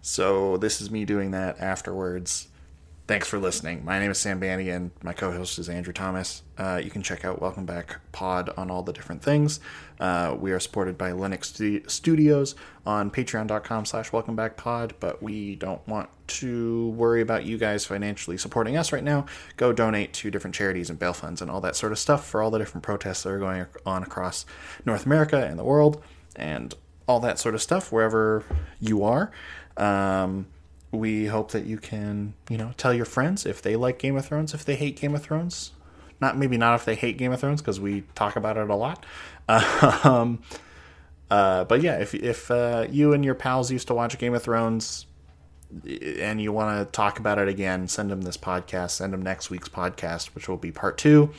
So 0.00 0.56
this 0.56 0.80
is 0.80 0.90
me 0.90 1.04
doing 1.04 1.32
that 1.32 1.58
afterwards. 1.60 2.48
Thanks 3.10 3.26
for 3.26 3.40
listening. 3.40 3.84
My 3.84 3.98
name 3.98 4.12
is 4.12 4.18
Sam 4.18 4.38
Bannigan. 4.38 4.92
My 5.02 5.12
co-host 5.12 5.58
is 5.58 5.68
Andrew 5.68 5.92
Thomas. 5.92 6.44
Uh, 6.56 6.80
you 6.80 6.92
can 6.92 7.02
check 7.02 7.24
out 7.24 7.42
Welcome 7.42 7.66
Back 7.66 7.96
Pod 8.12 8.50
on 8.56 8.70
all 8.70 8.84
the 8.84 8.92
different 8.92 9.20
things. 9.20 9.58
Uh, 9.98 10.36
we 10.38 10.52
are 10.52 10.60
supported 10.60 10.96
by 10.96 11.10
Linux 11.10 11.90
Studios 11.90 12.54
on 12.86 13.10
patreon.com 13.10 13.84
slash 13.84 14.12
welcome 14.12 14.36
back 14.36 14.56
pod, 14.56 14.94
but 15.00 15.20
we 15.20 15.56
don't 15.56 15.84
want 15.88 16.08
to 16.28 16.90
worry 16.90 17.20
about 17.20 17.44
you 17.44 17.58
guys 17.58 17.84
financially 17.84 18.38
supporting 18.38 18.76
us 18.76 18.92
right 18.92 19.02
now. 19.02 19.26
Go 19.56 19.72
donate 19.72 20.12
to 20.12 20.30
different 20.30 20.54
charities 20.54 20.88
and 20.88 20.96
bail 20.96 21.12
funds 21.12 21.42
and 21.42 21.50
all 21.50 21.60
that 21.62 21.74
sort 21.74 21.90
of 21.90 21.98
stuff 21.98 22.24
for 22.24 22.40
all 22.40 22.52
the 22.52 22.60
different 22.60 22.84
protests 22.84 23.24
that 23.24 23.30
are 23.30 23.40
going 23.40 23.66
on 23.84 24.04
across 24.04 24.46
North 24.86 25.04
America 25.04 25.44
and 25.44 25.58
the 25.58 25.64
world 25.64 26.00
and 26.36 26.76
all 27.08 27.18
that 27.18 27.40
sort 27.40 27.56
of 27.56 27.60
stuff 27.60 27.90
wherever 27.90 28.44
you 28.78 29.02
are. 29.02 29.32
Um, 29.76 30.46
we 30.92 31.26
hope 31.26 31.52
that 31.52 31.66
you 31.66 31.78
can, 31.78 32.34
you 32.48 32.56
know, 32.56 32.72
tell 32.76 32.92
your 32.92 33.04
friends 33.04 33.46
if 33.46 33.62
they 33.62 33.76
like 33.76 33.98
Game 33.98 34.16
of 34.16 34.26
Thrones, 34.26 34.54
if 34.54 34.64
they 34.64 34.76
hate 34.76 34.96
Game 34.96 35.14
of 35.14 35.22
Thrones. 35.22 35.72
Not 36.20 36.36
maybe 36.36 36.58
not 36.58 36.74
if 36.74 36.84
they 36.84 36.94
hate 36.94 37.16
Game 37.16 37.32
of 37.32 37.40
Thrones 37.40 37.62
because 37.62 37.80
we 37.80 38.02
talk 38.14 38.36
about 38.36 38.56
it 38.56 38.68
a 38.68 38.74
lot. 38.74 39.04
Um, 40.04 40.42
uh, 41.30 41.64
but 41.64 41.80
yeah, 41.80 41.98
if 41.98 42.14
if 42.14 42.50
uh, 42.50 42.86
you 42.90 43.12
and 43.12 43.24
your 43.24 43.34
pals 43.34 43.70
used 43.70 43.86
to 43.88 43.94
watch 43.94 44.18
Game 44.18 44.34
of 44.34 44.42
Thrones 44.42 45.06
and 45.84 46.40
you 46.40 46.52
want 46.52 46.78
to 46.78 46.90
talk 46.90 47.18
about 47.18 47.38
it 47.38 47.48
again, 47.48 47.86
send 47.86 48.10
them 48.10 48.22
this 48.22 48.36
podcast. 48.36 48.90
Send 48.90 49.12
them 49.12 49.22
next 49.22 49.50
week's 49.50 49.68
podcast, 49.68 50.34
which 50.34 50.48
will 50.48 50.56
be 50.56 50.72
part 50.72 50.98
two, 50.98 51.32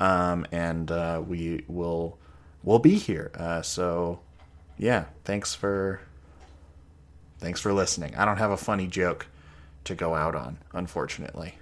um, 0.00 0.44
and 0.50 0.90
uh, 0.90 1.22
we 1.26 1.64
will 1.68 2.18
we'll 2.64 2.80
be 2.80 2.96
here. 2.96 3.30
Uh, 3.34 3.62
so 3.62 4.20
yeah, 4.76 5.04
thanks 5.24 5.54
for 5.54 6.00
thanks 7.38 7.60
for 7.60 7.72
listening. 7.72 8.14
I 8.16 8.24
don't 8.24 8.38
have 8.38 8.50
a 8.50 8.56
funny 8.56 8.86
joke 8.86 9.26
to 9.84 9.94
go 9.94 10.14
out 10.14 10.34
on, 10.34 10.58
unfortunately. 10.72 11.57